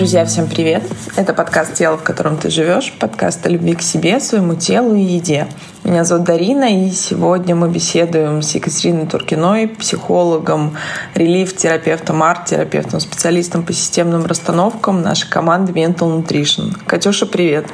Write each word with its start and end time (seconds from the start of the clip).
Друзья, 0.00 0.24
всем 0.24 0.48
привет! 0.48 0.82
Это 1.16 1.34
подкаст 1.34 1.74
«Тело, 1.74 1.98
в 1.98 2.02
котором 2.02 2.38
ты 2.38 2.48
живешь», 2.48 2.90
подкаст 2.98 3.44
о 3.44 3.50
любви 3.50 3.74
к 3.74 3.82
себе, 3.82 4.18
своему 4.18 4.54
телу 4.54 4.94
и 4.94 5.02
еде. 5.02 5.46
Меня 5.84 6.04
зовут 6.04 6.24
Дарина, 6.24 6.86
и 6.86 6.90
сегодня 6.90 7.54
мы 7.54 7.68
беседуем 7.68 8.40
с 8.40 8.54
Екатериной 8.54 9.04
Туркиной, 9.04 9.68
психологом, 9.68 10.74
релиф-терапевтом, 11.14 12.22
арт-терапевтом, 12.22 12.98
специалистом 12.98 13.62
по 13.62 13.74
системным 13.74 14.24
расстановкам 14.24 15.02
нашей 15.02 15.28
команды 15.28 15.72
Mental 15.72 16.24
Nutrition. 16.24 16.74
Катюша, 16.86 17.26
привет! 17.26 17.66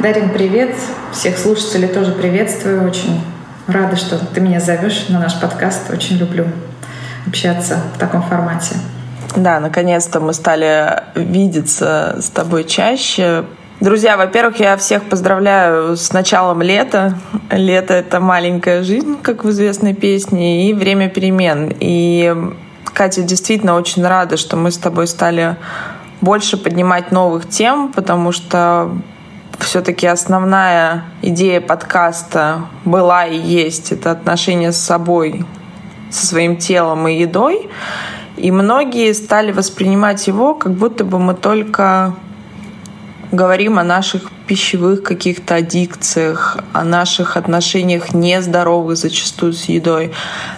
Дарин, 0.00 0.30
привет! 0.30 0.74
Всех 1.12 1.36
слушателей 1.36 1.88
тоже 1.88 2.12
приветствую. 2.12 2.88
Очень 2.88 3.20
рада, 3.66 3.96
что 3.96 4.16
ты 4.16 4.40
меня 4.40 4.58
зовешь 4.58 5.08
на 5.10 5.20
наш 5.20 5.38
подкаст. 5.38 5.90
Очень 5.90 6.16
люблю 6.16 6.46
общаться 7.26 7.76
в 7.94 7.98
таком 7.98 8.22
формате. 8.22 8.76
Да, 9.36 9.60
наконец-то 9.60 10.20
мы 10.20 10.34
стали 10.34 11.02
видеться 11.14 12.16
с 12.20 12.28
тобой 12.28 12.64
чаще. 12.64 13.44
Друзья, 13.80 14.16
во-первых, 14.16 14.60
я 14.60 14.76
всех 14.76 15.04
поздравляю 15.04 15.96
с 15.96 16.12
началом 16.12 16.60
лета. 16.60 17.18
Лето— 17.50 17.94
это 17.94 18.20
маленькая 18.20 18.82
жизнь, 18.82 19.16
как 19.22 19.44
в 19.44 19.50
известной 19.50 19.94
песне, 19.94 20.68
и 20.68 20.74
время 20.74 21.08
перемен. 21.08 21.74
И 21.80 22.34
Катя 22.84 23.22
действительно 23.22 23.74
очень 23.74 24.06
рада, 24.06 24.36
что 24.36 24.56
мы 24.56 24.70
с 24.70 24.76
тобой 24.76 25.06
стали 25.06 25.56
больше 26.20 26.56
поднимать 26.56 27.10
новых 27.10 27.48
тем, 27.48 27.90
потому 27.92 28.32
что 28.32 28.90
все-таки 29.58 30.06
основная 30.06 31.04
идея 31.22 31.60
подкаста 31.60 32.66
была 32.84 33.26
и 33.26 33.38
есть 33.38 33.92
это 33.92 34.10
отношение 34.10 34.72
с 34.72 34.78
собой, 34.78 35.44
со 36.10 36.26
своим 36.26 36.56
телом 36.56 37.08
и 37.08 37.14
едой. 37.14 37.68
И 38.42 38.50
многие 38.50 39.12
стали 39.12 39.52
воспринимать 39.52 40.26
его, 40.26 40.56
как 40.56 40.72
будто 40.72 41.04
бы 41.04 41.20
мы 41.20 41.34
только 41.34 42.16
говорим 43.30 43.78
о 43.78 43.84
наших 43.84 44.32
пищевых 44.48 45.04
каких-то 45.04 45.54
аддикциях, 45.54 46.58
о 46.72 46.82
наших 46.82 47.36
отношениях 47.36 48.12
нездоровых 48.12 48.96
зачастую 48.96 49.52
с 49.52 49.66
едой. 49.66 50.10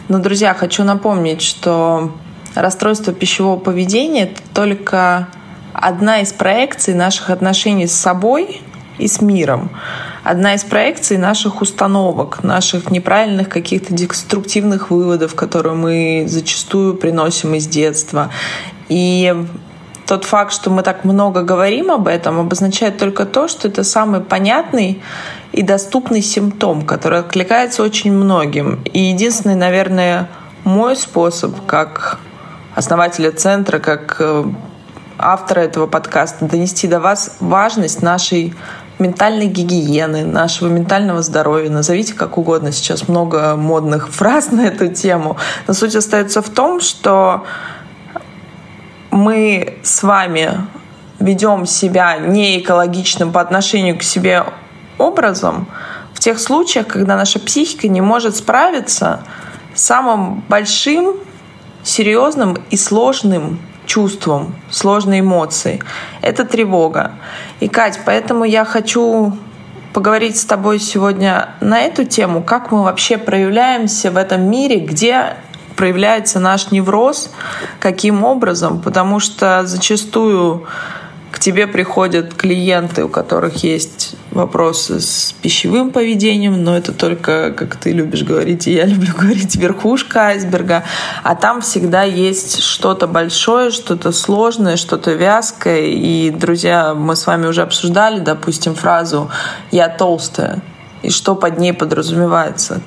Но, 0.09 0.19
друзья, 0.19 0.55
хочу 0.55 0.83
напомнить, 0.83 1.43
что 1.43 2.11
расстройство 2.55 3.13
пищевого 3.13 3.59
поведения— 3.59 4.23
это 4.33 4.41
только 4.55 5.29
одна 5.75 6.21
из 6.21 6.33
проекций 6.33 6.95
наших 6.95 7.29
отношений 7.29 7.87
с 7.87 7.93
собой 7.93 8.63
и 8.97 9.09
с 9.09 9.21
миром 9.21 9.71
одна 10.25 10.55
из 10.55 10.65
проекций 10.65 11.19
наших 11.19 11.61
установок, 11.61 12.43
наших 12.43 12.91
неправильных 12.91 13.49
каких-то 13.49 13.93
деструктивных 13.95 14.91
выводов, 14.91 15.35
которые 15.35 15.75
мы 15.75 16.25
зачастую 16.27 16.95
приносим 16.95 17.55
из 17.55 17.67
детства. 17.69 18.31
И 18.89 19.35
тот 20.07 20.25
факт, 20.25 20.53
что 20.53 20.71
мы 20.71 20.83
так 20.83 21.05
много 21.05 21.43
говорим 21.43 21.91
об 21.91 22.09
этом, 22.09 22.41
обозначает 22.41 22.99
только 22.99 23.27
то, 23.27 23.49
что 23.49 23.69
это 23.69 23.85
самый 23.85 24.21
понятный 24.21 25.03
и 25.53 25.63
доступный 25.63 26.23
симптом, 26.23 26.85
который 26.85 27.21
откликается 27.21 27.83
очень 27.83 28.13
многим. 28.13 28.83
И 28.93 29.01
единственный, 29.01 29.55
наверное, 29.55 30.29
мой 30.65 30.97
способ, 30.97 31.55
как 31.67 32.19
основателя 32.75 33.31
центра, 33.31 33.79
как 33.79 34.17
э, 34.19 34.45
автора 35.19 35.61
этого 35.61 35.87
подкаста, 35.87 36.47
донести 36.47 36.89
до 36.89 37.01
вас 37.01 37.37
важность 37.41 38.03
нашей 38.03 38.55
ментальной 38.99 39.47
гигиены, 39.47 40.25
нашего 40.25 40.69
ментального 40.69 41.23
здоровья, 41.23 41.71
назовите 41.71 42.15
как 42.15 42.39
угодно, 42.39 42.73
сейчас 42.73 43.09
много 43.09 43.57
модных 43.57 44.09
фраз 44.11 44.51
на 44.53 44.67
эту 44.67 44.89
тему, 44.89 45.37
но 45.67 45.75
суть 45.75 45.97
остается 45.97 46.43
в 46.43 46.49
том, 46.49 46.81
что 46.81 47.45
мы 49.11 49.79
с 49.83 50.03
вами 50.03 50.67
ведем 51.21 51.67
себя 51.67 52.19
не 52.19 52.59
экологичным 52.59 53.33
по 53.33 53.41
отношению 53.41 53.99
к 53.99 54.03
себе 54.03 54.45
образом 54.99 55.69
в 56.13 56.21
тех 56.21 56.39
случаях, 56.39 56.89
когда 56.89 57.17
наша 57.17 57.39
психика 57.39 57.89
не 57.89 58.01
может 58.01 58.37
справиться 58.37 59.23
с 59.75 59.83
самым 59.83 60.45
большим, 60.49 61.17
серьезным 61.83 62.59
и 62.71 62.77
сложным 62.77 63.61
чувством, 63.87 64.55
сложной 64.71 65.21
эмоцией. 65.21 65.83
Это 66.21 66.45
тревога. 66.45 67.13
И, 67.61 67.69
Кать, 67.69 68.01
поэтому 68.05 68.45
я 68.45 68.65
хочу 68.65 69.37
поговорить 69.93 70.37
с 70.37 70.45
тобой 70.45 70.81
сегодня 70.81 71.51
на 71.61 71.81
эту 71.81 72.05
тему, 72.05 72.43
как 72.43 72.73
мы 72.73 72.83
вообще 72.83 73.17
проявляемся 73.17 74.11
в 74.11 74.17
этом 74.17 74.43
мире, 74.51 74.81
где 74.81 75.37
проявляется 75.77 76.41
наш 76.41 76.71
невроз, 76.71 77.31
каким 77.81 78.25
образом, 78.25 78.81
потому 78.81 79.21
что 79.21 79.63
зачастую 79.65 80.67
к 81.31 81.39
тебе 81.39 81.67
приходят 81.67 82.35
клиенты, 82.35 83.05
у 83.05 83.09
которых 83.09 83.65
есть 83.65 84.17
вопросы 84.35 85.01
с 85.01 85.35
пищевым 85.41 85.91
поведением, 85.91 86.63
но 86.63 86.77
это 86.77 86.93
только, 86.93 87.53
как 87.53 87.77
ты 87.77 87.93
любишь 87.93 88.23
говорить, 88.23 88.67
и 88.67 88.73
я 88.73 88.85
люблю 88.87 89.13
говорить, 89.17 89.57
верхушка 89.57 90.27
айсберга. 90.27 90.85
А 91.23 91.35
там 91.35 91.61
всегда 91.61 92.03
есть 92.03 92.61
что-то 92.61 93.07
большое, 93.07 93.71
что-то 93.71 94.13
сложное, 94.13 94.77
что-то 94.77 95.13
вязкое. 95.13 95.87
И, 95.87 96.31
друзья, 96.31 96.95
мы 96.95 97.17
с 97.17 97.27
вами 97.27 97.47
уже 97.47 97.63
обсуждали, 97.63 98.21
допустим, 98.21 98.75
фразу 98.75 99.31
«я 99.71 99.89
толстая». 99.89 100.61
И 101.03 101.11
что 101.11 101.35
под 101.35 101.59
ней 101.59 101.73
подразумевается? 101.73 102.81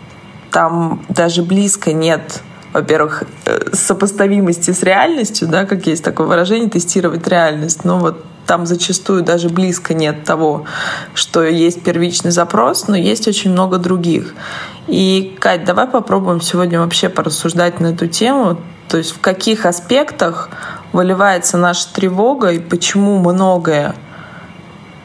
Там 0.51 1.05
даже 1.09 1.43
близко 1.43 1.93
нет 1.93 2.41
во-первых, 2.73 3.23
э, 3.45 3.69
сопоставимости 3.73 4.69
с 4.71 4.83
реальностью, 4.83 5.47
да, 5.47 5.65
как 5.65 5.87
есть 5.87 6.03
такое 6.03 6.27
выражение, 6.27 6.69
тестировать 6.69 7.27
реальность. 7.27 7.83
Но 7.83 7.97
вот 7.97 8.23
там 8.47 8.65
зачастую 8.65 9.23
даже 9.23 9.49
близко 9.49 9.93
нет 9.93 10.23
того, 10.23 10.65
что 11.13 11.43
есть 11.43 11.83
первичный 11.83 12.31
запрос, 12.31 12.87
но 12.87 12.95
есть 12.95 13.27
очень 13.27 13.51
много 13.51 13.77
других. 13.77 14.33
И, 14.87 15.37
Кать, 15.39 15.65
давай 15.65 15.85
попробуем 15.85 16.41
сегодня 16.41 16.79
вообще 16.79 17.09
порассуждать 17.09 17.79
на 17.79 17.87
эту 17.87 18.07
тему, 18.07 18.57
то 18.87 18.97
есть 18.97 19.11
в 19.11 19.19
каких 19.19 19.65
аспектах 19.65 20.49
выливается 20.93 21.57
наша 21.57 21.93
тревога 21.93 22.51
и 22.51 22.59
почему 22.59 23.19
многое 23.19 23.93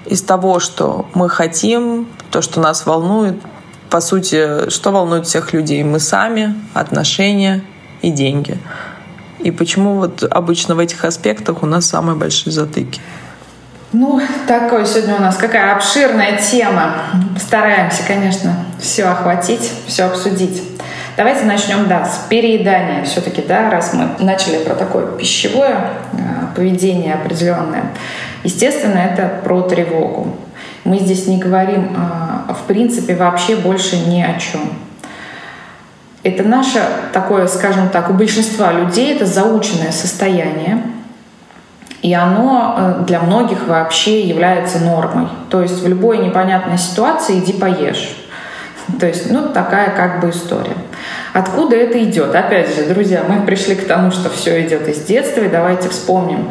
из 0.07 0.23
того, 0.23 0.61
что 0.61 1.07
мы 1.15 1.29
хотим, 1.29 2.07
то, 2.31 2.43
что 2.43 2.61
нас 2.61 2.87
волнует, 2.87 3.41
по 3.91 4.01
сути, 4.01 4.71
что 4.71 4.93
волнует 4.93 5.27
всех 5.27 5.53
людей? 5.53 5.83
Мы 5.83 5.99
сами, 5.99 6.55
отношения 6.75 7.65
и 8.03 8.11
деньги. 8.11 8.59
И 9.41 9.51
почему 9.51 9.97
вот 9.97 10.23
обычно 10.23 10.77
в 10.77 10.79
этих 10.79 11.05
аспектах 11.05 11.63
у 11.63 11.67
нас 11.67 11.87
самые 11.87 12.17
большие 12.17 12.53
затыки? 12.53 13.01
Ну, 13.93 14.23
такой 14.47 14.87
сегодня 14.87 15.17
у 15.17 15.21
нас 15.21 15.37
какая 15.37 15.75
обширная 15.77 16.39
тема. 16.39 16.95
Стараемся, 17.39 18.03
конечно, 18.07 18.55
все 18.81 19.05
охватить, 19.05 19.71
все 19.87 20.05
обсудить. 20.05 20.63
Давайте 21.15 21.45
начнем, 21.45 21.87
да, 21.89 22.07
с 22.07 22.25
переедания 22.31 23.05
все-таки, 23.05 23.43
да, 23.43 23.69
раз 23.69 23.93
мы 23.93 24.09
начали 24.19 24.65
про 24.65 24.75
такое 24.77 25.07
пищевое 25.19 25.91
э, 26.13 26.17
поведение 26.57 27.13
определенное. 27.13 27.85
Естественно, 28.45 28.97
это 28.97 29.31
про 29.45 29.61
тревогу. 29.61 30.39
Мы 30.85 30.99
здесь 30.99 31.27
не 31.27 31.37
говорим, 31.37 31.95
э, 31.95 32.53
в 32.55 32.63
принципе, 32.67 33.15
вообще 33.15 33.57
больше 33.57 33.99
ни 33.99 34.23
о 34.23 34.39
чем. 34.39 34.73
Это 36.23 36.45
наше 36.45 36.83
такое, 37.13 37.47
скажем 37.47 37.91
так, 37.91 38.09
у 38.09 38.15
большинства 38.15 38.73
людей 38.73 39.15
это 39.15 39.27
заученное 39.27 39.93
состояние, 39.93 40.83
и 42.03 42.13
оно 42.15 42.75
э, 42.77 43.05
для 43.07 43.21
многих 43.21 43.67
вообще 43.69 44.23
является 44.23 44.81
нормой. 44.81 45.29
То 45.49 45.63
есть 45.63 45.83
в 45.83 45.89
любой 45.89 46.19
непонятной 46.19 46.77
ситуации 46.77 47.39
иди 47.39 47.53
поешь. 47.53 48.17
То 48.99 49.07
есть, 49.07 49.31
ну, 49.31 49.49
такая 49.49 49.91
как 49.91 50.21
бы 50.21 50.31
история. 50.31 50.77
Откуда 51.33 51.77
это 51.77 52.03
идет? 52.03 52.35
Опять 52.35 52.75
же, 52.75 52.85
друзья, 52.85 53.25
мы 53.27 53.47
пришли 53.47 53.75
к 53.75 53.87
тому, 53.87 54.11
что 54.11 54.29
все 54.29 54.61
идет 54.67 54.87
из 54.89 54.99
детства, 55.01 55.41
и 55.41 55.49
давайте 55.49 55.89
вспомним. 55.89 56.51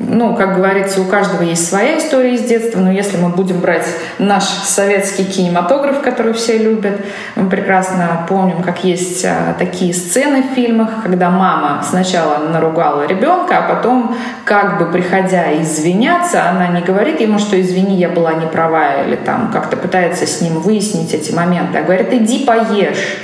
Ну, 0.00 0.34
как 0.34 0.56
говорится, 0.56 1.00
у 1.00 1.04
каждого 1.04 1.42
есть 1.42 1.68
своя 1.68 1.98
история 1.98 2.34
из 2.34 2.42
детства, 2.42 2.80
но 2.80 2.90
если 2.90 3.18
мы 3.18 3.28
будем 3.28 3.60
брать 3.60 3.86
наш 4.18 4.44
советский 4.44 5.24
кинематограф, 5.24 6.00
который 6.00 6.32
все 6.32 6.58
любят, 6.58 7.00
мы 7.34 7.48
прекрасно 7.48 8.24
помним, 8.28 8.62
как 8.62 8.84
есть 8.84 9.24
а, 9.24 9.54
такие 9.58 9.92
сцены 9.92 10.42
в 10.42 10.54
фильмах, 10.54 11.02
когда 11.02 11.30
мама 11.30 11.84
сначала 11.88 12.38
наругала 12.48 13.06
ребенка, 13.06 13.58
а 13.58 13.74
потом, 13.74 14.16
как 14.44 14.78
бы 14.78 14.86
приходя 14.86 15.60
извиняться, 15.60 16.48
она 16.48 16.68
не 16.68 16.82
говорит 16.82 17.20
ему, 17.20 17.38
что 17.38 17.60
извини, 17.60 17.96
я 17.96 18.08
была 18.08 18.34
не 18.34 18.46
права, 18.46 19.02
или 19.02 19.16
там 19.16 19.50
как-то 19.52 19.76
пытается 19.76 20.26
с 20.26 20.40
ним 20.40 20.60
выяснить 20.60 21.12
эти 21.12 21.32
моменты, 21.32 21.78
а 21.78 21.82
говорит, 21.82 22.12
иди 22.12 22.44
поешь. 22.44 23.18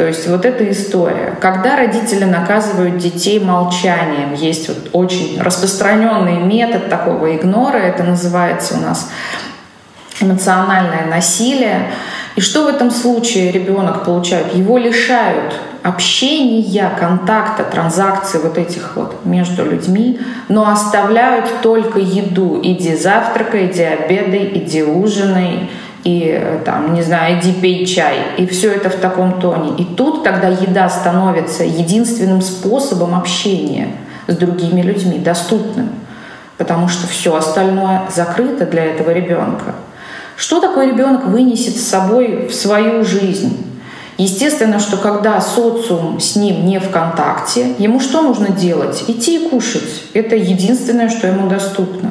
То 0.00 0.06
есть 0.06 0.26
вот 0.28 0.46
эта 0.46 0.70
история. 0.70 1.36
Когда 1.42 1.76
родители 1.76 2.24
наказывают 2.24 2.96
детей 2.96 3.38
молчанием, 3.38 4.32
есть 4.32 4.66
вот 4.68 4.88
очень 4.92 5.38
распространенный 5.38 6.38
метод 6.38 6.88
такого 6.88 7.36
игнора, 7.36 7.76
это 7.76 8.02
называется 8.02 8.78
у 8.78 8.80
нас 8.80 9.10
эмоциональное 10.18 11.04
насилие. 11.04 11.90
И 12.34 12.40
что 12.40 12.64
в 12.64 12.68
этом 12.68 12.90
случае 12.90 13.52
ребенок 13.52 14.06
получает? 14.06 14.54
Его 14.54 14.78
лишают 14.78 15.60
общения, 15.82 16.90
контакта, 16.98 17.62
транзакций 17.64 18.40
вот 18.40 18.56
этих 18.56 18.96
вот 18.96 19.26
между 19.26 19.66
людьми, 19.66 20.18
но 20.48 20.70
оставляют 20.70 21.60
только 21.60 21.98
еду. 21.98 22.58
Иди 22.62 22.96
завтракай, 22.96 23.66
иди 23.66 23.82
обедай, 23.82 24.50
иди 24.54 24.82
ужинай, 24.82 25.68
и 26.04 26.34
э, 26.40 26.60
там, 26.64 26.94
не 26.94 27.02
знаю, 27.02 27.38
иди 27.38 27.52
пей 27.52 27.86
чай. 27.86 28.18
И 28.38 28.46
все 28.46 28.72
это 28.72 28.88
в 28.88 28.96
таком 28.96 29.40
тоне. 29.40 29.76
И 29.76 29.84
тут 29.84 30.24
тогда 30.24 30.48
еда 30.48 30.88
становится 30.88 31.64
единственным 31.64 32.40
способом 32.40 33.14
общения 33.14 33.88
с 34.26 34.36
другими 34.36 34.80
людьми, 34.80 35.18
доступным. 35.18 35.90
Потому 36.56 36.88
что 36.88 37.06
все 37.06 37.34
остальное 37.34 38.02
закрыто 38.14 38.66
для 38.66 38.84
этого 38.84 39.10
ребенка. 39.10 39.74
Что 40.36 40.60
такое 40.60 40.86
ребенок 40.86 41.26
вынесет 41.26 41.76
с 41.76 41.86
собой 41.86 42.48
в 42.48 42.54
свою 42.54 43.04
жизнь? 43.04 43.66
Естественно, 44.16 44.78
что 44.78 44.98
когда 44.98 45.40
социум 45.40 46.20
с 46.20 46.36
ним 46.36 46.66
не 46.66 46.78
в 46.78 46.90
контакте, 46.90 47.74
ему 47.78 48.00
что 48.00 48.20
нужно 48.22 48.48
делать? 48.48 49.04
Идти 49.08 49.36
и 49.36 49.48
кушать. 49.48 50.04
Это 50.12 50.36
единственное, 50.36 51.08
что 51.08 51.26
ему 51.26 51.48
доступно. 51.48 52.10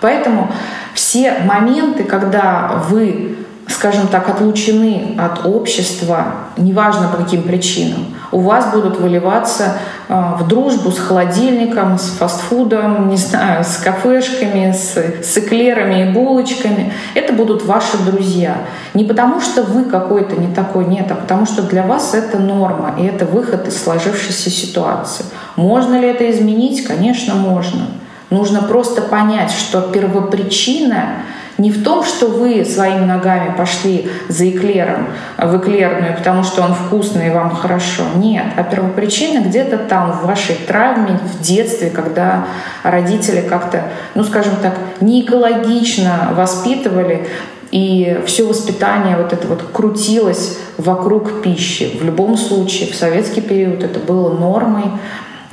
Поэтому 0.00 0.50
все 0.94 1.34
моменты, 1.44 2.04
когда 2.04 2.84
вы, 2.88 3.36
скажем 3.68 4.06
так, 4.06 4.28
отлучены 4.28 5.16
от 5.18 5.44
общества, 5.44 6.26
неважно 6.56 7.08
по 7.08 7.16
каким 7.18 7.42
причинам, 7.42 8.14
у 8.30 8.40
вас 8.40 8.72
будут 8.72 8.98
выливаться 8.98 9.74
а, 10.08 10.36
в 10.36 10.48
дружбу 10.48 10.90
с 10.90 10.98
холодильником, 10.98 11.98
с 11.98 12.10
фастфудом, 12.10 13.08
не 13.10 13.16
знаю, 13.16 13.64
с 13.64 13.76
кафешками, 13.76 14.72
с, 14.72 14.96
с 14.96 15.38
эклерами 15.38 16.02
и 16.02 16.12
булочками. 16.12 16.92
Это 17.14 17.32
будут 17.32 17.64
ваши 17.64 17.96
друзья. 17.98 18.56
Не 18.92 19.04
потому, 19.04 19.40
что 19.40 19.62
вы 19.62 19.84
какой-то 19.84 20.36
не 20.36 20.52
такой, 20.54 20.86
нет, 20.86 21.10
а 21.10 21.14
потому 21.14 21.46
что 21.46 21.62
для 21.62 21.82
вас 21.82 22.14
это 22.14 22.38
норма, 22.38 22.94
и 22.98 23.04
это 23.04 23.24
выход 23.24 23.66
из 23.68 23.82
сложившейся 23.82 24.50
ситуации. 24.50 25.24
Можно 25.56 26.00
ли 26.00 26.08
это 26.08 26.30
изменить? 26.30 26.84
Конечно, 26.84 27.34
можно. 27.34 27.86
Нужно 28.30 28.62
просто 28.62 29.02
понять, 29.02 29.50
что 29.50 29.80
первопричина 29.82 31.16
не 31.56 31.70
в 31.70 31.84
том, 31.84 32.02
что 32.02 32.26
вы 32.26 32.64
своими 32.64 33.04
ногами 33.04 33.54
пошли 33.56 34.10
за 34.28 34.50
эклером 34.50 35.06
в 35.38 35.56
эклерную, 35.56 36.16
потому 36.16 36.42
что 36.42 36.62
он 36.62 36.74
вкусный 36.74 37.28
и 37.28 37.30
вам 37.30 37.54
хорошо. 37.54 38.02
Нет. 38.16 38.44
А 38.56 38.64
первопричина 38.64 39.40
где-то 39.40 39.78
там, 39.78 40.12
в 40.12 40.26
вашей 40.26 40.56
травме, 40.56 41.20
в 41.22 41.40
детстве, 41.40 41.90
когда 41.90 42.46
родители 42.82 43.40
как-то, 43.40 43.84
ну 44.14 44.24
скажем 44.24 44.56
так, 44.60 44.74
не 45.00 45.22
экологично 45.22 46.30
воспитывали, 46.34 47.28
и 47.70 48.20
все 48.26 48.46
воспитание 48.46 49.16
вот 49.16 49.32
это 49.32 49.48
вот 49.48 49.62
крутилось 49.72 50.58
вокруг 50.76 51.42
пищи. 51.42 51.98
В 52.00 52.04
любом 52.04 52.36
случае, 52.36 52.90
в 52.90 52.94
советский 52.94 53.40
период 53.40 53.82
это 53.82 53.98
было 53.98 54.36
нормой. 54.36 54.84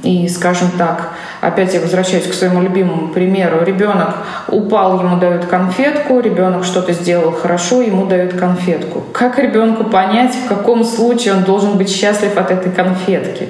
И, 0.04 0.28
скажем 0.28 0.72
так, 0.80 1.10
опять 1.42 1.74
я 1.76 1.80
возвращаюсь 1.80 2.26
к 2.26 2.34
своему 2.34 2.62
любимому 2.62 3.10
примеру. 3.10 3.64
Ребенок 3.64 4.16
упал, 4.48 5.00
ему 5.00 5.18
дают 5.18 5.46
конфетку, 5.46 6.20
ребенок 6.20 6.64
что-то 6.64 6.94
сделал 6.94 7.32
хорошо, 7.32 7.82
ему 7.82 8.08
дают 8.08 8.34
конфетку. 8.34 9.04
Как 9.14 9.38
ребенку 9.38 9.84
понять, 9.84 10.34
в 10.34 10.48
каком 10.48 10.84
случае 10.84 11.36
он 11.36 11.44
должен 11.44 11.78
быть 11.78 11.92
счастлив 11.92 12.36
от 12.36 12.50
этой 12.50 12.72
конфетки? 12.72 13.50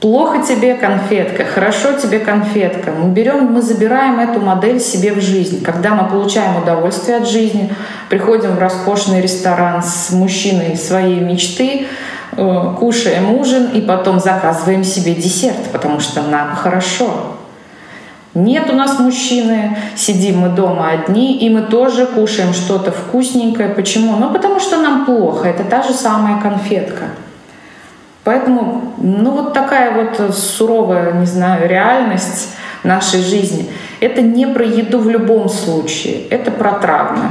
Плохо 0.00 0.44
тебе 0.46 0.74
конфетка, 0.74 1.44
хорошо 1.44 1.92
тебе 1.92 2.20
конфетка. 2.20 2.92
Мы 2.92 3.10
берем, 3.10 3.46
мы 3.46 3.62
забираем 3.62 4.20
эту 4.20 4.40
модель 4.40 4.78
себе 4.78 5.12
в 5.12 5.20
жизнь. 5.20 5.64
Когда 5.64 5.94
мы 5.94 6.08
получаем 6.08 6.56
удовольствие 6.56 7.16
от 7.16 7.28
жизни, 7.28 7.72
приходим 8.08 8.54
в 8.54 8.58
роскошный 8.60 9.20
ресторан 9.20 9.82
с 9.82 10.10
мужчиной 10.12 10.76
своей 10.76 11.18
мечты, 11.18 11.88
кушаем 12.78 13.34
ужин 13.38 13.70
и 13.72 13.80
потом 13.80 14.20
заказываем 14.20 14.84
себе 14.84 15.14
десерт, 15.14 15.70
потому 15.72 16.00
что 16.00 16.22
нам 16.22 16.54
хорошо. 16.54 17.34
Нет 18.34 18.70
у 18.70 18.74
нас 18.74 18.98
мужчины, 18.98 19.76
сидим 19.96 20.40
мы 20.40 20.48
дома 20.50 20.90
одни, 20.90 21.38
и 21.38 21.50
мы 21.50 21.62
тоже 21.62 22.06
кушаем 22.06 22.52
что-то 22.52 22.92
вкусненькое. 22.92 23.70
Почему? 23.70 24.16
Ну, 24.16 24.32
потому 24.32 24.60
что 24.60 24.76
нам 24.76 25.04
плохо. 25.04 25.48
Это 25.48 25.64
та 25.64 25.82
же 25.82 25.92
самая 25.92 26.40
конфетка. 26.40 27.04
Поэтому, 28.24 28.92
ну, 28.98 29.30
вот 29.30 29.54
такая 29.54 29.92
вот 29.92 30.34
суровая, 30.34 31.12
не 31.12 31.26
знаю, 31.26 31.68
реальность 31.68 32.50
нашей 32.84 33.22
жизни. 33.22 33.70
Это 34.00 34.22
не 34.22 34.46
про 34.46 34.64
еду 34.64 34.98
в 34.98 35.08
любом 35.08 35.48
случае, 35.48 36.26
это 36.28 36.50
про 36.50 36.72
травмы. 36.72 37.30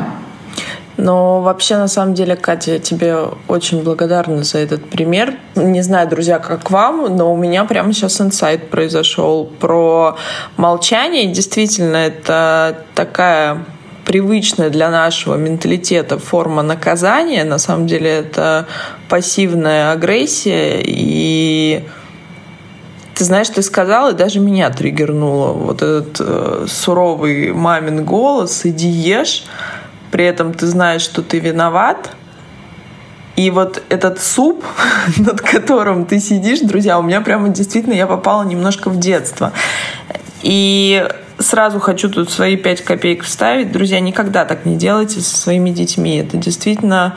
Но 0.97 1.41
вообще, 1.41 1.77
на 1.77 1.87
самом 1.87 2.15
деле, 2.15 2.35
Катя, 2.35 2.73
я 2.73 2.79
тебе 2.79 3.15
очень 3.47 3.83
благодарна 3.83 4.43
за 4.43 4.57
этот 4.57 4.89
пример. 4.89 5.35
Не 5.55 5.83
знаю, 5.83 6.09
друзья, 6.09 6.39
как 6.39 6.71
вам, 6.71 7.15
но 7.15 7.31
у 7.31 7.37
меня 7.37 7.65
прямо 7.65 7.93
сейчас 7.93 8.19
инсайт 8.19 8.69
произошел 8.71 9.45
про 9.45 10.17
молчание. 10.57 11.27
Действительно, 11.27 11.97
это 11.97 12.83
такая 12.95 13.63
привычная 14.05 14.71
для 14.71 14.89
нашего 14.89 15.35
менталитета 15.35 16.17
форма 16.17 16.63
наказания. 16.63 17.43
На 17.43 17.59
самом 17.59 17.85
деле 17.85 18.09
это 18.09 18.65
пассивная 19.07 19.91
агрессия. 19.91 20.81
И 20.83 21.83
ты 23.13 23.23
знаешь, 23.23 23.49
ты 23.49 23.61
сказала, 23.61 24.11
и 24.11 24.15
даже 24.15 24.39
меня 24.39 24.69
триггернуло 24.69 25.51
вот 25.51 25.81
этот 25.81 26.17
э, 26.19 26.65
суровый 26.67 27.51
мамин 27.51 28.05
голос 28.05 28.65
«иди 28.65 28.87
ешь», 28.87 29.43
при 30.11 30.25
этом 30.25 30.53
ты 30.53 30.65
знаешь, 30.67 31.01
что 31.01 31.21
ты 31.21 31.39
виноват, 31.39 32.11
и 33.37 33.51
вот 33.51 33.83
этот 33.89 34.19
суп, 34.19 34.65
над 35.17 35.41
которым 35.41 36.05
ты 36.05 36.19
сидишь, 36.19 36.59
друзья, 36.59 36.99
у 36.99 37.03
меня 37.03 37.21
прямо 37.21 37.49
действительно 37.49 37.93
я 37.93 38.07
попала 38.07 38.43
немножко 38.43 38.89
в 38.89 38.99
детство. 38.99 39.53
И 40.41 41.07
сразу 41.37 41.79
хочу 41.79 42.09
тут 42.09 42.31
свои 42.31 42.57
пять 42.57 42.83
копеек 42.83 43.23
вставить. 43.23 43.71
Друзья, 43.71 43.99
никогда 43.99 44.43
так 44.43 44.65
не 44.65 44.75
делайте 44.75 45.21
со 45.21 45.37
своими 45.37 45.69
детьми. 45.69 46.17
Это 46.17 46.37
действительно 46.37 47.15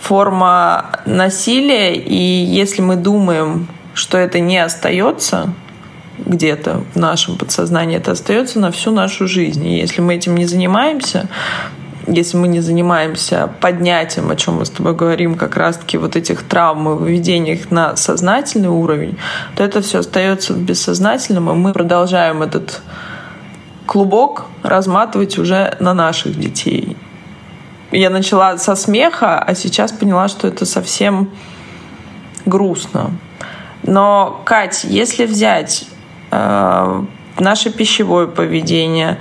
форма 0.00 1.00
насилия. 1.04 1.94
И 1.94 2.14
если 2.14 2.80
мы 2.80 2.96
думаем, 2.96 3.68
что 3.92 4.16
это 4.16 4.40
не 4.40 4.58
остается 4.58 5.52
где-то 6.18 6.84
в 6.94 6.98
нашем 6.98 7.36
подсознании, 7.36 7.98
это 7.98 8.12
остается 8.12 8.60
на 8.60 8.72
всю 8.72 8.92
нашу 8.92 9.26
жизнь. 9.26 9.66
И 9.66 9.78
если 9.78 10.00
мы 10.00 10.14
этим 10.14 10.36
не 10.36 10.46
занимаемся, 10.46 11.28
если 12.10 12.36
мы 12.36 12.48
не 12.48 12.60
занимаемся 12.60 13.50
поднятием, 13.60 14.30
о 14.30 14.36
чем 14.36 14.56
мы 14.56 14.64
с 14.64 14.70
тобой 14.70 14.94
говорим, 14.94 15.36
как 15.36 15.56
раз-таки 15.56 15.96
вот 15.96 16.16
этих 16.16 16.42
травм 16.42 16.88
и 16.88 16.94
выведением 16.94 17.56
их 17.56 17.70
на 17.70 17.96
сознательный 17.96 18.68
уровень, 18.68 19.16
то 19.56 19.62
это 19.62 19.80
все 19.80 20.00
остается 20.00 20.52
в 20.52 20.58
бессознательном, 20.58 21.50
и 21.50 21.54
мы 21.54 21.72
продолжаем 21.72 22.42
этот 22.42 22.82
клубок 23.86 24.44
разматывать 24.62 25.38
уже 25.38 25.76
на 25.80 25.94
наших 25.94 26.38
детей. 26.38 26.96
Я 27.92 28.10
начала 28.10 28.56
со 28.58 28.76
смеха, 28.76 29.38
а 29.38 29.54
сейчас 29.54 29.90
поняла, 29.92 30.28
что 30.28 30.46
это 30.46 30.64
совсем 30.64 31.30
грустно. 32.46 33.10
Но, 33.82 34.42
Кать, 34.44 34.84
если 34.84 35.26
взять 35.26 35.86
э, 36.30 37.02
наше 37.38 37.70
пищевое 37.70 38.26
поведение, 38.26 39.18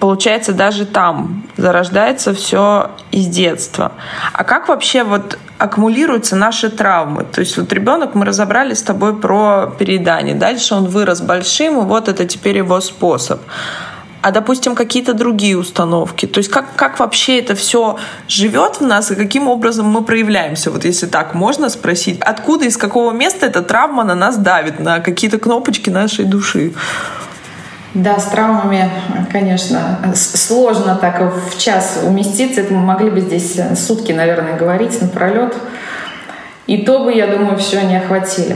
получается, 0.00 0.52
даже 0.52 0.86
там 0.86 1.44
зарождается 1.56 2.34
все 2.34 2.90
из 3.10 3.26
детства. 3.26 3.92
А 4.32 4.44
как 4.44 4.68
вообще 4.68 5.04
вот 5.04 5.38
аккумулируются 5.58 6.36
наши 6.36 6.70
травмы? 6.70 7.24
То 7.24 7.40
есть 7.40 7.56
вот 7.56 7.72
ребенок, 7.72 8.14
мы 8.14 8.24
разобрали 8.24 8.74
с 8.74 8.82
тобой 8.82 9.16
про 9.16 9.72
переедание. 9.78 10.34
Дальше 10.34 10.74
он 10.74 10.86
вырос 10.86 11.20
большим, 11.20 11.78
и 11.78 11.84
вот 11.84 12.08
это 12.08 12.24
теперь 12.26 12.58
его 12.58 12.80
способ. 12.80 13.40
А, 14.20 14.32
допустим, 14.32 14.74
какие-то 14.74 15.14
другие 15.14 15.56
установки. 15.56 16.26
То 16.26 16.38
есть 16.38 16.50
как, 16.50 16.74
как 16.74 16.98
вообще 16.98 17.38
это 17.38 17.54
все 17.54 17.98
живет 18.26 18.76
в 18.76 18.80
нас 18.80 19.12
и 19.12 19.14
каким 19.14 19.46
образом 19.46 19.86
мы 19.86 20.02
проявляемся? 20.02 20.72
Вот 20.72 20.84
если 20.84 21.06
так 21.06 21.34
можно 21.34 21.68
спросить, 21.68 22.20
откуда, 22.20 22.64
из 22.64 22.76
какого 22.76 23.12
места 23.12 23.46
эта 23.46 23.62
травма 23.62 24.02
на 24.02 24.16
нас 24.16 24.36
давит, 24.36 24.80
на 24.80 24.98
какие-то 24.98 25.38
кнопочки 25.38 25.88
нашей 25.88 26.24
души? 26.24 26.74
Да, 27.94 28.18
с 28.18 28.24
травмами, 28.26 28.90
конечно, 29.32 29.98
сложно 30.14 30.96
так 31.00 31.20
в 31.20 31.58
час 31.58 32.00
уместиться. 32.06 32.60
Это 32.60 32.74
мы 32.74 32.80
могли 32.80 33.10
бы 33.10 33.20
здесь 33.20 33.58
сутки, 33.76 34.12
наверное, 34.12 34.56
говорить 34.56 35.00
напролет. 35.00 35.54
И 36.66 36.84
то 36.84 36.98
бы, 36.98 37.14
я 37.14 37.26
думаю, 37.26 37.56
все 37.56 37.80
не 37.80 37.96
охватили. 37.96 38.54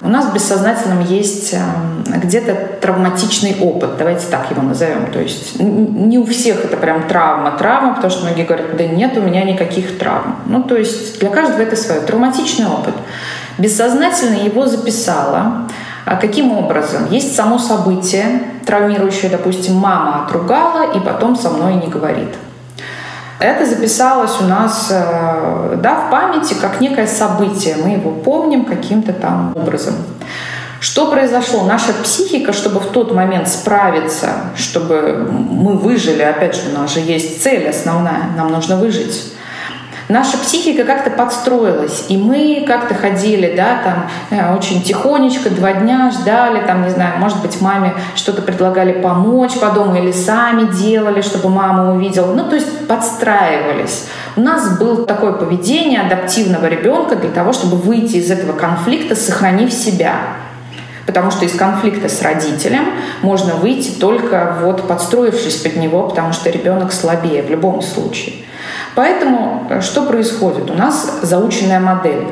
У 0.00 0.08
нас 0.08 0.24
в 0.24 0.32
бессознательном 0.32 1.00
есть 1.04 1.52
эм, 1.52 2.04
где-то 2.20 2.54
травматичный 2.80 3.54
опыт, 3.60 3.98
давайте 3.98 4.26
так 4.30 4.50
его 4.50 4.62
назовем. 4.62 5.12
То 5.12 5.20
есть 5.20 5.60
не 5.60 6.16
у 6.16 6.24
всех 6.24 6.64
это 6.64 6.78
прям 6.78 7.06
травма, 7.06 7.50
травма, 7.58 7.96
потому 7.96 8.10
что 8.10 8.24
многие 8.24 8.44
говорят, 8.44 8.78
да 8.78 8.86
нет, 8.86 9.14
у 9.18 9.20
меня 9.20 9.44
никаких 9.44 9.98
травм. 9.98 10.36
Ну, 10.46 10.62
то 10.62 10.74
есть 10.74 11.20
для 11.20 11.28
каждого 11.28 11.60
это 11.60 11.76
свое. 11.76 12.00
Травматичный 12.00 12.66
опыт. 12.66 12.94
Бессознательно 13.58 14.36
его 14.36 14.66
записала, 14.66 15.68
а 16.06 16.16
каким 16.16 16.52
образом? 16.52 17.08
Есть 17.10 17.36
само 17.36 17.58
событие, 17.58 18.42
травмирующее, 18.66 19.30
допустим, 19.30 19.74
мама 19.74 20.24
отругала 20.24 20.92
и 20.92 21.00
потом 21.00 21.36
со 21.36 21.50
мной 21.50 21.74
не 21.74 21.88
говорит. 21.88 22.34
Это 23.38 23.64
записалось 23.64 24.38
у 24.40 24.44
нас 24.44 24.88
э, 24.90 25.76
да, 25.82 25.94
в 25.94 26.10
памяти 26.10 26.54
как 26.60 26.80
некое 26.80 27.06
событие. 27.06 27.76
Мы 27.82 27.92
его 27.92 28.10
помним 28.10 28.66
каким-то 28.66 29.14
там 29.14 29.52
образом. 29.56 29.94
Что 30.78 31.10
произошло? 31.10 31.64
Наша 31.64 31.92
психика, 32.02 32.52
чтобы 32.52 32.80
в 32.80 32.86
тот 32.86 33.14
момент 33.14 33.48
справиться, 33.48 34.28
чтобы 34.56 35.26
мы 35.30 35.76
выжили, 35.76 36.22
опять 36.22 36.54
же, 36.54 36.70
у 36.70 36.78
нас 36.78 36.92
же 36.92 37.00
есть 37.00 37.42
цель 37.42 37.68
основная, 37.68 38.30
нам 38.36 38.50
нужно 38.50 38.76
выжить 38.76 39.34
наша 40.10 40.36
психика 40.38 40.84
как-то 40.84 41.10
подстроилась, 41.10 42.06
и 42.08 42.16
мы 42.16 42.64
как-то 42.66 42.94
ходили, 42.94 43.54
да, 43.56 43.80
там 43.82 44.10
э, 44.30 44.56
очень 44.56 44.82
тихонечко, 44.82 45.50
два 45.50 45.72
дня 45.72 46.10
ждали, 46.10 46.64
там, 46.66 46.82
не 46.84 46.90
знаю, 46.90 47.18
может 47.18 47.40
быть, 47.40 47.60
маме 47.60 47.94
что-то 48.14 48.42
предлагали 48.42 49.00
помочь 49.00 49.58
по 49.58 49.70
дому 49.70 49.96
или 49.96 50.12
сами 50.12 50.70
делали, 50.72 51.22
чтобы 51.22 51.48
мама 51.48 51.94
увидела, 51.94 52.34
ну, 52.34 52.48
то 52.48 52.56
есть 52.56 52.86
подстраивались. 52.86 54.06
У 54.36 54.40
нас 54.40 54.78
было 54.78 55.06
такое 55.06 55.32
поведение 55.32 56.00
адаптивного 56.00 56.66
ребенка 56.66 57.16
для 57.16 57.30
того, 57.30 57.52
чтобы 57.52 57.76
выйти 57.76 58.16
из 58.16 58.30
этого 58.30 58.52
конфликта, 58.52 59.14
сохранив 59.14 59.72
себя. 59.72 60.14
Потому 61.06 61.30
что 61.30 61.44
из 61.44 61.54
конфликта 61.54 62.08
с 62.08 62.22
родителем 62.22 62.84
можно 63.22 63.54
выйти 63.54 63.90
только 63.90 64.58
вот 64.60 64.86
подстроившись 64.86 65.56
под 65.56 65.76
него, 65.76 66.08
потому 66.08 66.32
что 66.32 66.50
ребенок 66.50 66.92
слабее 66.92 67.42
в 67.42 67.50
любом 67.50 67.82
случае. 67.82 68.34
Поэтому 68.94 69.66
э, 69.70 69.80
что 69.80 70.02
происходит? 70.02 70.70
У 70.70 70.74
нас 70.74 71.20
заученная 71.22 71.80
модель. 71.80 72.26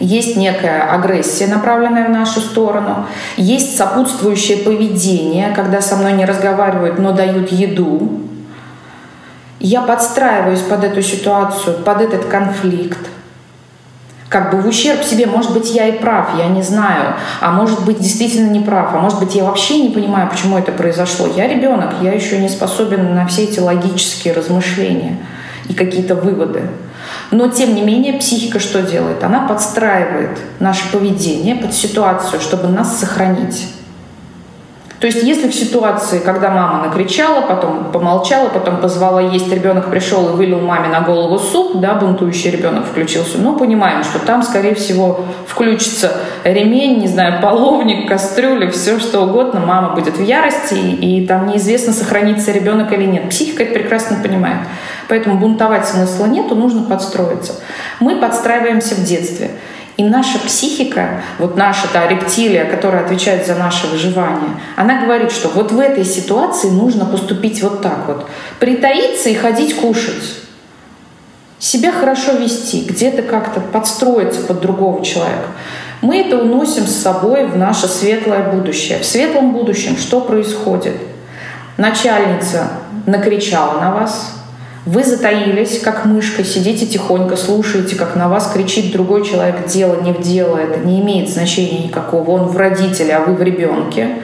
Есть 0.00 0.36
некая 0.36 0.82
агрессия, 0.82 1.46
направленная 1.46 2.06
в 2.06 2.10
нашу 2.10 2.40
сторону. 2.40 3.06
Есть 3.36 3.76
сопутствующее 3.76 4.58
поведение, 4.58 5.52
когда 5.54 5.80
со 5.80 5.96
мной 5.96 6.14
не 6.14 6.24
разговаривают, 6.24 6.98
но 6.98 7.12
дают 7.12 7.52
еду. 7.52 8.20
Я 9.60 9.82
подстраиваюсь 9.82 10.60
под 10.60 10.84
эту 10.84 11.00
ситуацию, 11.00 11.78
под 11.78 12.00
этот 12.00 12.24
конфликт. 12.24 12.98
Как 14.28 14.50
бы 14.50 14.60
в 14.60 14.66
ущерб 14.66 15.04
себе, 15.04 15.26
может 15.26 15.52
быть, 15.52 15.72
я 15.72 15.86
и 15.86 15.92
прав, 15.92 16.30
я 16.36 16.48
не 16.48 16.62
знаю. 16.62 17.14
А 17.40 17.52
может 17.52 17.84
быть, 17.84 18.00
действительно 18.00 18.50
не 18.50 18.58
прав. 18.58 18.92
А 18.92 18.98
может 18.98 19.20
быть, 19.20 19.36
я 19.36 19.44
вообще 19.44 19.80
не 19.80 19.90
понимаю, 19.90 20.28
почему 20.28 20.58
это 20.58 20.72
произошло. 20.72 21.28
Я 21.28 21.46
ребенок, 21.46 21.94
я 22.02 22.12
еще 22.12 22.38
не 22.38 22.48
способен 22.48 23.14
на 23.14 23.28
все 23.28 23.44
эти 23.44 23.60
логические 23.60 24.34
размышления 24.34 25.18
и 25.68 25.74
какие-то 25.74 26.14
выводы. 26.14 26.62
Но, 27.30 27.48
тем 27.48 27.74
не 27.74 27.82
менее, 27.82 28.14
психика 28.14 28.58
что 28.58 28.82
делает? 28.82 29.22
Она 29.22 29.46
подстраивает 29.46 30.38
наше 30.60 30.90
поведение 30.92 31.56
под 31.56 31.74
ситуацию, 31.74 32.40
чтобы 32.40 32.68
нас 32.68 32.98
сохранить. 32.98 33.73
То 35.04 35.08
есть 35.08 35.22
если 35.22 35.50
в 35.50 35.54
ситуации, 35.54 36.18
когда 36.18 36.48
мама 36.48 36.82
накричала, 36.82 37.42
потом 37.42 37.92
помолчала, 37.92 38.48
потом 38.48 38.78
позвала 38.78 39.20
есть, 39.20 39.52
ребенок 39.52 39.90
пришел 39.90 40.30
и 40.30 40.32
вылил 40.32 40.60
маме 40.60 40.88
на 40.88 41.02
голову 41.02 41.38
суп, 41.38 41.78
да, 41.78 41.92
бунтующий 41.92 42.50
ребенок 42.50 42.86
включился, 42.86 43.36
ну, 43.36 43.54
понимаем, 43.54 44.02
что 44.02 44.18
там, 44.18 44.42
скорее 44.42 44.74
всего, 44.74 45.20
включится 45.46 46.10
ремень, 46.42 47.00
не 47.00 47.08
знаю, 47.08 47.42
половник, 47.42 48.08
кастрюля, 48.08 48.70
все 48.70 48.98
что 48.98 49.26
угодно, 49.26 49.60
мама 49.60 49.94
будет 49.94 50.16
в 50.16 50.22
ярости, 50.22 50.72
и 50.72 51.26
там 51.26 51.48
неизвестно, 51.48 51.92
сохранится 51.92 52.50
ребенок 52.50 52.90
или 52.94 53.04
нет. 53.04 53.28
Психика 53.28 53.62
это 53.64 53.74
прекрасно 53.74 54.22
понимает. 54.22 54.60
Поэтому 55.10 55.38
бунтовать 55.38 55.86
смысла 55.86 56.24
нету, 56.24 56.54
нужно 56.54 56.82
подстроиться. 56.82 57.56
Мы 58.00 58.16
подстраиваемся 58.16 58.94
в 58.94 59.04
детстве. 59.04 59.50
И 59.96 60.02
наша 60.02 60.40
психика, 60.40 61.22
вот 61.38 61.56
наша 61.56 61.86
та 61.92 62.08
рептилия, 62.08 62.64
которая 62.64 63.04
отвечает 63.04 63.46
за 63.46 63.54
наше 63.54 63.86
выживание, 63.86 64.50
она 64.76 65.00
говорит, 65.00 65.30
что 65.30 65.48
вот 65.48 65.70
в 65.70 65.78
этой 65.78 66.04
ситуации 66.04 66.68
нужно 66.68 67.04
поступить 67.04 67.62
вот 67.62 67.80
так 67.80 68.08
вот. 68.08 68.26
Притаиться 68.58 69.28
и 69.28 69.34
ходить 69.34 69.76
кушать. 69.76 70.40
Себя 71.60 71.92
хорошо 71.92 72.32
вести, 72.32 72.84
где-то 72.84 73.22
как-то 73.22 73.60
подстроиться 73.60 74.40
под 74.42 74.60
другого 74.60 75.04
человека. 75.04 75.48
Мы 76.02 76.18
это 76.18 76.38
уносим 76.38 76.86
с 76.86 76.96
собой 76.96 77.46
в 77.46 77.56
наше 77.56 77.86
светлое 77.86 78.50
будущее. 78.50 78.98
В 78.98 79.06
светлом 79.06 79.52
будущем 79.52 79.96
что 79.96 80.20
происходит? 80.20 80.96
Начальница 81.76 82.68
накричала 83.06 83.80
на 83.80 83.94
вас, 83.94 84.43
вы 84.86 85.02
затаились, 85.02 85.80
как 85.80 86.04
мышка, 86.04 86.44
сидите 86.44 86.86
тихонько, 86.86 87.36
слушаете, 87.36 87.96
как 87.96 88.16
на 88.16 88.28
вас 88.28 88.50
кричит 88.52 88.92
другой 88.92 89.24
человек 89.24 89.66
дело, 89.66 90.02
не 90.02 90.12
в 90.12 90.20
дело, 90.20 90.58
это 90.58 90.80
не 90.80 91.00
имеет 91.00 91.30
значения 91.30 91.84
никакого. 91.84 92.32
Он 92.32 92.48
в 92.48 92.56
родителе, 92.56 93.14
а 93.14 93.24
вы 93.24 93.34
в 93.34 93.42
ребенке. 93.42 94.16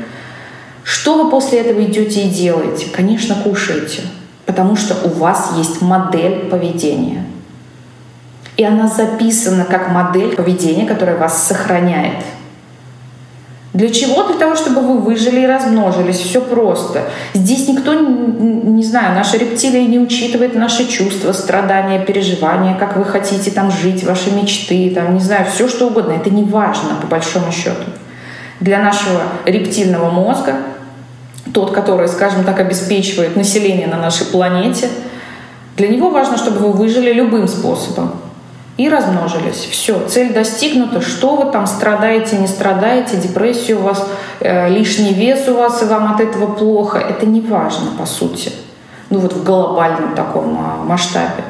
Что 0.84 1.22
вы 1.22 1.30
после 1.30 1.60
этого 1.60 1.82
идете 1.82 2.22
и 2.22 2.28
делаете? 2.28 2.86
Конечно, 2.92 3.36
кушаете, 3.36 4.02
потому 4.44 4.76
что 4.76 4.94
у 5.08 5.08
вас 5.08 5.52
есть 5.56 5.80
модель 5.80 6.48
поведения. 6.50 7.24
И 8.56 8.64
она 8.64 8.88
записана 8.88 9.64
как 9.64 9.90
модель 9.90 10.36
поведения, 10.36 10.86
которая 10.86 11.16
вас 11.16 11.46
сохраняет– 11.46 12.16
для 13.72 13.88
чего? 13.88 14.24
Для 14.24 14.36
того, 14.36 14.56
чтобы 14.56 14.80
вы 14.80 14.98
выжили 14.98 15.40
и 15.40 15.46
размножились. 15.46 16.18
Все 16.18 16.40
просто. 16.40 17.04
Здесь 17.34 17.68
никто, 17.68 17.94
не 17.94 18.82
знаю, 18.82 19.14
наша 19.14 19.36
рептилия 19.36 19.86
не 19.86 20.00
учитывает 20.00 20.56
наши 20.56 20.88
чувства, 20.88 21.32
страдания, 21.32 22.04
переживания, 22.04 22.76
как 22.76 22.96
вы 22.96 23.04
хотите 23.04 23.50
там 23.52 23.70
жить, 23.70 24.02
ваши 24.02 24.32
мечты, 24.32 24.90
там, 24.92 25.14
не 25.14 25.20
знаю, 25.20 25.46
все 25.46 25.68
что 25.68 25.86
угодно. 25.86 26.12
Это 26.12 26.30
не 26.30 26.42
важно, 26.42 26.96
по 27.00 27.06
большому 27.06 27.52
счету. 27.52 27.84
Для 28.58 28.80
нашего 28.82 29.20
рептильного 29.46 30.10
мозга, 30.10 30.56
тот, 31.54 31.70
который, 31.70 32.08
скажем 32.08 32.44
так, 32.44 32.58
обеспечивает 32.58 33.36
население 33.36 33.86
на 33.86 33.98
нашей 33.98 34.26
планете, 34.26 34.88
для 35.76 35.88
него 35.88 36.10
важно, 36.10 36.36
чтобы 36.36 36.58
вы 36.58 36.72
выжили 36.72 37.12
любым 37.12 37.46
способом 37.46 38.14
и 38.80 38.88
размножились. 38.88 39.68
Все, 39.70 40.00
цель 40.08 40.32
достигнута. 40.32 41.02
Что 41.02 41.36
вы 41.36 41.52
там 41.52 41.66
страдаете, 41.66 42.36
не 42.36 42.46
страдаете, 42.46 43.18
депрессия 43.18 43.74
у 43.74 43.82
вас, 43.82 44.08
э, 44.40 44.70
лишний 44.70 45.12
вес 45.12 45.48
у 45.48 45.54
вас, 45.54 45.82
и 45.82 45.84
вам 45.84 46.14
от 46.14 46.20
этого 46.20 46.46
плохо. 46.46 46.96
Это 46.96 47.26
не 47.26 47.42
важно, 47.42 47.90
по 47.98 48.06
сути. 48.06 48.50
Ну 49.10 49.18
вот 49.18 49.34
в 49.34 49.44
глобальном 49.44 50.14
таком 50.14 50.58
а, 50.58 50.82
масштабе. 50.82 51.44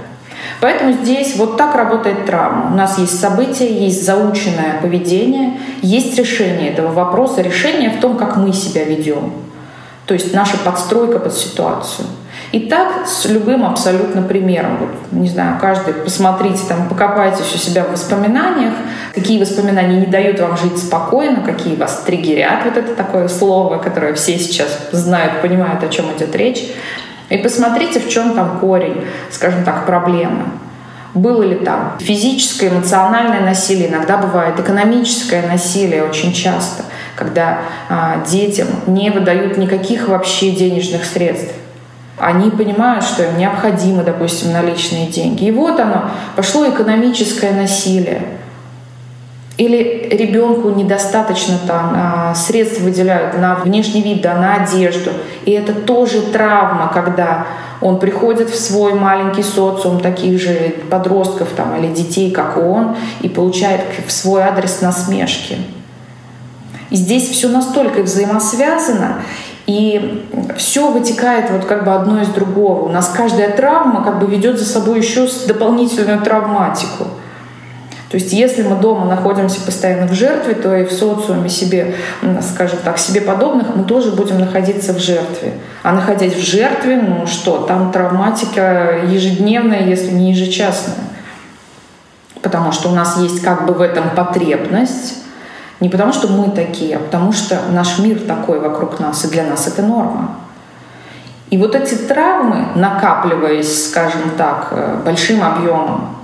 Поэтому 0.60 0.92
здесь 0.92 1.36
вот 1.36 1.56
так 1.56 1.76
работает 1.76 2.26
травма. 2.26 2.72
У 2.72 2.74
нас 2.74 2.98
есть 2.98 3.20
события, 3.20 3.72
есть 3.72 4.04
заученное 4.04 4.80
поведение, 4.82 5.60
есть 5.82 6.18
решение 6.18 6.70
этого 6.70 6.92
вопроса. 6.92 7.42
Решение 7.42 7.90
в 7.90 8.00
том, 8.00 8.16
как 8.16 8.36
мы 8.36 8.52
себя 8.52 8.82
ведем. 8.82 9.34
То 10.06 10.14
есть 10.14 10.34
наша 10.34 10.58
подстройка 10.58 11.20
под 11.20 11.32
ситуацию. 11.32 12.08
И 12.52 12.58
так 12.58 13.06
с 13.06 13.26
любым 13.26 13.64
абсолютно 13.64 14.22
примером. 14.22 14.78
Вот, 14.78 14.90
не 15.12 15.28
знаю, 15.28 15.58
каждый, 15.60 15.94
посмотрите, 15.94 16.62
там, 16.68 16.88
покопайтесь 16.88 17.54
у 17.54 17.58
себя 17.58 17.84
в 17.84 17.92
воспоминаниях, 17.92 18.74
какие 19.14 19.40
воспоминания 19.40 20.00
не 20.00 20.06
дают 20.06 20.40
вам 20.40 20.56
жить 20.56 20.76
спокойно, 20.78 21.42
какие 21.42 21.76
вас 21.76 22.02
триггерят, 22.04 22.64
вот 22.64 22.76
это 22.76 22.96
такое 22.96 23.28
слово, 23.28 23.78
которое 23.78 24.14
все 24.14 24.36
сейчас 24.36 24.88
знают, 24.90 25.40
понимают, 25.42 25.84
о 25.84 25.88
чем 25.88 26.06
идет 26.16 26.34
речь. 26.34 26.64
И 27.28 27.38
посмотрите, 27.38 28.00
в 28.00 28.08
чем 28.08 28.34
там 28.34 28.58
корень, 28.58 29.04
скажем 29.30 29.62
так, 29.62 29.86
проблемы. 29.86 30.46
Было 31.14 31.44
ли 31.44 31.56
там 31.56 31.98
физическое, 32.00 32.70
эмоциональное 32.70 33.40
насилие, 33.40 33.88
иногда 33.88 34.16
бывает 34.16 34.58
экономическое 34.58 35.46
насилие 35.46 36.04
очень 36.04 36.32
часто, 36.32 36.84
когда 37.14 37.60
а, 37.88 38.24
детям 38.28 38.66
не 38.88 39.10
выдают 39.10 39.56
никаких 39.56 40.08
вообще 40.08 40.50
денежных 40.50 41.04
средств 41.04 41.54
они 42.20 42.50
понимают, 42.50 43.04
что 43.04 43.24
им 43.24 43.38
необходимы, 43.38 44.02
допустим, 44.02 44.52
наличные 44.52 45.06
деньги. 45.06 45.44
И 45.44 45.50
вот 45.50 45.80
оно, 45.80 46.10
пошло 46.36 46.68
экономическое 46.68 47.52
насилие. 47.52 48.22
Или 49.56 50.08
ребенку 50.10 50.70
недостаточно 50.70 51.58
там 51.66 51.92
а, 51.94 52.34
средств 52.34 52.80
выделяют 52.80 53.38
на 53.38 53.56
внешний 53.56 54.02
вид, 54.02 54.22
да, 54.22 54.34
на 54.34 54.54
одежду. 54.62 55.10
И 55.44 55.50
это 55.50 55.74
тоже 55.74 56.22
травма, 56.22 56.90
когда 56.92 57.46
он 57.80 57.98
приходит 57.98 58.50
в 58.50 58.58
свой 58.58 58.94
маленький 58.94 59.42
социум 59.42 60.00
таких 60.00 60.40
же 60.40 60.74
подростков 60.90 61.48
там, 61.56 61.76
или 61.76 61.92
детей, 61.92 62.30
как 62.30 62.56
он, 62.56 62.96
и 63.20 63.28
получает 63.28 63.82
в 64.06 64.12
свой 64.12 64.42
адрес 64.42 64.80
насмешки. 64.80 65.56
И 66.90 66.96
здесь 66.96 67.28
все 67.28 67.48
настолько 67.48 68.02
взаимосвязано, 68.02 69.22
и 69.70 70.26
все 70.56 70.90
вытекает 70.90 71.50
вот 71.50 71.64
как 71.64 71.84
бы 71.84 71.94
одно 71.94 72.20
из 72.20 72.28
другого. 72.28 72.82
У 72.82 72.88
нас 72.88 73.08
каждая 73.08 73.50
травма 73.50 74.02
как 74.02 74.18
бы 74.18 74.26
ведет 74.26 74.58
за 74.58 74.64
собой 74.64 74.98
еще 74.98 75.28
дополнительную 75.46 76.20
травматику. 76.20 77.04
То 78.10 78.16
есть 78.16 78.32
если 78.32 78.62
мы 78.62 78.74
дома 78.74 79.06
находимся 79.06 79.60
постоянно 79.60 80.08
в 80.08 80.12
жертве, 80.12 80.54
то 80.54 80.74
и 80.74 80.84
в 80.84 80.92
социуме 80.92 81.48
себе, 81.48 81.94
скажем 82.42 82.80
так, 82.84 82.98
себе 82.98 83.20
подобных 83.20 83.76
мы 83.76 83.84
тоже 83.84 84.10
будем 84.10 84.40
находиться 84.40 84.92
в 84.92 84.98
жертве. 84.98 85.52
А 85.84 85.92
находясь 85.92 86.34
в 86.34 86.44
жертве, 86.44 86.96
ну 86.96 87.28
что, 87.28 87.58
там 87.58 87.92
травматика 87.92 89.02
ежедневная, 89.06 89.86
если 89.86 90.10
не 90.10 90.32
ежечасная. 90.32 90.96
Потому 92.42 92.72
что 92.72 92.88
у 92.88 92.92
нас 92.92 93.18
есть 93.18 93.42
как 93.42 93.66
бы 93.66 93.74
в 93.74 93.80
этом 93.80 94.10
потребность, 94.16 95.18
не 95.80 95.88
потому, 95.88 96.12
что 96.12 96.28
мы 96.28 96.50
такие, 96.50 96.96
а 96.96 97.00
потому 97.00 97.32
что 97.32 97.58
наш 97.70 97.98
мир 97.98 98.20
такой 98.20 98.60
вокруг 98.60 99.00
нас, 99.00 99.24
и 99.24 99.28
для 99.28 99.44
нас 99.44 99.66
это 99.66 99.82
норма. 99.82 100.36
И 101.48 101.56
вот 101.56 101.74
эти 101.74 101.94
травмы, 101.94 102.66
накапливаясь, 102.76 103.88
скажем 103.88 104.30
так, 104.36 104.68
э, 104.70 105.00
большим 105.04 105.42
объемом, 105.42 106.16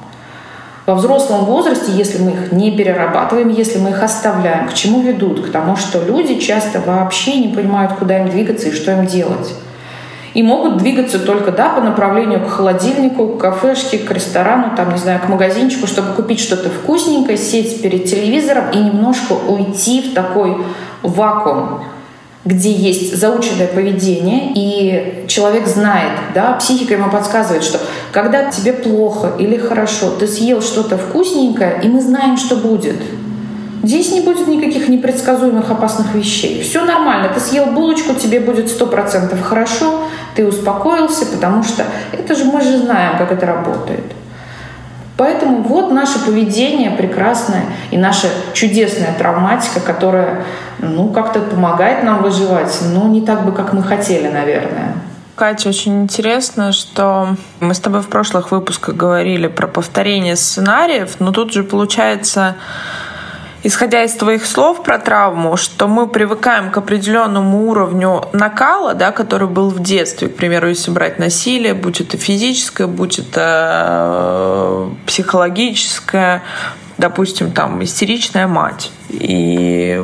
во 0.87 0.95
взрослом 0.95 1.47
возрасте, 1.47 1.91
если 1.91 2.23
мы 2.23 2.31
их 2.31 2.53
не 2.53 2.77
перерабатываем, 2.77 3.49
если 3.49 3.79
мы 3.79 3.91
их 3.91 4.03
оставляем, 4.05 4.69
к 4.69 4.75
чему 4.75 5.01
ведут? 5.01 5.45
К 5.45 5.51
тому, 5.51 5.75
что 5.75 6.01
люди 6.01 6.39
часто 6.39 6.81
вообще 6.81 7.41
не 7.41 7.49
понимают, 7.53 7.95
куда 7.95 8.21
им 8.21 8.31
двигаться 8.31 8.69
и 8.69 8.73
что 8.73 8.93
им 8.93 9.05
делать. 9.05 9.53
И 10.37 10.43
могут 10.43 10.77
двигаться 10.77 11.19
только 11.19 11.51
да, 11.51 11.71
по 11.71 11.81
направлению 11.81 12.45
к 12.45 12.51
холодильнику, 12.51 13.27
к 13.27 13.41
кафешке, 13.41 13.97
к 13.97 14.11
ресторану, 14.11 14.77
там, 14.77 14.93
не 14.93 14.99
знаю, 14.99 15.19
к 15.19 15.31
магазинчику, 15.31 15.87
чтобы 15.87 16.13
купить 16.13 16.41
что-то 16.41 16.69
вкусненькое, 16.69 17.39
сесть 17.39 17.81
перед 17.81 18.05
телевизором 18.05 18.71
и 18.71 18.77
немножко 18.77 19.33
уйти 19.33 20.03
в 20.03 20.13
такой 20.13 20.59
вакуум 21.03 21.81
где 22.45 22.71
есть 22.71 23.17
заученное 23.17 23.67
поведение, 23.67 24.53
и 24.55 25.25
человек 25.27 25.67
знает, 25.67 26.13
да, 26.33 26.53
психика 26.53 26.95
ему 26.95 27.11
подсказывает, 27.11 27.65
что 27.65 27.81
когда 28.13 28.53
тебе 28.53 28.73
плохо 28.73 29.33
или 29.37 29.57
хорошо, 29.57 30.11
ты 30.11 30.29
съел 30.29 30.63
что-то 30.63 30.97
вкусненькое, 30.97 31.81
и 31.83 31.89
мы 31.89 32.01
знаем, 32.01 32.37
что 32.37 32.55
будет. 32.55 32.95
Здесь 33.87 34.11
не 34.11 34.21
будет 34.21 34.49
никаких 34.49 34.89
непредсказуемых 34.89 35.71
опасных 35.71 36.13
вещей. 36.13 36.61
Все 36.61 36.85
нормально. 36.85 37.31
Ты 37.33 37.39
съел 37.39 37.67
булочку, 37.67 38.17
тебе 38.17 38.41
будет 38.41 38.69
сто 38.69 38.89
процентов 38.89 39.41
хорошо, 39.41 40.09
ты 40.35 40.45
успокоился, 40.45 41.25
потому 41.27 41.63
что 41.63 41.85
это 42.11 42.35
же 42.35 42.47
мы 42.47 42.61
же 42.63 42.79
знаем, 42.79 43.17
как 43.17 43.31
это 43.31 43.47
работает. 43.47 44.03
Поэтому 45.17 45.63
вот 45.63 45.93
наше 45.93 46.19
поведение 46.19 46.91
прекрасное 46.91 47.63
и 47.93 47.97
наша 47.97 48.27
чудесная 48.55 49.15
травматика, 49.17 49.79
которая 49.79 50.43
ну, 50.81 51.09
как-то 51.11 51.39
помогает 51.39 52.03
нам 52.03 52.25
выживать, 52.25 52.77
но 52.93 53.07
не 53.07 53.21
так 53.21 53.45
бы, 53.45 53.53
как 53.53 53.73
мы 53.73 53.85
хотели, 53.85 54.27
наверное. 54.27 54.95
Катя, 55.37 55.69
очень 55.69 56.03
интересно, 56.03 56.73
что 56.73 57.37
мы 57.61 57.73
с 57.73 57.79
тобой 57.79 58.01
в 58.01 58.09
прошлых 58.09 58.51
выпусках 58.51 58.97
говорили 58.97 59.47
про 59.47 59.69
повторение 59.69 60.35
сценариев, 60.35 61.21
но 61.21 61.31
тут 61.31 61.53
же 61.53 61.63
получается 61.63 62.57
исходя 63.67 64.05
из 64.05 64.15
твоих 64.15 64.47
слов 64.47 64.85
про 64.85 64.99
травму, 64.99 65.57
что 65.57 65.89
мы 65.89 66.07
привыкаем 66.07 66.71
к 66.71 66.77
определенному 66.77 67.69
уровню 67.69 68.25
накала, 68.33 68.95
да, 68.95 69.11
который 69.11 69.49
был 69.49 69.71
в 69.71 69.83
детстве. 69.83 70.29
К 70.29 70.37
примеру, 70.37 70.69
если 70.69 70.93
брать 70.93 71.19
насилие, 71.19 71.75
будь 71.75 72.01
это 72.01 72.17
физическое, 72.17 72.87
будь 72.87 73.19
это 73.19 74.89
э, 74.89 74.91
психологическое, 75.07 76.43
допустим, 76.97 77.51
там 77.51 77.83
истеричная 77.83 78.47
мать. 78.47 78.93
И 79.11 80.01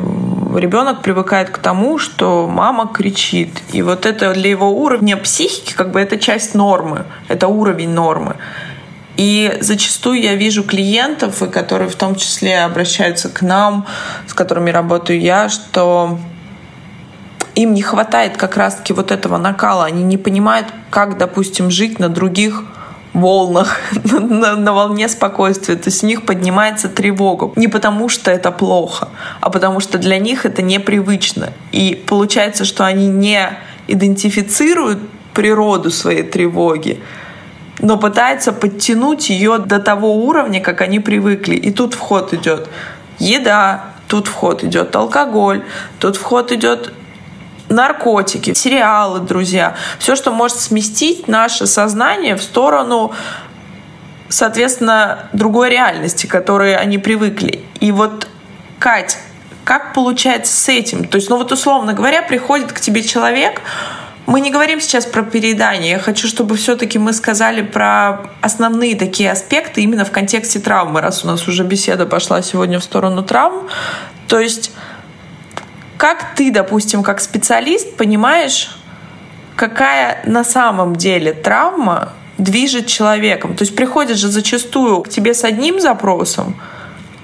ребенок 0.55 1.01
привыкает 1.01 1.49
к 1.49 1.57
тому, 1.57 1.97
что 1.99 2.47
мама 2.47 2.91
кричит. 2.93 3.61
И 3.71 3.81
вот 3.81 4.05
это 4.05 4.33
для 4.33 4.49
его 4.49 4.71
уровня 4.71 5.15
психики, 5.15 5.73
как 5.73 5.91
бы 5.91 6.01
это 6.01 6.19
часть 6.19 6.53
нормы, 6.53 7.05
это 7.29 7.47
уровень 7.47 7.91
нормы. 7.91 8.35
И 9.17 9.57
зачастую 9.61 10.21
я 10.21 10.35
вижу 10.35 10.63
клиентов, 10.63 11.41
и 11.41 11.47
которые 11.47 11.89
в 11.89 11.95
том 11.95 12.15
числе 12.15 12.63
обращаются 12.63 13.29
к 13.29 13.41
нам, 13.41 13.85
с 14.27 14.33
которыми 14.33 14.71
работаю 14.71 15.19
я, 15.19 15.49
что 15.49 16.17
им 17.55 17.73
не 17.73 17.81
хватает 17.83 18.37
как 18.37 18.57
раз-таки 18.57 18.93
вот 18.93 19.11
этого 19.11 19.37
накала. 19.37 19.85
Они 19.85 20.03
не 20.03 20.17
понимают, 20.17 20.67
как, 20.89 21.17
допустим, 21.17 21.69
жить 21.69 21.99
на 21.99 22.09
других 22.09 22.63
волнах, 23.13 23.79
на, 24.03 24.55
на 24.55 24.73
волне 24.73 25.07
спокойствия. 25.07 25.75
То 25.75 25.89
есть 25.89 26.03
у 26.03 26.07
них 26.07 26.25
поднимается 26.25 26.89
тревога. 26.89 27.51
Не 27.55 27.67
потому, 27.67 28.09
что 28.09 28.31
это 28.31 28.51
плохо, 28.51 29.09
а 29.39 29.49
потому 29.49 29.79
что 29.79 29.97
для 29.97 30.17
них 30.17 30.45
это 30.45 30.61
непривычно. 30.61 31.53
И 31.71 32.03
получается, 32.07 32.65
что 32.65 32.85
они 32.85 33.07
не 33.07 33.57
идентифицируют 33.87 34.99
природу 35.33 35.91
своей 35.91 36.23
тревоги, 36.23 36.99
но 37.79 37.97
пытается 37.97 38.53
подтянуть 38.53 39.29
ее 39.29 39.57
до 39.57 39.79
того 39.79 40.15
уровня, 40.15 40.61
как 40.61 40.81
они 40.81 40.99
привыкли. 40.99 41.55
И 41.55 41.71
тут 41.71 41.93
вход 41.93 42.33
идет 42.33 42.69
еда, 43.19 43.85
тут 44.07 44.27
вход 44.27 44.63
идет 44.63 44.95
алкоголь, 44.95 45.63
тут 45.99 46.15
вход 46.17 46.51
идет 46.51 46.93
наркотики, 47.69 48.53
сериалы, 48.53 49.19
друзья. 49.19 49.75
Все, 49.99 50.15
что 50.15 50.31
может 50.31 50.59
сместить 50.59 51.27
наше 51.27 51.67
сознание 51.67 52.35
в 52.35 52.43
сторону 52.43 53.13
соответственно, 54.33 55.29
другой 55.31 55.69
реальности, 55.69 56.25
к 56.25 56.31
которой 56.31 56.75
они 56.75 56.97
привыкли. 56.97 57.63
И 57.79 57.91
вот, 57.91 58.27
Кать, 58.79 59.17
как 59.63 59.93
получается 59.93 60.53
с 60.53 60.67
этим? 60.67 61.07
То 61.07 61.17
есть, 61.17 61.29
ну 61.29 61.37
вот 61.37 61.51
условно 61.51 61.93
говоря, 61.93 62.21
приходит 62.21 62.73
к 62.73 62.79
тебе 62.79 63.03
человек, 63.03 63.61
мы 64.25 64.39
не 64.39 64.51
говорим 64.51 64.79
сейчас 64.79 65.05
про 65.05 65.23
переедание. 65.23 65.91
Я 65.91 65.99
хочу, 65.99 66.27
чтобы 66.27 66.55
все-таки 66.55 66.97
мы 66.97 67.11
сказали 67.13 67.61
про 67.61 68.29
основные 68.41 68.95
такие 68.95 69.29
аспекты 69.31 69.81
именно 69.81 70.05
в 70.05 70.11
контексте 70.11 70.59
травмы, 70.59 71.01
раз 71.01 71.25
у 71.25 71.27
нас 71.27 71.47
уже 71.47 71.63
беседа 71.63 72.05
пошла 72.05 72.41
сегодня 72.41 72.79
в 72.79 72.83
сторону 72.83 73.23
травм. 73.23 73.67
То 74.27 74.39
есть, 74.39 74.71
как 75.97 76.35
ты, 76.35 76.51
допустим, 76.51 77.03
как 77.03 77.19
специалист, 77.19 77.97
понимаешь, 77.97 78.77
какая 79.57 80.21
на 80.25 80.45
самом 80.45 80.95
деле 80.95 81.33
травма 81.33 82.13
движет 82.37 82.87
человеком? 82.87 83.55
То 83.55 83.63
есть 83.63 83.75
приходит 83.75 84.17
же 84.17 84.29
зачастую 84.29 85.01
к 85.01 85.09
тебе 85.09 85.33
с 85.33 85.43
одним 85.43 85.81
запросом, 85.81 86.55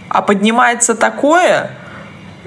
а 0.10 0.22
поднимается 0.22 0.96
такое, 0.96 1.72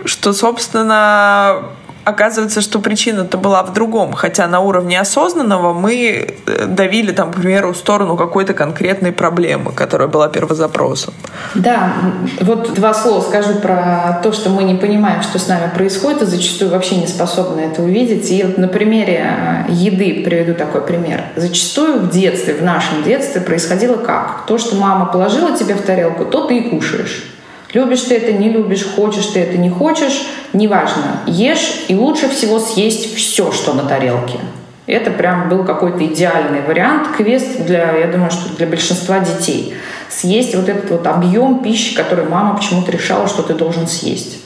что, 0.04 0.34
собственно, 0.34 1.62
оказывается, 2.04 2.60
что 2.60 2.78
причина-то 2.80 3.38
была 3.38 3.62
в 3.62 3.72
другом. 3.72 4.12
Хотя 4.12 4.46
на 4.46 4.60
уровне 4.60 5.00
осознанного 5.00 5.72
мы 5.72 6.36
э, 6.46 6.66
давили, 6.66 7.12
там, 7.12 7.32
к 7.32 7.36
примеру, 7.36 7.72
в 7.72 7.76
сторону 7.76 8.16
какой-то 8.16 8.54
конкретной 8.54 9.12
проблемы, 9.12 9.72
которая 9.72 10.08
была 10.08 10.28
первозапросом. 10.28 11.14
Да, 11.54 11.92
вот 12.40 12.74
два 12.74 12.94
слова 12.94 13.20
скажу 13.20 13.54
про 13.56 14.20
то, 14.22 14.32
что 14.32 14.50
мы 14.50 14.64
не 14.64 14.74
понимаем, 14.74 15.22
что 15.22 15.38
с 15.38 15.48
нами 15.48 15.70
происходит, 15.74 16.22
и 16.22 16.26
зачастую 16.26 16.70
вообще 16.70 16.96
не 16.96 17.06
способны 17.06 17.60
это 17.60 17.82
увидеть. 17.82 18.30
И 18.30 18.42
вот 18.42 18.58
на 18.58 18.68
примере 18.68 19.66
э, 19.68 19.72
еды 19.72 20.22
приведу 20.24 20.54
такой 20.54 20.82
пример. 20.82 21.24
Зачастую 21.36 22.00
в 22.00 22.10
детстве, 22.10 22.54
в 22.54 22.62
нашем 22.62 23.02
детстве 23.02 23.40
происходило 23.40 23.96
как? 23.96 24.46
То, 24.46 24.58
что 24.58 24.76
мама 24.76 25.06
положила 25.06 25.56
тебе 25.56 25.74
в 25.74 25.82
тарелку, 25.82 26.24
то 26.24 26.46
ты 26.46 26.58
и 26.58 26.70
кушаешь. 26.70 27.32
Любишь 27.72 28.02
ты 28.02 28.16
это, 28.16 28.32
не 28.32 28.50
любишь, 28.50 28.85
хочешь 28.85 29.26
ты 29.26 29.40
это, 29.40 29.56
не 29.56 29.70
хочешь, 29.70 30.26
неважно. 30.52 31.20
Ешь 31.26 31.85
и 31.88 31.94
лучше 31.94 32.28
всего 32.28 32.58
съесть 32.58 33.14
все, 33.14 33.50
что 33.50 33.72
на 33.72 33.85
тарелке. 33.85 34.38
Это 34.87 35.11
прям 35.11 35.48
был 35.48 35.64
какой-то 35.64 36.04
идеальный 36.04 36.61
вариант, 36.61 37.08
квест 37.16 37.64
для, 37.64 37.96
я 37.96 38.08
думаю, 38.08 38.30
что 38.30 38.54
для 38.56 38.66
большинства 38.66 39.20
детей. 39.20 39.74
Съесть 40.11 40.54
вот 40.54 40.68
этот 40.68 40.90
вот 40.90 41.06
объем 41.06 41.62
пищи, 41.62 41.94
который 41.94 42.26
мама 42.26 42.56
почему-то 42.56 42.90
решала, 42.90 43.26
что 43.26 43.42
ты 43.42 43.54
должен 43.54 43.87
съесть. 43.87 44.40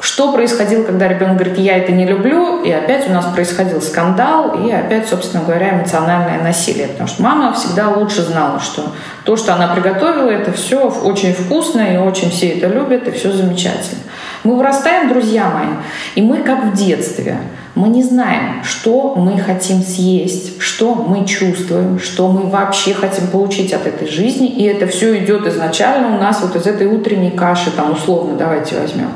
Что 0.00 0.32
происходило, 0.32 0.84
когда 0.84 1.08
ребенок 1.08 1.38
говорит, 1.38 1.58
я 1.58 1.76
это 1.76 1.90
не 1.90 2.06
люблю, 2.06 2.62
и 2.62 2.70
опять 2.70 3.08
у 3.08 3.12
нас 3.12 3.24
происходил 3.34 3.82
скандал, 3.82 4.54
и 4.64 4.70
опять, 4.70 5.08
собственно 5.08 5.42
говоря, 5.42 5.74
эмоциональное 5.74 6.40
насилие. 6.40 6.86
Потому 6.86 7.08
что 7.08 7.20
мама 7.20 7.52
всегда 7.52 7.88
лучше 7.88 8.22
знала, 8.22 8.60
что 8.60 8.92
то, 9.24 9.36
что 9.36 9.54
она 9.54 9.74
приготовила, 9.74 10.30
это 10.30 10.52
все 10.52 10.88
очень 10.88 11.32
вкусно, 11.32 11.80
и 11.80 11.96
очень 11.96 12.30
все 12.30 12.50
это 12.50 12.68
любят, 12.68 13.08
и 13.08 13.10
все 13.10 13.32
замечательно. 13.32 14.02
Мы 14.44 14.56
вырастаем, 14.56 15.08
друзья 15.08 15.50
мои, 15.50 15.74
и 16.14 16.22
мы 16.22 16.38
как 16.38 16.66
в 16.66 16.74
детстве. 16.74 17.36
Мы 17.74 17.88
не 17.88 18.04
знаем, 18.04 18.62
что 18.62 19.16
мы 19.16 19.40
хотим 19.40 19.82
съесть, 19.82 20.62
что 20.62 20.94
мы 20.94 21.26
чувствуем, 21.26 21.98
что 21.98 22.28
мы 22.28 22.48
вообще 22.48 22.94
хотим 22.94 23.26
получить 23.28 23.72
от 23.72 23.86
этой 23.86 24.06
жизни. 24.06 24.48
И 24.48 24.62
это 24.62 24.86
все 24.86 25.18
идет 25.18 25.44
изначально 25.48 26.16
у 26.16 26.20
нас 26.20 26.40
вот 26.40 26.54
из 26.54 26.66
этой 26.66 26.86
утренней 26.86 27.32
каши, 27.32 27.72
там 27.72 27.92
условно, 27.92 28.36
давайте 28.36 28.78
возьмем 28.78 29.10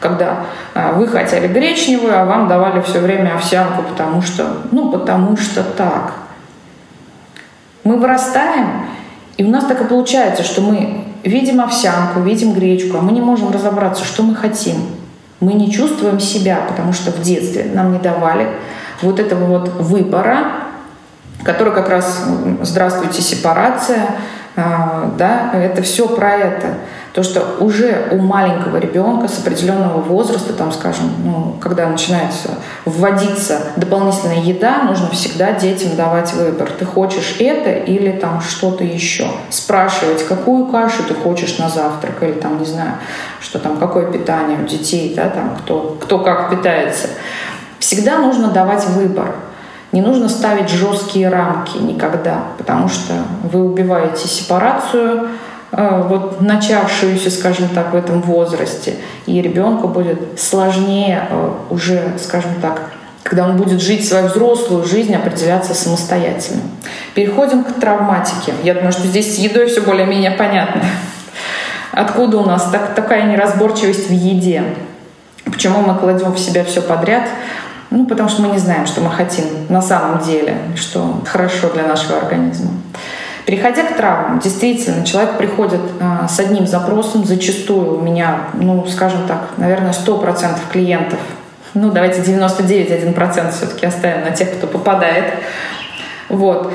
когда 0.00 0.46
а, 0.74 0.92
вы 0.92 1.06
хотели 1.06 1.46
гречневую, 1.46 2.18
а 2.18 2.24
вам 2.24 2.48
давали 2.48 2.80
все 2.80 3.00
время 3.00 3.34
овсянку, 3.34 3.82
потому 3.82 4.22
что, 4.22 4.46
ну, 4.72 4.90
потому 4.90 5.36
что 5.36 5.62
так. 5.62 6.14
Мы 7.84 7.98
вырастаем, 7.98 8.86
и 9.36 9.44
у 9.44 9.50
нас 9.50 9.64
так 9.64 9.80
и 9.80 9.84
получается, 9.84 10.42
что 10.42 10.62
мы 10.62 11.04
видим 11.22 11.60
овсянку, 11.60 12.20
видим 12.20 12.54
гречку, 12.54 12.98
а 12.98 13.00
мы 13.02 13.12
не 13.12 13.20
можем 13.20 13.52
разобраться, 13.52 14.04
что 14.04 14.22
мы 14.22 14.34
хотим. 14.34 14.76
Мы 15.40 15.54
не 15.54 15.70
чувствуем 15.70 16.20
себя, 16.20 16.60
потому 16.68 16.92
что 16.92 17.10
в 17.10 17.20
детстве 17.22 17.70
нам 17.72 17.92
не 17.92 17.98
давали 17.98 18.48
вот 19.02 19.18
этого 19.18 19.44
вот 19.44 19.68
выбора, 19.80 20.52
который 21.44 21.72
как 21.72 21.88
раз 21.88 22.24
«Здравствуйте, 22.62 23.22
сепарация», 23.22 24.08
а, 24.56 25.12
да, 25.16 25.50
это 25.54 25.82
все 25.82 26.08
про 26.08 26.32
это. 26.32 26.74
То, 27.12 27.24
что 27.24 27.56
уже 27.58 28.08
у 28.12 28.18
маленького 28.18 28.76
ребенка 28.76 29.26
с 29.26 29.40
определенного 29.40 30.00
возраста, 30.00 30.52
там, 30.52 30.70
скажем, 30.70 31.10
ну, 31.24 31.56
когда 31.60 31.88
начинается 31.88 32.50
вводиться 32.84 33.60
дополнительная 33.76 34.40
еда, 34.40 34.84
нужно 34.84 35.10
всегда 35.10 35.52
детям 35.52 35.96
давать 35.96 36.32
выбор. 36.34 36.70
Ты 36.78 36.84
хочешь 36.84 37.36
это 37.40 37.70
или 37.70 38.12
там 38.12 38.40
что-то 38.40 38.84
еще? 38.84 39.26
Спрашивать, 39.50 40.24
какую 40.24 40.66
кашу 40.66 41.02
ты 41.02 41.14
хочешь 41.14 41.58
на 41.58 41.68
завтрак, 41.68 42.22
или 42.22 42.32
там, 42.32 42.60
не 42.60 42.66
знаю, 42.66 42.92
что 43.40 43.58
там, 43.58 43.78
какое 43.78 44.10
питание 44.12 44.58
у 44.62 44.66
детей, 44.66 45.12
да, 45.16 45.28
там, 45.28 45.56
кто, 45.56 45.98
кто 46.00 46.20
как 46.20 46.50
питается. 46.50 47.08
Всегда 47.80 48.18
нужно 48.18 48.48
давать 48.48 48.86
выбор. 48.86 49.34
Не 49.90 50.02
нужно 50.02 50.28
ставить 50.28 50.68
жесткие 50.68 51.28
рамки 51.28 51.76
никогда, 51.78 52.44
потому 52.58 52.88
что 52.88 53.14
вы 53.42 53.64
убиваете 53.64 54.28
сепарацию, 54.28 55.28
вот 55.72 56.40
начавшуюся, 56.40 57.30
скажем 57.30 57.68
так, 57.68 57.92
в 57.92 57.96
этом 57.96 58.20
возрасте, 58.22 58.96
и 59.26 59.40
ребенку 59.40 59.86
будет 59.86 60.40
сложнее 60.40 61.28
э, 61.30 61.50
уже, 61.70 62.12
скажем 62.20 62.50
так, 62.60 62.90
когда 63.22 63.44
он 63.44 63.56
будет 63.56 63.80
жить 63.80 64.06
свою 64.06 64.26
взрослую 64.26 64.84
жизнь, 64.84 65.14
определяться 65.14 65.74
самостоятельно. 65.74 66.62
Переходим 67.14 67.62
к 67.62 67.74
травматике. 67.74 68.54
Я 68.64 68.74
думаю, 68.74 68.92
что 68.92 69.06
здесь 69.06 69.36
с 69.36 69.38
едой 69.38 69.66
все 69.66 69.82
более-менее 69.82 70.32
понятно. 70.32 70.82
Откуда 71.92 72.38
у 72.38 72.44
нас 72.44 72.68
так, 72.72 72.94
такая 72.94 73.30
неразборчивость 73.30 74.08
в 74.08 74.12
еде? 74.12 74.64
Почему 75.44 75.82
мы 75.82 75.94
кладем 75.96 76.32
в 76.32 76.38
себя 76.38 76.64
все 76.64 76.82
подряд? 76.82 77.28
Ну, 77.90 78.06
потому 78.06 78.28
что 78.28 78.42
мы 78.42 78.48
не 78.48 78.58
знаем, 78.58 78.86
что 78.86 79.00
мы 79.00 79.10
хотим 79.10 79.44
на 79.68 79.82
самом 79.82 80.20
деле, 80.20 80.56
что 80.76 81.20
хорошо 81.26 81.70
для 81.70 81.84
нашего 81.84 82.18
организма. 82.18 82.70
Переходя 83.50 83.82
к 83.82 83.96
травмам, 83.96 84.38
действительно, 84.38 85.04
человек 85.04 85.36
приходит 85.36 85.80
э, 85.98 86.28
с 86.28 86.38
одним 86.38 86.68
запросом. 86.68 87.24
Зачастую 87.24 87.98
у 87.98 88.00
меня, 88.00 88.42
ну, 88.54 88.86
скажем 88.86 89.26
так, 89.26 89.48
наверное, 89.56 89.90
100% 89.90 90.56
клиентов, 90.70 91.18
ну, 91.74 91.90
давайте 91.90 92.20
99,1% 92.20 93.50
все-таки 93.50 93.86
оставим 93.86 94.22
на 94.22 94.30
тех, 94.30 94.56
кто 94.56 94.68
попадает. 94.68 95.34
Вот. 96.28 96.72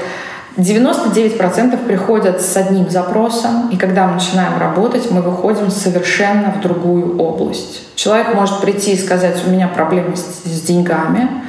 99% 0.57 1.85
приходят 1.85 2.41
с 2.41 2.57
одним 2.57 2.89
запросом, 2.89 3.69
и 3.69 3.77
когда 3.77 4.07
мы 4.07 4.15
начинаем 4.15 4.59
работать, 4.59 5.09
мы 5.11 5.21
выходим 5.21 5.71
совершенно 5.71 6.51
в 6.51 6.59
другую 6.59 7.17
область. 7.17 7.83
Человек 7.95 8.35
может 8.35 8.59
прийти 8.59 8.91
и 8.91 8.97
сказать, 8.97 9.41
у 9.47 9.49
меня 9.49 9.69
проблемы 9.69 10.17
с 10.17 10.61
деньгами, 10.63 11.44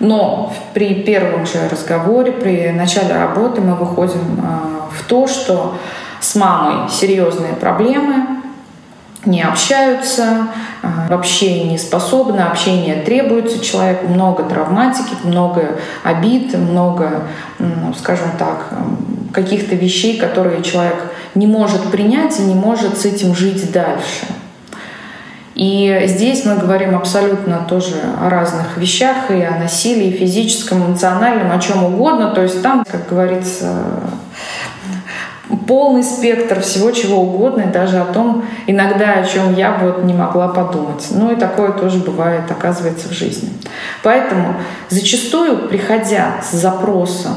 но 0.00 0.52
при 0.74 1.02
первом 1.02 1.46
же 1.46 1.68
разговоре, 1.70 2.32
при 2.32 2.70
начале 2.70 3.14
работы 3.14 3.60
мы 3.60 3.74
выходим 3.74 4.40
э, 4.42 4.96
в 4.98 5.04
то, 5.04 5.28
что 5.28 5.74
с 6.20 6.34
мамой 6.34 6.88
серьезные 6.90 7.52
проблемы, 7.54 8.40
не 9.26 9.42
общаются, 9.42 10.48
а, 10.82 11.06
вообще 11.08 11.64
не 11.64 11.76
способны, 11.76 12.40
общение 12.40 13.02
требуется 13.02 13.62
человеку, 13.62 14.08
много 14.08 14.44
травматики, 14.44 15.14
много 15.24 15.78
обид, 16.02 16.56
много, 16.56 17.24
скажем 17.98 18.30
так, 18.38 18.68
каких-то 19.32 19.74
вещей, 19.74 20.18
которые 20.18 20.62
человек 20.62 21.12
не 21.34 21.46
может 21.46 21.90
принять 21.90 22.38
и 22.40 22.42
не 22.42 22.54
может 22.54 22.98
с 22.98 23.04
этим 23.04 23.34
жить 23.34 23.70
дальше. 23.72 24.26
И 25.60 26.04
здесь 26.06 26.46
мы 26.46 26.56
говорим 26.56 26.96
абсолютно 26.96 27.66
тоже 27.68 27.96
о 28.18 28.30
разных 28.30 28.78
вещах, 28.78 29.30
и 29.30 29.42
о 29.42 29.58
насилии 29.58 30.10
физическом, 30.10 30.86
эмоциональном, 30.86 31.52
о 31.52 31.58
чем 31.58 31.84
угодно. 31.84 32.30
То 32.30 32.40
есть 32.40 32.62
там, 32.62 32.82
как 32.90 33.10
говорится, 33.10 34.00
полный 35.68 36.02
спектр 36.02 36.62
всего 36.62 36.92
чего 36.92 37.20
угодно, 37.20 37.60
и 37.60 37.72
даже 37.72 37.98
о 37.98 38.06
том, 38.06 38.46
иногда 38.66 39.16
о 39.16 39.26
чем 39.26 39.54
я 39.54 39.76
вот 39.76 40.02
не 40.02 40.14
могла 40.14 40.48
подумать. 40.48 41.06
Ну 41.10 41.30
и 41.30 41.36
такое 41.36 41.72
тоже 41.72 41.98
бывает, 41.98 42.50
оказывается, 42.50 43.10
в 43.10 43.12
жизни. 43.12 43.50
Поэтому 44.02 44.54
зачастую, 44.88 45.68
приходя 45.68 46.36
с 46.42 46.56
запросом, 46.56 47.34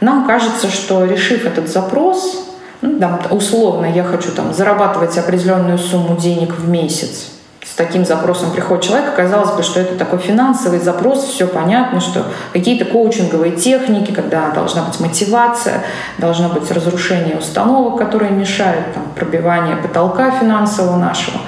нам 0.00 0.26
кажется, 0.26 0.68
что 0.68 1.04
решив 1.04 1.46
этот 1.46 1.68
запрос, 1.68 2.47
ну, 2.80 2.98
там, 2.98 3.20
условно, 3.30 3.86
я 3.86 4.04
хочу 4.04 4.30
там, 4.32 4.52
зарабатывать 4.52 5.16
определенную 5.18 5.78
сумму 5.78 6.16
денег 6.16 6.54
в 6.54 6.68
месяц, 6.68 7.32
таким 7.78 8.04
запросом 8.04 8.50
приходит 8.50 8.84
человек, 8.84 9.14
казалось 9.14 9.52
бы, 9.52 9.62
что 9.62 9.78
это 9.78 9.94
такой 9.94 10.18
финансовый 10.18 10.80
запрос, 10.80 11.24
все 11.24 11.46
понятно, 11.46 12.00
что 12.00 12.24
какие-то 12.52 12.84
коучинговые 12.84 13.52
техники, 13.52 14.10
когда 14.10 14.50
должна 14.50 14.82
быть 14.82 14.98
мотивация, 14.98 15.84
должно 16.18 16.48
быть 16.48 16.70
разрушение 16.72 17.36
установок, 17.38 17.96
которые 17.96 18.32
мешают 18.32 18.92
там, 18.94 19.04
пробивание 19.14 19.76
потолка 19.76 20.32
финансового 20.32 20.96
нашего. 20.96 21.38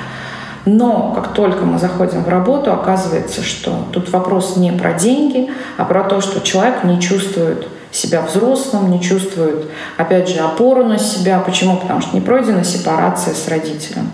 Но 0.66 1.12
как 1.14 1.32
только 1.32 1.64
мы 1.64 1.80
заходим 1.80 2.22
в 2.22 2.28
работу, 2.28 2.72
оказывается, 2.72 3.42
что 3.42 3.86
тут 3.92 4.10
вопрос 4.12 4.56
не 4.56 4.70
про 4.70 4.92
деньги, 4.92 5.50
а 5.78 5.84
про 5.84 6.04
то, 6.04 6.20
что 6.20 6.40
человек 6.40 6.84
не 6.84 7.00
чувствует 7.00 7.66
себя 7.92 8.22
взрослым, 8.22 8.90
не 8.90 9.00
чувствует, 9.00 9.66
опять 9.96 10.28
же, 10.28 10.38
опору 10.38 10.84
на 10.84 10.98
себя. 10.98 11.40
Почему? 11.40 11.76
Потому 11.76 12.00
что 12.00 12.14
не 12.14 12.20
пройдена 12.20 12.64
сепарация 12.64 13.34
с 13.34 13.48
родителем. 13.48 14.10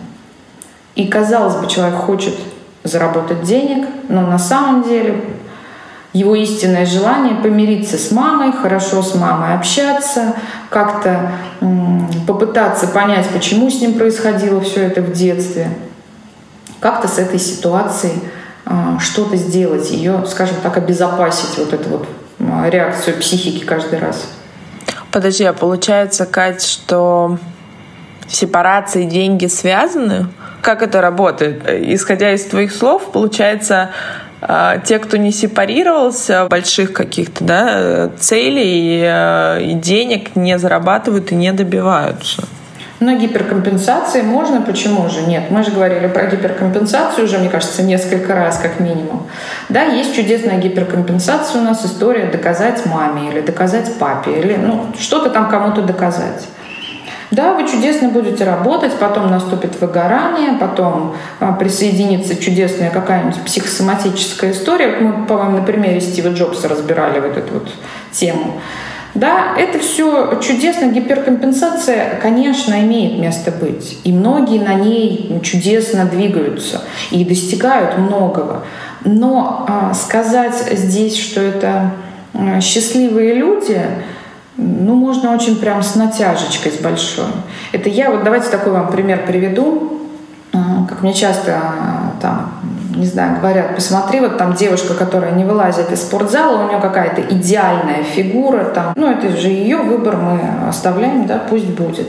И, 0.95 1.07
казалось 1.09 1.57
бы, 1.57 1.67
человек 1.67 1.97
хочет 1.97 2.35
заработать 2.85 3.43
денег, 3.43 3.87
но 4.09 4.23
на 4.23 4.39
самом 4.39 4.83
деле 4.83 5.23
его 6.13 6.35
истинное 6.35 6.87
желание 6.87 7.35
помириться 7.35 7.99
с 7.99 8.11
мамой, 8.11 8.53
хорошо 8.53 9.03
с 9.03 9.15
мамой 9.15 9.55
общаться, 9.55 10.35
как-то 10.71 11.33
попытаться 12.27 12.89
понять, 12.89 13.29
почему 13.29 13.69
с 13.69 13.81
ним 13.83 13.95
происходило 13.95 14.63
все 14.63 14.85
это 14.85 15.03
в 15.03 15.13
детстве, 15.13 15.69
как-то 16.81 17.09
с 17.09 17.19
этой 17.19 17.39
ситуацией 17.39 18.15
а, 18.65 18.99
что-то 18.99 19.37
сделать, 19.37 19.91
ее, 19.91 20.25
скажем 20.27 20.57
так, 20.63 20.79
обезопасить, 20.79 21.59
вот 21.59 21.75
эту 21.75 21.89
вот 21.91 22.09
реакцию 22.39 23.19
психики 23.19 23.65
каждый 23.65 23.99
раз. 23.99 24.31
Подожди, 25.11 25.45
а 25.45 25.53
получается, 25.53 26.27
Кать, 26.27 26.63
что 26.63 27.39
сепарация 28.29 29.03
и 29.03 29.07
деньги 29.07 29.47
связаны? 29.47 30.27
как 30.67 30.83
это 30.83 31.01
работает? 31.01 31.63
Исходя 31.69 32.33
из 32.33 32.45
твоих 32.45 32.73
слов, 32.73 33.13
получается, 33.13 33.91
а, 34.43 34.79
те, 34.79 34.99
кто 34.99 35.17
не 35.17 35.31
сепарировался, 35.31 36.49
больших 36.51 36.93
каких-то 36.93 37.45
да, 37.45 38.11
целей 38.19 39.01
э, 39.05 39.63
и 39.63 39.75
денег 39.75 40.35
не 40.35 40.59
зарабатывают 40.59 41.31
и 41.31 41.37
не 41.37 41.53
добиваются. 41.53 42.43
На 42.99 43.15
гиперкомпенсации 43.17 44.23
можно, 44.23 44.63
почему 44.63 45.09
же 45.11 45.23
нет? 45.23 45.51
Мы 45.51 45.63
же 45.63 45.71
говорили 45.71 46.07
про 46.07 46.27
гиперкомпенсацию 46.27 47.27
уже, 47.27 47.39
мне 47.39 47.51
кажется, 47.51 47.83
несколько 47.83 48.35
раз 48.35 48.59
как 48.59 48.81
минимум. 48.81 49.27
Да, 49.69 49.83
есть 49.83 50.17
чудесная 50.17 50.59
гиперкомпенсация 50.59 51.61
у 51.61 51.65
нас, 51.65 51.85
история 51.85 52.31
доказать 52.31 52.87
маме 52.87 53.31
или 53.31 53.41
доказать 53.43 53.99
папе, 53.99 54.41
или 54.41 54.57
ну, 54.57 54.87
что-то 54.99 55.29
там 55.29 55.51
кому-то 55.51 55.83
доказать. 55.83 56.49
Да, 57.31 57.55
вы 57.55 57.69
чудесно 57.69 58.09
будете 58.09 58.45
работать, 58.45 58.93
потом 58.99 59.31
наступит 59.31 59.79
выгорание, 59.81 60.53
потом 60.59 61.17
а, 61.41 61.53
присоединится 61.53 62.37
чудесная 62.37 62.91
какая-нибудь 62.91 63.43
психосоматическая 63.43 64.53
история. 64.53 64.97
Мы, 65.01 65.27
по-моему, 65.27 65.59
на 65.59 65.65
примере 65.65 66.01
Стива 66.01 66.29
Джобса 66.29 66.69
разбирали 66.69 67.19
вот 67.19 67.37
эту 67.37 67.55
вот 67.55 67.69
тему. 68.13 68.61
Да, 69.17 69.55
это 69.57 69.79
все 69.79 70.39
чудесно. 70.43 70.87
Гиперкомпенсация, 70.93 72.21
конечно, 72.21 72.75
имеет 72.85 73.19
место 73.19 73.51
быть. 73.51 73.99
И 74.05 74.13
многие 74.13 74.61
на 74.61 74.75
ней 74.75 75.41
чудесно 75.43 76.05
двигаются 76.05 76.83
и 77.11 77.25
достигают 77.25 77.97
многого. 77.97 78.65
Но 79.05 79.65
а, 79.67 79.95
сказать 79.95 80.69
здесь, 80.73 81.19
что 81.19 81.41
это 81.41 81.93
а, 82.35 82.61
счастливые 82.61 83.33
люди, 83.33 83.81
ну, 84.59 84.95
можно 84.95 85.33
очень 85.35 85.57
прям 85.57 85.83
с 85.83 85.95
натяжечкой, 85.95 86.73
с 86.73 86.77
большой. 86.77 87.25
Это 87.73 87.89
я, 87.89 88.11
вот 88.11 88.23
давайте 88.23 88.51
такой 88.51 88.73
вам 88.73 88.93
пример 88.93 89.25
приведу. 89.27 90.03
А, 90.53 90.85
как 90.87 91.03
мне 91.03 91.15
часто 91.15 91.59
там, 92.21 92.53
не 92.97 93.07
знаю, 93.07 93.39
говорят, 93.41 93.75
посмотри, 93.75 94.21
вот 94.21 94.39
там 94.39 94.55
девушка, 94.55 94.95
которая 94.95 95.33
не 95.33 95.45
вылазит 95.45 95.93
из 95.93 96.03
спортзала, 96.03 96.65
у 96.65 96.69
нее 96.69 96.81
какая-то 96.81 97.23
идеальная 97.23 98.03
фигура, 98.03 98.65
там, 98.65 98.93
ну, 98.97 99.11
это 99.11 99.37
же 99.37 99.49
ее 99.49 99.79
выбор, 99.79 100.17
мы 100.17 100.69
оставляем, 100.69 101.27
да, 101.27 101.43
пусть 101.49 101.67
будет. 101.67 102.09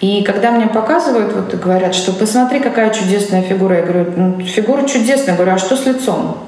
И 0.00 0.22
когда 0.22 0.50
мне 0.50 0.66
показывают, 0.66 1.32
вот 1.32 1.54
говорят, 1.54 1.94
что 1.94 2.12
посмотри, 2.12 2.60
какая 2.60 2.90
чудесная 2.90 3.42
фигура, 3.42 3.76
я 3.76 3.82
говорю, 3.82 4.12
ну, 4.16 4.40
фигура 4.40 4.82
чудесная, 4.86 5.30
я 5.30 5.34
говорю, 5.34 5.52
а 5.52 5.58
что 5.58 5.76
с 5.76 5.86
лицом? 5.86 6.38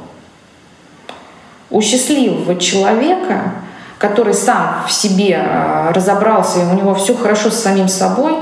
У 1.71 1.81
счастливого 1.81 2.57
человека 2.57 3.53
который 3.99 4.35
сам 4.35 4.85
в 4.87 4.93
себе 4.93 5.39
а, 5.45 5.93
разобрался, 5.93 6.61
и 6.61 6.65
у 6.65 6.75
него 6.75 6.95
все 6.95 7.15
хорошо 7.15 7.51
с 7.51 7.61
самим 7.61 7.89
собой, 7.89 8.35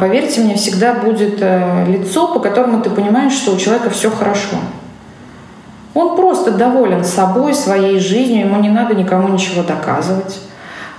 поверьте 0.00 0.40
мне, 0.40 0.54
всегда 0.54 0.94
будет 0.94 1.38
э, 1.40 1.84
лицо, 1.88 2.28
по 2.32 2.40
которому 2.40 2.82
ты 2.82 2.90
понимаешь, 2.90 3.32
что 3.32 3.52
у 3.52 3.56
человека 3.56 3.90
все 3.90 4.10
хорошо. 4.10 4.56
Он 5.94 6.16
просто 6.16 6.52
доволен 6.52 7.04
собой, 7.04 7.54
своей 7.54 7.98
жизнью, 7.98 8.46
ему 8.46 8.60
не 8.60 8.68
надо 8.68 8.94
никому 8.94 9.28
ничего 9.28 9.62
доказывать. 9.62 10.40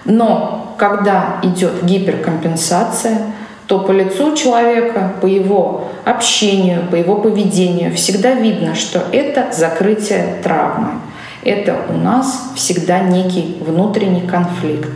Но 0.03 0.75
когда 0.77 1.37
идет 1.41 1.83
гиперкомпенсация, 1.83 3.21
то 3.67 3.79
по 3.79 3.91
лицу 3.91 4.35
человека, 4.35 5.13
по 5.21 5.25
его 5.25 5.85
общению, 6.03 6.87
по 6.89 6.95
его 6.95 7.15
поведению 7.15 7.95
всегда 7.95 8.31
видно, 8.31 8.75
что 8.75 9.03
это 9.11 9.51
закрытие 9.53 10.39
травмы 10.43 10.99
это 11.43 11.77
у 11.89 11.97
нас 11.97 12.51
всегда 12.55 12.99
некий 12.99 13.57
внутренний 13.61 14.27
конфликт. 14.27 14.91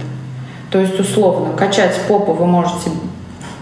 То 0.69 0.79
есть, 0.79 0.99
условно, 0.99 1.55
качать 1.55 1.95
попу 2.07 2.33
вы 2.33 2.45
можете 2.45 2.89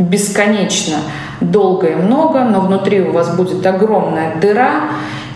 бесконечно 0.01 0.97
долго 1.39 1.87
и 1.87 1.95
много, 1.95 2.43
но 2.43 2.61
внутри 2.61 3.01
у 3.01 3.11
вас 3.11 3.35
будет 3.35 3.65
огромная 3.65 4.35
дыра, 4.35 4.89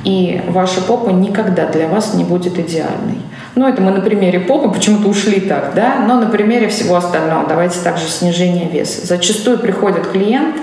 и 0.03 0.41
ваша 0.47 0.81
попа 0.81 1.09
никогда 1.09 1.67
для 1.67 1.87
вас 1.87 2.13
не 2.13 2.23
будет 2.23 2.59
идеальной. 2.59 3.19
Ну, 3.55 3.67
это 3.67 3.81
мы 3.81 3.91
на 3.91 4.01
примере 4.01 4.39
попы 4.39 4.69
почему-то 4.69 5.07
ушли 5.07 5.39
так, 5.39 5.73
да, 5.73 5.95
но 6.05 6.19
на 6.19 6.27
примере 6.27 6.67
всего 6.67 6.95
остального 6.95 7.47
давайте 7.47 7.79
также 7.79 8.07
снижение 8.07 8.69
веса. 8.69 9.05
Зачастую 9.05 9.59
приходит 9.59 10.07
клиент, 10.07 10.57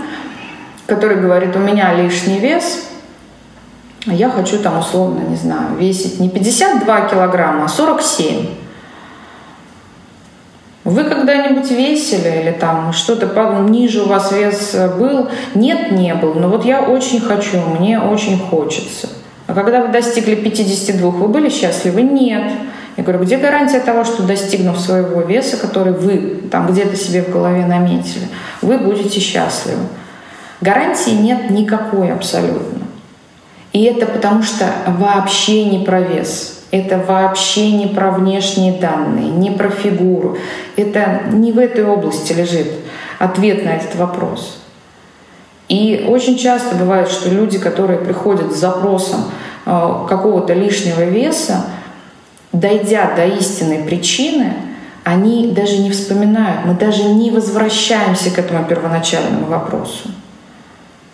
который 0.86 1.16
говорит, 1.16 1.56
у 1.56 1.58
меня 1.58 1.94
лишний 1.94 2.38
вес, 2.38 2.84
а 4.06 4.12
я 4.12 4.28
хочу 4.30 4.58
там 4.58 4.78
условно, 4.78 5.20
не 5.20 5.36
знаю, 5.36 5.76
весить 5.78 6.20
не 6.20 6.28
52 6.28 7.00
килограмма, 7.08 7.64
а 7.64 7.68
47. 7.68 8.61
Вы 10.84 11.04
когда-нибудь 11.04 11.70
весили 11.70 12.40
или 12.42 12.50
там 12.50 12.92
что-то 12.92 13.28
ниже 13.68 14.02
у 14.02 14.08
вас 14.08 14.32
вес 14.32 14.76
был? 14.98 15.28
Нет, 15.54 15.92
не 15.92 16.14
был. 16.14 16.34
Но 16.34 16.48
вот 16.48 16.64
я 16.64 16.82
очень 16.82 17.20
хочу, 17.20 17.58
мне 17.60 18.00
очень 18.00 18.38
хочется. 18.38 19.08
А 19.46 19.54
когда 19.54 19.82
вы 19.82 19.92
достигли 19.92 20.34
52, 20.34 21.10
вы 21.10 21.28
были 21.28 21.48
счастливы? 21.48 22.02
Нет. 22.02 22.50
Я 22.96 23.04
говорю, 23.04 23.22
где 23.22 23.38
гарантия 23.38 23.80
того, 23.80 24.04
что 24.04 24.22
достигнув 24.24 24.78
своего 24.78 25.22
веса, 25.22 25.56
который 25.56 25.92
вы 25.92 26.42
там 26.50 26.66
где-то 26.66 26.96
себе 26.96 27.22
в 27.22 27.30
голове 27.30 27.64
наметили, 27.64 28.26
вы 28.60 28.78
будете 28.78 29.20
счастливы? 29.20 29.82
Гарантии 30.60 31.10
нет 31.10 31.50
никакой 31.50 32.12
абсолютно. 32.12 32.82
И 33.72 33.84
это 33.84 34.06
потому 34.06 34.42
что 34.42 34.66
вообще 34.86 35.64
не 35.64 35.84
про 35.84 36.00
вес. 36.00 36.61
Это 36.72 36.98
вообще 36.98 37.70
не 37.70 37.86
про 37.86 38.10
внешние 38.10 38.72
данные, 38.72 39.28
не 39.28 39.50
про 39.50 39.68
фигуру. 39.68 40.38
Это 40.76 41.20
не 41.30 41.52
в 41.52 41.58
этой 41.58 41.84
области 41.84 42.32
лежит 42.32 42.66
ответ 43.18 43.64
на 43.64 43.76
этот 43.76 43.94
вопрос. 43.94 44.58
И 45.68 46.06
очень 46.08 46.36
часто 46.36 46.74
бывает, 46.74 47.08
что 47.08 47.28
люди, 47.28 47.58
которые 47.58 47.98
приходят 47.98 48.52
с 48.52 48.58
запросом 48.58 49.24
э, 49.64 50.06
какого-то 50.08 50.54
лишнего 50.54 51.02
веса, 51.02 51.66
дойдя 52.52 53.12
до 53.14 53.26
истинной 53.26 53.84
причины, 53.84 54.54
они 55.04 55.52
даже 55.52 55.78
не 55.78 55.90
вспоминают, 55.90 56.64
мы 56.64 56.74
даже 56.74 57.04
не 57.04 57.30
возвращаемся 57.30 58.30
к 58.30 58.38
этому 58.38 58.64
первоначальному 58.64 59.46
вопросу. 59.46 60.08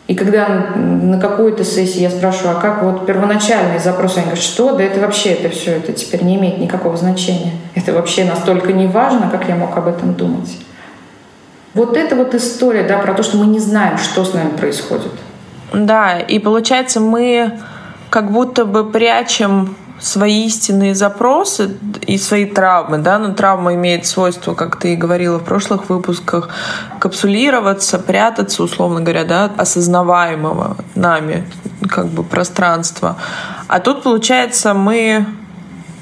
И 0.08 0.14
когда 0.14 0.48
на 0.74 1.20
какой-то 1.20 1.64
сессии 1.64 2.00
я 2.00 2.08
спрашиваю, 2.08 2.56
а 2.56 2.60
как 2.60 2.82
вот 2.82 3.04
первоначальный 3.04 3.78
запрос, 3.78 4.16
они 4.16 4.24
говорят, 4.24 4.42
что? 4.42 4.74
Да 4.74 4.82
это 4.82 5.00
вообще, 5.00 5.34
это 5.34 5.50
все, 5.50 5.72
это 5.72 5.92
теперь 5.92 6.24
не 6.24 6.36
имеет 6.36 6.58
никакого 6.58 6.96
значения. 6.96 7.52
Это 7.74 7.92
вообще 7.92 8.24
настолько 8.24 8.72
не 8.72 8.86
важно, 8.86 9.28
как 9.30 9.46
я 9.48 9.54
мог 9.54 9.76
об 9.76 9.86
этом 9.86 10.14
думать. 10.14 10.56
Вот 11.74 11.94
это 11.94 12.16
вот 12.16 12.34
история, 12.34 12.84
да, 12.84 12.98
про 12.98 13.12
то, 13.12 13.22
что 13.22 13.36
мы 13.36 13.46
не 13.46 13.58
знаем, 13.58 13.98
что 13.98 14.24
с 14.24 14.32
нами 14.32 14.48
происходит. 14.56 15.12
Да, 15.74 16.18
и 16.18 16.38
получается, 16.38 17.00
мы 17.00 17.58
как 18.08 18.32
будто 18.32 18.64
бы 18.64 18.90
прячем 18.90 19.76
свои 20.00 20.46
истинные 20.46 20.94
запросы 20.94 21.76
и 22.06 22.18
свои 22.18 22.44
травмы, 22.44 22.98
да, 22.98 23.18
но 23.18 23.34
травма 23.34 23.74
имеет 23.74 24.06
свойство, 24.06 24.54
как 24.54 24.76
ты 24.76 24.92
и 24.92 24.96
говорила 24.96 25.38
в 25.38 25.44
прошлых 25.44 25.88
выпусках, 25.88 26.48
капсулироваться, 27.00 27.98
прятаться, 27.98 28.62
условно 28.62 29.00
говоря, 29.00 29.24
да, 29.24 29.50
осознаваемого 29.56 30.76
нами 30.94 31.44
как 31.88 32.06
бы 32.06 32.22
пространства. 32.22 33.16
А 33.66 33.80
тут, 33.80 34.02
получается, 34.02 34.74
мы 34.74 35.26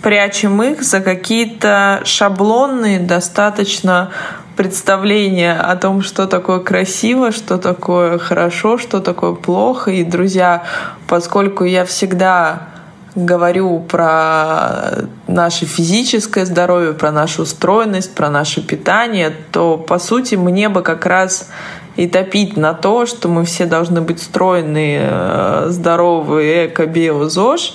прячем 0.02 0.62
их 0.62 0.82
за 0.82 1.00
какие-то 1.00 2.00
шаблонные, 2.04 3.00
достаточно 3.00 4.10
представления 4.56 5.54
о 5.54 5.76
том, 5.76 6.02
что 6.02 6.26
такое 6.26 6.60
красиво, 6.60 7.30
что 7.30 7.58
такое 7.58 8.18
хорошо, 8.18 8.78
что 8.78 9.00
такое 9.00 9.32
плохо. 9.32 9.90
И, 9.90 10.04
друзья, 10.04 10.64
поскольку 11.06 11.64
я 11.64 11.84
всегда 11.84 12.68
говорю 13.16 13.80
про 13.80 15.08
наше 15.26 15.64
физическое 15.64 16.44
здоровье, 16.44 16.92
про 16.92 17.10
нашу 17.10 17.42
устроенность, 17.42 18.14
про 18.14 18.28
наше 18.30 18.60
питание, 18.60 19.32
то, 19.50 19.78
по 19.78 19.98
сути, 19.98 20.34
мне 20.34 20.68
бы 20.68 20.82
как 20.82 21.06
раз 21.06 21.48
и 21.96 22.06
топить 22.06 22.58
на 22.58 22.74
то, 22.74 23.06
что 23.06 23.28
мы 23.28 23.46
все 23.46 23.64
должны 23.64 24.02
быть 24.02 24.22
стройные, 24.22 25.08
э, 25.10 25.66
здоровые, 25.70 26.66
эко, 26.66 26.86
био, 26.86 27.28
ЗОЖ. 27.28 27.74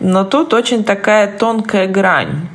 Но 0.00 0.24
тут 0.24 0.52
очень 0.52 0.84
такая 0.84 1.32
тонкая 1.32 1.86
грань. 1.86 2.46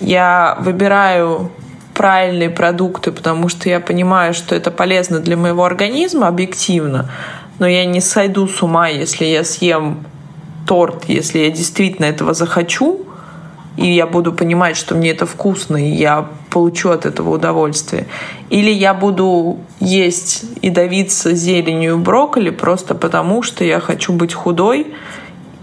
Я 0.00 0.58
выбираю 0.60 1.52
правильные 1.94 2.50
продукты, 2.50 3.12
потому 3.12 3.48
что 3.48 3.68
я 3.68 3.78
понимаю, 3.78 4.34
что 4.34 4.56
это 4.56 4.72
полезно 4.72 5.20
для 5.20 5.36
моего 5.36 5.64
организма 5.64 6.26
объективно, 6.26 7.08
но 7.60 7.68
я 7.68 7.84
не 7.84 8.00
сойду 8.00 8.48
с 8.48 8.60
ума, 8.60 8.88
если 8.88 9.26
я 9.26 9.44
съем 9.44 10.04
торт, 10.66 11.04
если 11.06 11.40
я 11.40 11.50
действительно 11.50 12.06
этого 12.06 12.34
захочу, 12.34 13.00
и 13.76 13.92
я 13.92 14.06
буду 14.06 14.32
понимать, 14.32 14.76
что 14.76 14.94
мне 14.94 15.10
это 15.10 15.26
вкусно, 15.26 15.76
и 15.76 15.90
я 15.90 16.28
получу 16.50 16.90
от 16.90 17.06
этого 17.06 17.30
удовольствие. 17.30 18.06
Или 18.48 18.70
я 18.70 18.94
буду 18.94 19.58
есть 19.80 20.44
и 20.62 20.70
давиться 20.70 21.34
зеленью 21.34 21.98
брокколи 21.98 22.50
просто 22.50 22.94
потому, 22.94 23.42
что 23.42 23.64
я 23.64 23.80
хочу 23.80 24.12
быть 24.12 24.32
худой, 24.32 24.94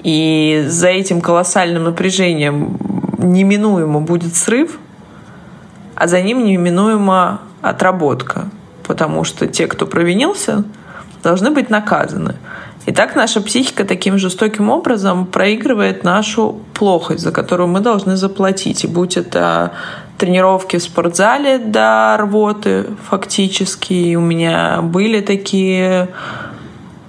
и 0.04 0.66
за 0.68 0.90
этим 0.90 1.22
колоссальным 1.22 1.84
напряжением 1.84 2.78
неминуемо 3.18 4.02
будет 4.02 4.36
срыв, 4.36 4.78
а 5.96 6.08
за 6.08 6.22
ним 6.22 6.44
неминуемо 6.44 7.42
отработка, 7.62 8.50
потому 8.86 9.24
что 9.24 9.48
те, 9.48 9.68
кто 9.68 9.86
провинился, 9.86 10.66
должны 11.24 11.52
быть 11.52 11.70
наказаны. 11.70 12.36
И 12.86 12.92
так 12.92 13.16
наша 13.16 13.42
психика 13.42 13.86
таким 13.86 14.18
жестоким 14.18 14.70
образом 14.70 15.28
проигрывает 15.28 16.04
нашу 16.04 16.60
плохость, 16.74 17.22
за 17.24 17.32
которую 17.32 17.68
мы 17.68 17.80
должны 17.80 18.18
заплатить. 18.18 18.84
И 18.84 18.88
будь 18.88 19.18
это 19.18 19.72
тренировки 20.18 20.78
в 20.78 20.84
спортзале 20.84 21.60
до 21.60 22.18
рвоты 22.20 22.86
фактически, 23.10 23.94
и 23.94 24.16
у 24.16 24.22
меня 24.22 24.82
были 24.82 25.22
такие 25.22 26.10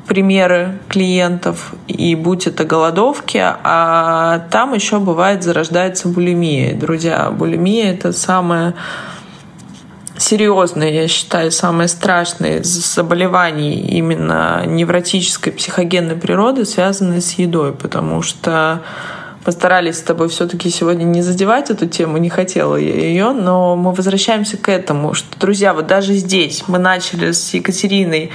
примеры 0.07 0.79
клиентов, 0.89 1.73
и 1.89 2.15
будь 2.17 2.47
это 2.47 2.65
голодовки, 2.65 3.41
а 3.43 4.41
там 4.51 4.75
еще 4.75 4.99
бывает 4.99 5.43
зарождается 5.43 6.09
булимия. 6.09 6.75
Друзья, 6.75 7.31
булимия— 7.31 7.93
это 7.95 8.13
самое 8.13 8.75
серьезные, 10.16 10.94
я 10.94 11.09
считаю, 11.09 11.51
самые 11.51 11.88
страшные 11.88 12.62
заболевания 12.64 13.75
именно 13.75 14.64
невротической, 14.66 15.53
психогенной 15.53 16.16
природы 16.16 16.64
связаны 16.64 17.20
с 17.20 17.33
едой, 17.33 17.72
потому 17.72 18.22
что 18.22 18.83
постарались 19.44 19.98
с 19.98 20.03
тобой 20.03 20.29
все-таки 20.29 20.70
сегодня 20.70 21.05
не 21.05 21.22
задевать 21.22 21.70
эту 21.70 21.87
тему, 21.88 22.18
не 22.18 22.29
хотела 22.29 22.77
я 22.77 22.94
ее, 22.94 23.33
но 23.33 23.77
мы 23.77 23.92
возвращаемся 23.92 24.57
к 24.57 24.68
этому, 24.68 25.14
что, 25.14 25.38
друзья, 25.38 25.75
вот 25.75 25.87
даже 25.87 26.14
здесь 26.14 26.64
мы 26.68 26.79
начали 26.79 27.33
с 27.33 27.53
Екатериной 27.55 28.31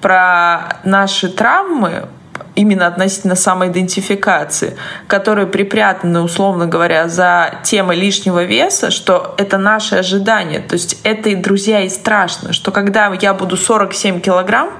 про 0.00 0.78
наши 0.84 1.28
травмы, 1.28 2.08
именно 2.56 2.86
относительно 2.86 3.36
самоидентификации, 3.36 4.76
которые 5.06 5.46
припрятаны, 5.46 6.20
условно 6.22 6.66
говоря, 6.66 7.08
за 7.08 7.60
темой 7.62 7.96
лишнего 7.96 8.42
веса, 8.44 8.90
что 8.90 9.34
это 9.38 9.58
наши 9.58 9.94
ожидания. 9.94 10.60
То 10.60 10.72
есть 10.74 10.98
это, 11.04 11.34
друзья, 11.36 11.82
и 11.82 11.88
страшно, 11.88 12.52
что 12.52 12.72
когда 12.72 13.12
я 13.20 13.34
буду 13.34 13.56
47 13.56 14.20
килограмм, 14.20 14.70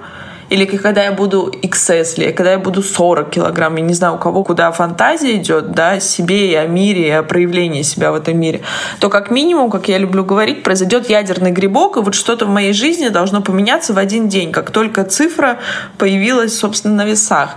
или 0.49 0.65
когда 0.65 1.05
я 1.05 1.13
буду 1.13 1.51
XS, 1.63 2.17
или 2.17 2.33
когда 2.33 2.53
я 2.53 2.59
буду 2.59 2.83
40 2.83 3.31
килограмм, 3.31 3.77
я 3.77 3.83
не 3.83 3.95
знаю, 3.95 4.15
у 4.15 4.19
кого 4.19 4.45
куда 4.45 4.71
фантазия 4.73 5.37
идет, 5.37 5.73
да, 5.73 6.01
себе 6.01 6.53
и 6.53 6.55
о 6.55 6.67
мире, 6.67 7.09
и 7.09 7.11
о 7.11 7.23
проявлении 7.23 7.83
себя 7.83 8.13
в 8.13 8.15
этом 8.15 8.39
мире, 8.39 8.61
то 9.01 9.09
как 9.09 9.31
минимум, 9.31 9.71
как 9.71 9.89
я 9.89 9.99
люблю 9.99 10.25
говорить, 10.25 10.63
произойдет 10.63 11.11
ядерный 11.11 11.51
грибок, 11.51 11.97
и 11.97 12.01
вот 12.01 12.15
что-то 12.15 12.47
в 12.47 12.49
моей 12.49 12.73
жизни 12.73 13.09
должно 13.09 13.43
поменяться 13.43 13.93
в 13.93 13.99
один 13.99 14.29
день, 14.29 14.53
как 14.53 14.71
только 14.71 15.05
цифра 15.05 15.59
появилась, 15.99 16.57
собственно, 16.57 16.95
на 16.95 17.05
весах. 17.05 17.57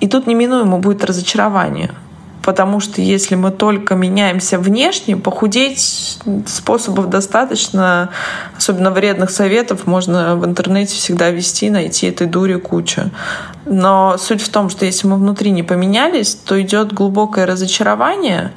И 0.00 0.08
тут 0.08 0.26
неминуемо 0.26 0.78
будет 0.78 1.04
разочарование 1.04 1.90
потому 2.44 2.78
что 2.78 3.00
если 3.00 3.36
мы 3.36 3.50
только 3.50 3.94
меняемся 3.94 4.58
внешне, 4.58 5.16
похудеть 5.16 6.18
способов 6.46 7.08
достаточно, 7.08 8.10
особенно 8.54 8.90
вредных 8.90 9.30
советов 9.30 9.86
можно 9.86 10.36
в 10.36 10.44
интернете 10.44 10.94
всегда 10.94 11.30
вести, 11.30 11.70
найти 11.70 12.06
этой 12.08 12.26
дури 12.26 12.56
куча. 12.56 13.10
Но 13.64 14.16
суть 14.18 14.42
в 14.42 14.50
том, 14.50 14.68
что 14.68 14.84
если 14.84 15.06
мы 15.06 15.16
внутри 15.16 15.52
не 15.52 15.62
поменялись, 15.62 16.34
то 16.34 16.60
идет 16.60 16.92
глубокое 16.92 17.46
разочарование 17.46 18.52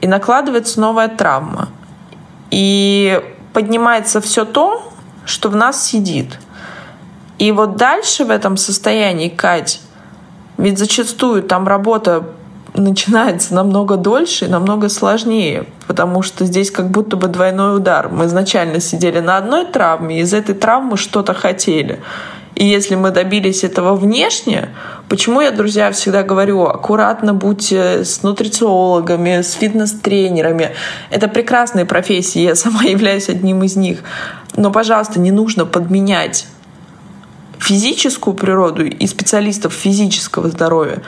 и 0.00 0.08
накладывается 0.08 0.80
новая 0.80 1.08
травма. 1.08 1.68
И 2.50 3.22
поднимается 3.52 4.20
все 4.20 4.44
то, 4.44 4.92
что 5.24 5.50
в 5.50 5.56
нас 5.56 5.86
сидит. 5.86 6.40
И 7.38 7.52
вот 7.52 7.76
дальше 7.76 8.24
в 8.24 8.30
этом 8.30 8.56
состоянии, 8.56 9.28
Кать, 9.28 9.80
ведь 10.56 10.78
зачастую 10.78 11.44
там 11.44 11.68
работа 11.68 12.24
начинается 12.74 13.54
намного 13.54 13.96
дольше 13.96 14.46
и 14.46 14.48
намного 14.48 14.88
сложнее, 14.88 15.64
потому 15.86 16.22
что 16.22 16.44
здесь 16.44 16.70
как 16.70 16.90
будто 16.90 17.16
бы 17.16 17.28
двойной 17.28 17.76
удар. 17.76 18.08
Мы 18.08 18.26
изначально 18.26 18.80
сидели 18.80 19.20
на 19.20 19.36
одной 19.36 19.64
травме, 19.64 20.18
и 20.18 20.22
из 20.22 20.34
этой 20.34 20.54
травмы 20.54 20.96
что-то 20.96 21.34
хотели. 21.34 22.00
И 22.56 22.64
если 22.64 22.94
мы 22.94 23.10
добились 23.10 23.64
этого 23.64 23.96
внешне, 23.96 24.68
почему 25.08 25.40
я, 25.40 25.50
друзья, 25.50 25.90
всегда 25.90 26.22
говорю, 26.22 26.62
аккуратно 26.62 27.34
будьте 27.34 28.04
с 28.04 28.22
нутрициологами, 28.22 29.42
с 29.42 29.52
фитнес-тренерами. 29.54 30.70
Это 31.10 31.28
прекрасные 31.28 31.84
профессии, 31.84 32.42
я 32.42 32.54
сама 32.54 32.82
являюсь 32.84 33.28
одним 33.28 33.62
из 33.64 33.76
них. 33.76 34.00
Но, 34.56 34.70
пожалуйста, 34.70 35.18
не 35.20 35.30
нужно 35.30 35.64
подменять 35.64 36.46
физическую 37.58 38.34
природу 38.34 38.84
и 38.84 39.06
специалистов 39.06 39.72
физического 39.72 40.48
здоровья 40.48 41.02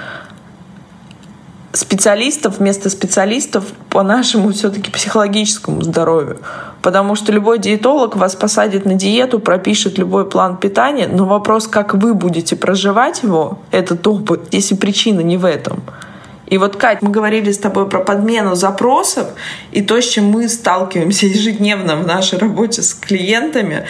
специалистов 1.77 2.59
вместо 2.59 2.91
специалистов 2.91 3.65
по 3.91 4.03
нашему 4.03 4.53
все-таки 4.53 4.91
психологическому 4.91 5.83
здоровью. 5.83 6.39
Потому 6.83 7.15
что 7.15 7.33
любой 7.33 7.59
диетолог 7.59 8.17
вас 8.17 8.35
посадит 8.35 8.85
на 8.85 8.95
диету, 8.95 9.39
пропишет 9.41 9.99
любой 9.99 10.29
план 10.29 10.57
питания, 10.57 11.07
но 11.07 11.27
вопрос, 11.27 11.67
как 11.67 11.95
вы 11.95 12.15
будете 12.15 12.57
проживать 12.57 13.23
его, 13.23 13.59
этот 13.71 14.07
опыт, 14.07 14.49
если 14.53 14.75
причина 14.75 15.21
не 15.21 15.37
в 15.37 15.45
этом. 15.45 15.83
И 16.47 16.59
вот, 16.59 16.77
Кать, 16.77 17.03
мы 17.03 17.11
говорили 17.11 17.51
с 17.51 17.59
тобой 17.59 17.89
про 17.89 18.01
подмену 18.01 18.55
запросов, 18.55 19.29
и 19.73 19.83
то, 19.83 20.01
с 20.01 20.05
чем 20.05 20.27
мы 20.27 20.49
сталкиваемся 20.49 21.27
ежедневно 21.27 21.97
в 21.97 22.07
нашей 22.07 22.39
работе 22.39 22.83
с 22.83 22.95
клиентами, 22.95 23.87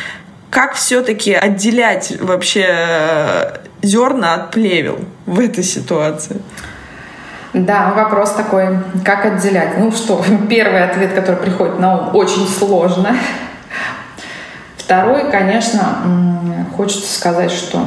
как 0.50 0.74
все-таки 0.74 1.34
отделять 1.34 2.14
вообще 2.20 2.66
э, 2.66 3.58
зерна 3.82 4.34
от 4.34 4.52
плевел 4.52 5.00
в 5.26 5.38
этой 5.38 5.64
ситуации? 5.64 6.40
Да, 7.56 7.94
вопрос 7.96 8.32
такой, 8.32 8.78
как 9.02 9.24
отделять? 9.24 9.78
Ну 9.78 9.90
что, 9.90 10.22
первый 10.50 10.84
ответ, 10.84 11.14
который 11.14 11.36
приходит 11.36 11.78
на 11.78 11.96
ум, 11.96 12.14
очень 12.14 12.46
сложно. 12.46 13.16
Второй, 14.76 15.30
конечно, 15.30 15.96
хочется 16.76 17.10
сказать, 17.10 17.50
что, 17.50 17.80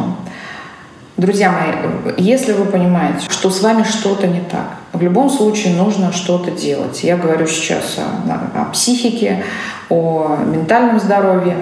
друзья 1.17 1.51
мои, 1.51 2.15
если 2.17 2.53
вы 2.53 2.65
понимаете, 2.65 3.29
что 3.29 3.51
с 3.51 3.61
вами 3.61 3.83
что-то 3.83 4.25
не 4.25 4.41
так, 4.41 4.69
в 4.91 5.03
любом 5.03 5.29
случае 5.29 5.75
нужно 5.75 6.11
что-то 6.13 6.49
делать. 6.49 7.03
Я 7.03 7.15
говорю 7.15 7.45
сейчас 7.45 7.99
о, 7.99 8.61
о 8.61 8.65
психике, 8.71 9.43
о 9.89 10.39
ментальном 10.47 10.99
здоровье, 10.99 11.57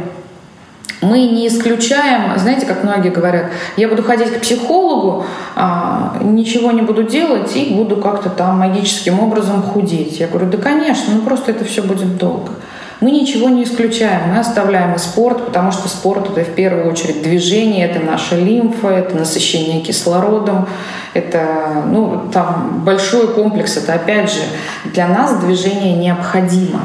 мы 1.02 1.20
не 1.28 1.48
исключаем, 1.48 2.38
знаете, 2.40 2.66
как 2.66 2.84
многие 2.84 3.10
говорят, 3.10 3.52
я 3.76 3.88
буду 3.88 4.04
ходить 4.04 4.34
к 4.34 4.42
психологу, 4.42 5.26
а, 5.56 6.18
ничего 6.22 6.72
не 6.72 6.82
буду 6.82 7.04
делать 7.04 7.56
и 7.56 7.74
буду 7.74 7.98
как-то 7.98 8.30
там 8.30 8.60
магическим 8.60 9.20
образом 9.20 9.62
худеть. 9.62 10.20
Я 10.20 10.28
говорю, 10.28 10.48
да, 10.48 10.58
конечно, 10.58 11.14
ну 11.14 11.22
просто 11.22 11.52
это 11.52 11.66
все 11.66 11.84
будет 11.84 12.18
долго. 12.18 12.52
Мы 13.00 13.12
ничего 13.12 13.50
не 13.50 13.64
исключаем, 13.64 14.34
мы 14.34 14.40
оставляем 14.40 14.96
и 14.96 14.98
спорт, 14.98 15.46
потому 15.46 15.72
что 15.72 15.88
спорт 15.88 16.32
это 16.36 16.50
в 16.50 16.56
первую 16.56 16.90
очередь 16.90 17.22
движение, 17.22 17.88
это 17.88 18.04
наша 18.04 18.36
лимфа, 18.36 18.88
это 18.88 19.16
насыщение 19.16 19.82
кислородом, 19.82 20.68
это 21.14 21.84
ну, 21.86 22.28
там 22.34 22.82
большой 22.84 23.28
комплекс, 23.28 23.78
это 23.78 23.94
опять 23.94 24.32
же 24.32 24.42
для 24.86 25.08
нас 25.08 25.40
движение 25.42 25.96
необходимо 25.96 26.82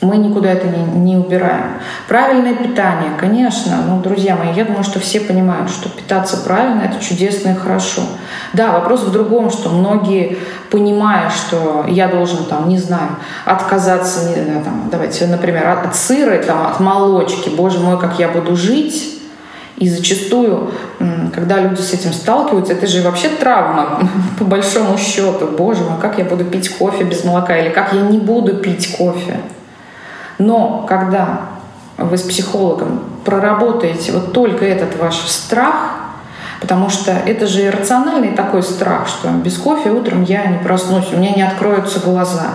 мы 0.00 0.16
никуда 0.16 0.50
это 0.52 0.66
не, 0.66 0.82
не 0.82 1.16
убираем. 1.16 1.74
Правильное 2.08 2.54
питание, 2.54 3.10
конечно, 3.18 3.84
ну, 3.86 4.00
друзья 4.00 4.36
мои, 4.36 4.54
я 4.54 4.64
думаю, 4.64 4.82
что 4.82 4.98
все 4.98 5.20
понимают, 5.20 5.70
что 5.70 5.88
питаться 5.88 6.38
правильно– 6.38 6.82
это 6.84 7.04
чудесно 7.04 7.50
и 7.50 7.54
хорошо. 7.54 8.02
Да, 8.54 8.72
вопрос 8.72 9.02
в 9.02 9.12
другом, 9.12 9.50
что 9.50 9.68
многие, 9.68 10.38
понимая, 10.70 11.30
что 11.30 11.84
я 11.86 12.08
должен, 12.08 12.44
там, 12.44 12.68
не 12.68 12.78
знаю, 12.78 13.16
отказаться, 13.44 14.28
не, 14.28 14.62
там, 14.62 14.88
давайте, 14.90 15.26
например, 15.26 15.68
от 15.68 15.94
сыра, 15.94 16.38
там, 16.38 16.66
от 16.66 16.80
молочки, 16.80 17.50
боже 17.50 17.78
мой, 17.78 17.98
как 17.98 18.18
я 18.18 18.28
буду 18.28 18.56
жить, 18.56 19.18
и 19.76 19.88
зачастую, 19.88 20.72
когда 21.34 21.58
люди 21.58 21.80
с 21.80 21.94
этим 21.94 22.12
сталкиваются, 22.12 22.74
это 22.74 22.86
же 22.86 23.02
вообще 23.02 23.28
травма, 23.28 24.00
по 24.38 24.44
большому 24.44 24.98
счету. 24.98 25.46
Боже 25.46 25.84
мой, 25.84 25.98
как 25.98 26.18
я 26.18 26.24
буду 26.24 26.44
пить 26.44 26.68
кофе 26.76 27.04
без 27.04 27.24
молока? 27.24 27.56
Или 27.56 27.70
как 27.70 27.94
я 27.94 28.02
не 28.02 28.18
буду 28.18 28.56
пить 28.56 28.94
кофе? 28.96 29.40
Но 30.40 30.86
когда 30.88 31.42
вы 31.98 32.16
с 32.16 32.22
психологом 32.22 33.00
проработаете 33.26 34.12
вот 34.12 34.32
только 34.32 34.64
этот 34.64 34.98
ваш 34.98 35.16
страх, 35.16 35.96
потому 36.62 36.88
что 36.88 37.12
это 37.12 37.46
же 37.46 37.66
иррациональный 37.66 38.30
такой 38.30 38.62
страх, 38.62 39.06
что 39.06 39.28
без 39.28 39.58
кофе 39.58 39.90
утром 39.90 40.22
я 40.22 40.46
не 40.46 40.58
проснусь, 40.58 41.12
у 41.12 41.18
меня 41.18 41.34
не 41.34 41.42
откроются 41.42 42.00
глаза. 42.00 42.52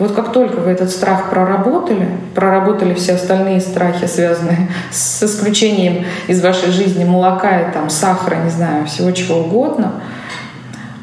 Вот 0.00 0.12
как 0.12 0.32
только 0.32 0.56
вы 0.56 0.72
этот 0.72 0.90
страх 0.90 1.30
проработали, 1.30 2.08
проработали 2.34 2.94
все 2.94 3.14
остальные 3.14 3.60
страхи, 3.60 4.06
связанные 4.06 4.68
с 4.90 5.22
исключением 5.22 6.04
из 6.26 6.42
вашей 6.42 6.72
жизни 6.72 7.04
молока 7.04 7.60
и 7.60 7.72
там 7.72 7.90
сахара, 7.90 8.36
не 8.42 8.50
знаю, 8.50 8.86
всего 8.86 9.12
чего 9.12 9.38
угодно, 9.38 9.92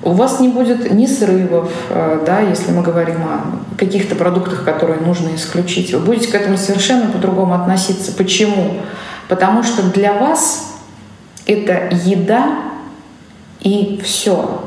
у 0.01 0.11
вас 0.11 0.39
не 0.39 0.47
будет 0.47 0.91
ни 0.91 1.05
срывов, 1.05 1.71
э, 1.89 2.23
да, 2.25 2.39
если 2.39 2.71
мы 2.71 2.81
говорим 2.81 3.21
о 3.23 3.77
каких-то 3.77 4.15
продуктах, 4.15 4.63
которые 4.63 4.99
нужно 5.01 5.35
исключить. 5.35 5.93
Вы 5.93 5.99
будете 5.99 6.31
к 6.31 6.35
этому 6.35 6.57
совершенно 6.57 7.11
по-другому 7.11 7.53
относиться. 7.53 8.13
Почему? 8.13 8.77
Потому 9.27 9.63
что 9.63 9.83
для 9.83 10.13
вас 10.13 10.75
это 11.45 11.89
еда 11.91 12.59
и 13.59 13.99
все. 14.03 14.63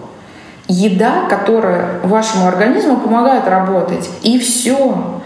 Еда, 0.68 1.26
которая 1.28 2.00
вашему 2.02 2.46
организму 2.46 2.98
помогает 2.98 3.46
работать, 3.48 4.08
и 4.22 4.38
все. 4.38 5.20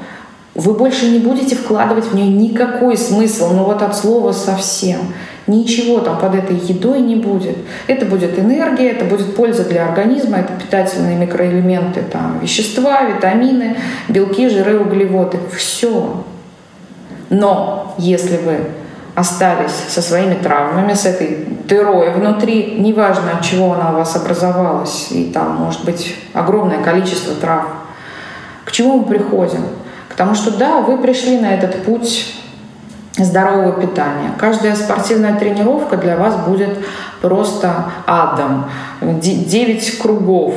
Вы 0.55 0.73
больше 0.73 1.11
не 1.11 1.19
будете 1.19 1.55
вкладывать 1.55 2.07
в 2.07 2.15
нее 2.15 2.29
никакой 2.29 2.97
смысл, 2.97 3.53
ну 3.53 3.65
вот 3.65 3.83
от 3.83 3.97
слова 3.97 4.33
совсем. 4.33 5.01
Ничего 5.47 6.01
там 6.01 6.19
под 6.19 6.35
этой 6.35 6.57
едой 6.57 7.01
не 7.01 7.15
будет. 7.15 7.57
Это 7.87 8.05
будет 8.05 8.37
энергия, 8.39 8.91
это 8.91 9.05
будет 9.05 9.37
польза 9.37 9.65
для 9.65 9.87
организма, 9.87 10.39
это 10.39 10.53
питательные 10.55 11.17
микроэлементы, 11.17 12.03
там, 12.03 12.41
вещества, 12.41 13.03
витамины, 13.03 13.77
белки, 14.09 14.49
жиры, 14.49 14.81
углеводы. 14.81 15.39
Все. 15.57 16.25
Но 17.31 17.95
если 17.99 18.39
вы 18.39 18.59
остались 19.15 19.73
со 19.89 20.03
своими 20.03 20.35
травмами, 20.35 20.95
с 20.95 21.07
этой 21.07 21.47
дырой 21.69 22.13
внутри, 22.13 22.77
неважно 22.79 23.39
от 23.39 23.43
чего 23.43 23.73
она 23.73 23.93
у 23.93 23.95
вас 23.95 24.15
образовалась, 24.17 25.09
и 25.11 25.31
там 25.33 25.57
может 25.57 25.85
быть 25.85 26.15
огромное 26.35 26.83
количество 26.83 27.35
трав, 27.35 27.65
к 28.65 28.73
чему 28.73 28.99
мы 28.99 29.05
приходим? 29.05 29.63
К 30.09 30.15
тому, 30.15 30.35
что 30.35 30.51
да, 30.51 30.81
вы 30.81 30.99
пришли 30.99 31.39
на 31.39 31.55
этот 31.55 31.85
путь 31.85 32.35
здорового 33.25 33.73
питания. 33.73 34.33
Каждая 34.39 34.77
спортивная 34.77 35.39
тренировка 35.39 35.97
для 35.97 36.17
вас 36.17 36.37
будет 36.37 36.79
просто 37.21 37.87
адом. 38.07 38.67
Девять 39.01 39.99
кругов. 39.99 40.55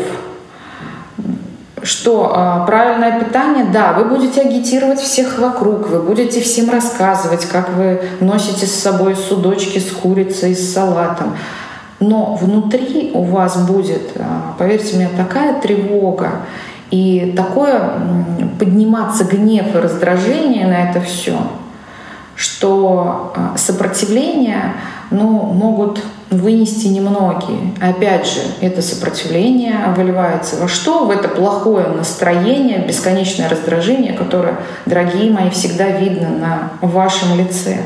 Что 1.81 2.33
а, 2.35 2.65
правильное 2.65 3.21
питание, 3.21 3.65
да, 3.71 3.93
вы 3.93 4.03
будете 4.03 4.41
агитировать 4.41 4.99
всех 4.99 5.39
вокруг, 5.39 5.87
вы 5.87 6.01
будете 6.01 6.41
всем 6.41 6.69
рассказывать, 6.69 7.45
как 7.45 7.69
вы 7.69 8.01
носите 8.19 8.65
с 8.65 8.75
собой 8.75 9.15
судочки 9.15 9.79
с 9.79 9.89
курицей, 9.89 10.55
с 10.55 10.73
салатом. 10.73 11.37
Но 12.01 12.35
внутри 12.35 13.11
у 13.13 13.23
вас 13.23 13.65
будет, 13.65 14.11
а, 14.17 14.55
поверьте 14.57 14.97
мне, 14.97 15.07
такая 15.07 15.61
тревога 15.61 16.31
и 16.91 17.33
такое 17.37 17.93
подниматься 18.59 19.23
гнев 19.23 19.73
и 19.73 19.77
раздражение 19.77 20.67
на 20.67 20.89
это 20.89 20.99
все– 20.99 21.37
что 22.39 23.33
а, 23.35 23.57
сопротивление 23.57 24.75
ну, 25.11 25.27
могут 25.27 26.01
вынести 26.29 26.87
немногие. 26.87 27.73
Опять 27.81 28.27
же, 28.27 28.39
это 28.61 28.81
сопротивление 28.81 29.93
выливается 29.93 30.55
во 30.55 30.69
что? 30.69 31.03
В 31.03 31.11
это 31.11 31.27
плохое 31.27 31.87
настроение, 31.87 32.79
бесконечное 32.79 33.49
раздражение, 33.49 34.13
которое, 34.13 34.55
дорогие 34.85 35.33
мои, 35.33 35.49
всегда 35.49 35.89
видно 35.89 36.29
на 36.29 36.71
вашем 36.79 37.37
лице. 37.37 37.79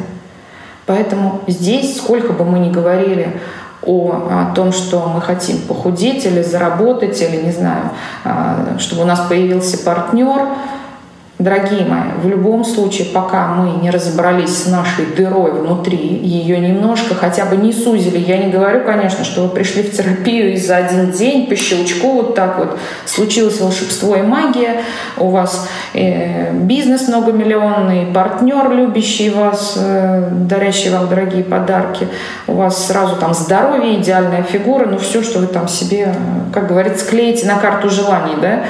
Поэтому 0.85 1.41
здесь, 1.47 1.97
сколько 1.97 2.33
бы 2.33 2.45
мы 2.45 2.59
ни 2.59 2.69
говорили 2.69 3.39
о, 3.81 4.11
о 4.29 4.53
том, 4.53 4.71
что 4.71 5.07
мы 5.07 5.19
хотим 5.21 5.61
похудеть 5.61 6.27
или 6.27 6.43
заработать, 6.43 7.19
или, 7.23 7.37
не 7.37 7.51
знаю, 7.51 7.89
а, 8.23 8.75
чтобы 8.77 9.01
у 9.01 9.05
нас 9.05 9.21
появился 9.21 9.79
партнер, 9.79 10.49
Дорогие 11.43 11.85
мои, 11.85 12.11
в 12.21 12.29
любом 12.29 12.63
случае, 12.63 13.09
пока 13.13 13.47
мы 13.47 13.81
не 13.81 13.89
разобрались 13.89 14.63
с 14.63 14.67
нашей 14.67 15.07
дырой 15.07 15.51
внутри, 15.51 15.97
ее 15.97 16.57
немножко 16.57 17.15
хотя 17.15 17.43
бы 17.43 17.57
не 17.57 17.73
сузили, 17.73 18.17
я 18.17 18.37
не 18.37 18.49
говорю, 18.49 18.85
конечно, 18.85 19.25
что 19.25 19.41
вы 19.41 19.49
пришли 19.49 19.83
в 19.83 19.91
терапию 19.91 20.53
и 20.53 20.55
за 20.55 20.77
один 20.77 21.11
день 21.11 21.47
по 21.47 21.57
щелчку 21.57 22.13
вот 22.13 22.35
так 22.35 22.59
вот 22.59 22.79
случилось 23.05 23.59
волшебство 23.59 24.15
и 24.15 24.21
магия, 24.21 24.83
у 25.17 25.31
вас 25.31 25.67
э, 25.93 26.53
бизнес 26.53 27.09
многомиллионный, 27.09 28.05
партнер, 28.13 28.71
любящий 28.71 29.29
вас, 29.29 29.73
э, 29.77 30.29
дарящий 30.47 30.91
вам 30.91 31.09
дорогие 31.09 31.43
подарки, 31.43 32.07
у 32.47 32.53
вас 32.53 32.87
сразу 32.87 33.17
там 33.17 33.33
здоровье, 33.33 33.99
идеальная 33.99 34.43
фигура, 34.43 34.85
ну 34.85 34.97
все, 34.97 35.21
что 35.21 35.39
вы 35.39 35.47
там 35.47 35.67
себе, 35.67 36.15
как 36.53 36.69
говорится, 36.69 37.05
клеите 37.05 37.45
на 37.47 37.57
карту 37.57 37.89
желаний, 37.89 38.35
да, 38.41 38.63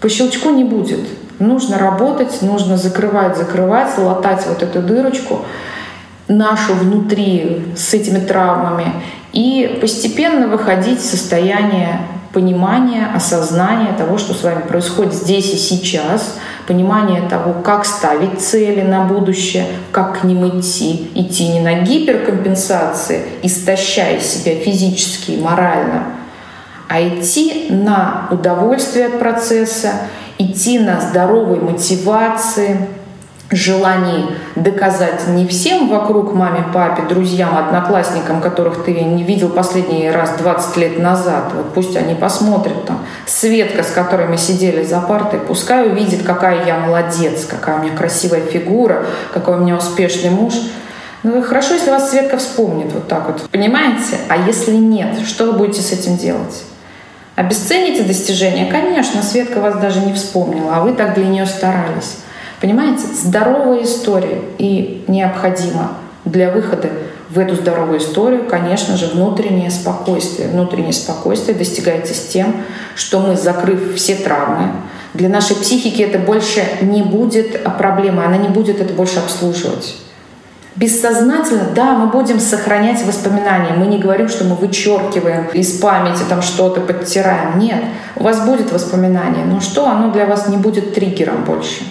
по 0.00 0.08
щелчку 0.08 0.48
не 0.48 0.64
будет. 0.64 1.00
Нужно 1.44 1.78
работать, 1.78 2.40
нужно 2.40 2.78
закрывать, 2.78 3.36
закрывать, 3.36 3.98
латать 3.98 4.46
вот 4.46 4.62
эту 4.62 4.80
дырочку. 4.80 5.44
нашу 6.26 6.72
внутри 6.72 7.66
с 7.76 7.92
этими 7.92 8.18
травмами 8.18 8.86
и 9.34 9.78
постепенно 9.78 10.48
выходить 10.48 11.00
в 11.00 11.04
состояние 11.04 12.00
понимания, 12.32 13.08
осознания 13.14 13.92
того, 13.92 14.16
что 14.16 14.32
с 14.32 14.42
вами 14.42 14.62
происходит 14.62 15.12
здесь 15.12 15.52
и 15.52 15.58
сейчас, 15.58 16.38
понимание 16.66 17.28
того, 17.28 17.52
как 17.52 17.84
ставить 17.84 18.40
цели 18.40 18.80
на 18.80 19.04
будущее, 19.04 19.66
как 19.92 20.20
к 20.20 20.24
ним 20.24 20.48
идти, 20.48 21.10
идти 21.14 21.48
не 21.48 21.60
на 21.60 21.82
гиперкомпенсации, 21.82 23.22
истощая 23.42 24.18
себя 24.20 24.56
физически 24.56 25.32
и 25.32 25.42
морально, 25.42 26.04
а 26.88 27.02
идти 27.06 27.66
на 27.68 28.28
удовольствие 28.30 29.06
от 29.06 29.18
процесса, 29.18 29.92
идти 30.38 30.78
на 30.78 31.00
здоровой 31.00 31.60
мотивации, 31.60 32.88
желании 33.50 34.26
доказать 34.56 35.28
не 35.28 35.46
всем 35.46 35.88
вокруг, 35.88 36.34
маме, 36.34 36.64
папе, 36.72 37.02
друзьям, 37.08 37.56
одноклассникам, 37.56 38.40
которых 38.40 38.84
ты 38.84 38.92
не 38.92 39.22
видел 39.22 39.50
последний 39.50 40.10
раз 40.10 40.36
20 40.38 40.76
лет 40.76 40.98
назад. 40.98 41.52
Вот 41.54 41.72
пусть 41.74 41.96
они 41.96 42.14
посмотрят 42.14 42.84
там. 42.86 43.04
Светка, 43.26 43.82
с 43.82 43.90
которой 43.90 44.26
мы 44.26 44.36
сидели 44.36 44.82
за 44.82 45.00
партой, 45.00 45.40
пускай 45.40 45.86
увидит, 45.86 46.24
какая 46.24 46.64
я 46.66 46.78
молодец, 46.78 47.46
какая 47.46 47.78
у 47.78 47.82
меня 47.82 47.96
красивая 47.96 48.40
фигура, 48.40 49.04
какой 49.32 49.56
у 49.56 49.60
меня 49.60 49.76
успешный 49.76 50.30
муж. 50.30 50.54
Ну, 51.22 51.40
хорошо, 51.42 51.74
если 51.74 51.90
вас 51.90 52.10
Светка 52.10 52.36
вспомнит 52.36 52.92
вот 52.92 53.08
так 53.08 53.26
вот. 53.26 53.48
Понимаете? 53.50 54.18
А 54.28 54.36
если 54.36 54.74
нет, 54.74 55.20
что 55.26 55.46
вы 55.46 55.52
будете 55.52 55.80
с 55.80 55.92
этим 55.92 56.16
делать? 56.16 56.64
Обесцените 57.36 58.04
достижения? 58.04 58.70
Конечно, 58.70 59.22
Светка 59.22 59.60
вас 59.60 59.76
даже 59.80 60.00
не 60.00 60.12
вспомнила, 60.12 60.76
а 60.76 60.80
вы 60.82 60.92
так 60.92 61.14
для 61.14 61.26
нее 61.26 61.46
старались. 61.46 62.18
Понимаете, 62.60 63.02
здоровая 63.12 63.82
история 63.82 64.40
и 64.58 65.04
необходимо 65.08 65.92
для 66.24 66.50
выхода 66.50 66.90
в 67.28 67.38
эту 67.38 67.56
здоровую 67.56 67.98
историю, 67.98 68.44
конечно 68.48 68.96
же, 68.96 69.06
внутреннее 69.06 69.70
спокойствие. 69.70 70.48
Внутреннее 70.48 70.92
спокойствие 70.92 71.56
достигается 71.56 72.14
с 72.14 72.28
тем, 72.28 72.62
что 72.94 73.18
мы, 73.18 73.36
закрыв 73.36 73.96
все 73.96 74.14
травмы, 74.14 74.70
для 75.14 75.28
нашей 75.28 75.56
психики 75.56 76.02
это 76.02 76.18
больше 76.18 76.64
не 76.80 77.02
будет 77.02 77.62
проблемой, 77.76 78.26
она 78.26 78.36
не 78.36 78.48
будет 78.48 78.80
это 78.80 78.94
больше 78.94 79.18
обслуживать. 79.18 79.96
Бессознательно, 80.76 81.68
да, 81.74 81.94
мы 81.94 82.08
будем 82.08 82.40
сохранять 82.40 83.04
воспоминания. 83.06 83.74
Мы 83.76 83.86
не 83.86 83.98
говорим, 83.98 84.28
что 84.28 84.44
мы 84.44 84.56
вычеркиваем 84.56 85.46
из 85.52 85.78
памяти 85.78 86.22
там 86.28 86.42
что-то, 86.42 86.80
подтираем. 86.80 87.58
Нет, 87.60 87.82
у 88.16 88.24
вас 88.24 88.44
будет 88.44 88.72
воспоминание, 88.72 89.44
но 89.44 89.60
что, 89.60 89.86
оно 89.86 90.10
для 90.10 90.26
вас 90.26 90.48
не 90.48 90.56
будет 90.56 90.94
триггером 90.94 91.44
больше 91.44 91.84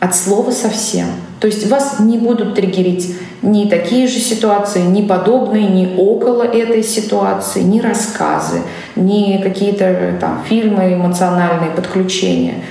от 0.00 0.14
слова 0.14 0.50
совсем. 0.50 1.06
То 1.40 1.46
есть 1.46 1.68
вас 1.68 2.00
не 2.00 2.18
будут 2.18 2.54
триггерить 2.54 3.14
ни 3.42 3.68
такие 3.68 4.06
же 4.06 4.18
ситуации, 4.18 4.82
ни 4.82 5.06
подобные, 5.06 5.68
ни 5.68 5.96
около 5.96 6.42
этой 6.42 6.82
ситуации, 6.82 7.62
ни 7.62 7.80
рассказы, 7.80 8.62
ни 8.94 9.40
какие-то 9.42 10.16
там 10.20 10.42
фильмы, 10.48 10.94
эмоциональные 10.94 11.70
подключения. 11.70 12.62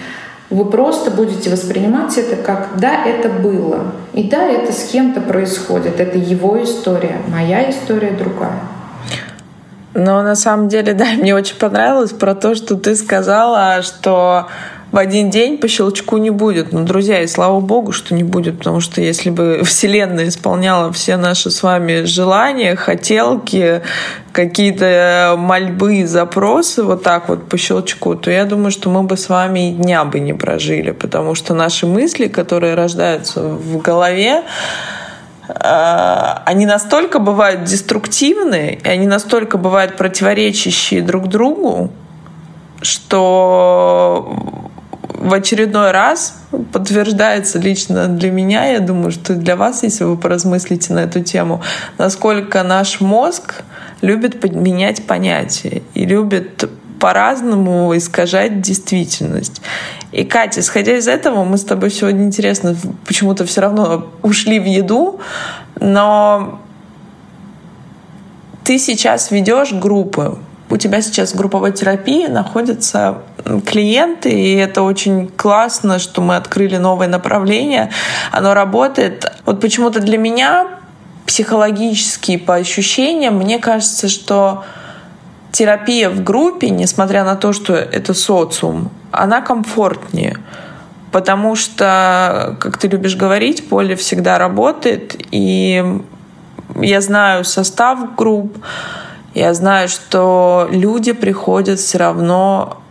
Вы 0.50 0.66
просто 0.66 1.10
будете 1.10 1.50
воспринимать 1.50 2.18
это 2.18 2.36
как 2.36 2.70
«да, 2.78 3.04
это 3.04 3.30
было», 3.30 3.92
и 4.14 4.24
«да, 4.24 4.44
это 4.46 4.72
с 4.72 4.84
кем-то 4.92 5.22
происходит», 5.22 6.00
это 6.00 6.18
его 6.18 6.64
история, 6.64 7.18
моя 7.28 7.70
история 7.70 8.12
другая. 8.12 8.60
Но 9.96 10.22
на 10.22 10.36
самом 10.36 10.68
деле, 10.68 10.94
да, 10.96 11.06
мне 11.18 11.34
очень 11.34 11.58
понравилось 11.58 12.12
про 12.12 12.36
то, 12.36 12.54
что 12.54 12.76
ты 12.76 12.96
сказала, 12.96 13.82
что 13.82 14.48
в 14.96 14.98
один 14.98 15.30
день 15.30 15.58
по 15.58 15.68
щелчку 15.68 16.16
не 16.16 16.30
будет. 16.30 16.72
Но, 16.72 16.84
друзья, 16.84 17.22
и 17.22 17.28
слава 17.28 17.60
богу, 17.60 17.92
что 17.92 18.16
не 18.16 18.24
будет, 18.24 18.60
потому 18.60 18.80
что 18.80 19.02
если 19.02 19.30
бы 19.30 19.62
Вселенная 19.66 20.30
исполняла 20.30 20.94
все 20.94 21.18
наши 21.18 21.52
с 21.52 21.64
вами 21.64 22.04
желания, 22.04 22.78
хотелки, 22.78 23.82
какие-то 24.32 25.36
мольбы, 25.38 26.08
запросы 26.08 26.82
вот 26.82 27.04
так 27.04 27.28
вот 27.28 27.50
по 27.50 27.58
щелчку, 27.58 28.16
то 28.16 28.32
я 28.32 28.46
думаю, 28.46 28.72
что 28.72 28.90
мы 28.90 29.04
бы 29.04 29.18
с 29.18 29.28
вами 29.28 29.72
и 29.72 29.74
дня 29.74 30.06
бы 30.06 30.22
не 30.22 30.32
прожили, 30.32 30.92
потому 30.92 31.36
что 31.36 31.54
наши 31.54 31.86
мысли, 31.86 32.30
которые 32.30 32.76
рождаются 32.76 33.42
в 33.42 33.82
голове, 33.82 34.44
э, 35.50 36.34
они 36.46 36.66
настолько 36.66 37.20
бывают 37.20 37.66
деструктивны, 37.66 38.80
и 38.82 38.88
они 38.88 39.08
настолько 39.08 39.58
бывают 39.58 39.98
противоречащие 39.98 41.02
друг 41.02 41.28
другу, 41.28 41.92
что 42.82 44.72
в 45.18 45.34
очередной 45.34 45.92
раз 45.92 46.36
подтверждается 46.72 47.60
лично 47.60 48.08
для 48.08 48.32
меня, 48.32 48.66
я 48.66 48.80
думаю, 48.80 49.12
что 49.12 49.34
для 49.34 49.56
вас, 49.56 49.84
если 49.84 50.04
вы 50.04 50.18
поразмыслите 50.18 50.94
на 50.94 51.00
эту 51.00 51.22
тему, 51.22 51.62
насколько 51.98 52.64
наш 52.64 53.02
мозг 53.02 53.64
любит 54.02 54.44
менять 54.54 55.06
понятия 55.06 55.82
и 55.94 56.06
любит 56.06 56.70
по-разному 57.00 57.96
искажать 57.96 58.62
действительность. 58.62 59.62
И, 60.12 60.24
Катя, 60.24 60.62
исходя 60.62 60.98
из 60.98 61.08
этого, 61.08 61.44
мы 61.44 61.58
с 61.58 61.64
тобой 61.64 61.92
сегодня, 61.92 62.24
интересно, 62.24 62.76
почему-то 63.06 63.46
все 63.46 63.62
равно 63.62 64.12
ушли 64.22 64.60
в 64.60 64.66
еду, 64.66 65.20
но 65.80 66.60
ты 68.64 68.80
сейчас 68.80 69.32
ведешь 69.32 69.74
группы 69.74 70.38
у 70.70 70.78
тебя 70.78 71.02
сейчас 71.02 71.34
в 71.34 71.38
групповой 71.38 71.72
терапии 71.72 72.28
находятся 72.28 73.20
клиенты, 73.66 74.30
и 74.30 74.56
это 74.56 74.82
очень 74.82 75.28
классно, 75.28 76.00
что 76.00 76.22
мы 76.22 76.36
открыли 76.36 76.78
новое 76.78 77.08
направление. 77.08 77.92
Оно 78.32 78.54
работает. 78.54 79.26
Вот 79.46 79.62
почему-то 79.62 80.00
для 80.00 80.18
меня 80.18 80.68
психологически, 81.26 82.38
по 82.38 82.56
ощущениям, 82.56 83.38
мне 83.38 83.60
кажется, 83.60 84.08
что 84.10 84.64
терапия 85.52 86.10
в 86.10 86.24
группе, 86.24 86.70
несмотря 86.70 87.24
на 87.24 87.36
то, 87.36 87.54
что 87.54 87.74
это 87.74 88.14
социум, 88.14 88.92
она 89.12 89.42
комфортнее. 89.42 90.38
Потому 91.12 91.56
что, 91.56 92.58
как 92.60 92.78
ты 92.78 92.88
любишь 92.90 93.16
говорить, 93.16 93.70
поле 93.70 93.96
всегда 93.96 94.38
работает. 94.38 95.16
И 95.32 96.02
я 96.76 97.02
знаю 97.02 97.46
состав 97.46 98.16
групп, 98.16 98.58
я 99.34 99.54
знаю, 99.54 99.88
что 99.88 100.68
люди 100.72 101.14
приходят 101.14 101.80
все 101.80 101.98
равно 102.00 102.82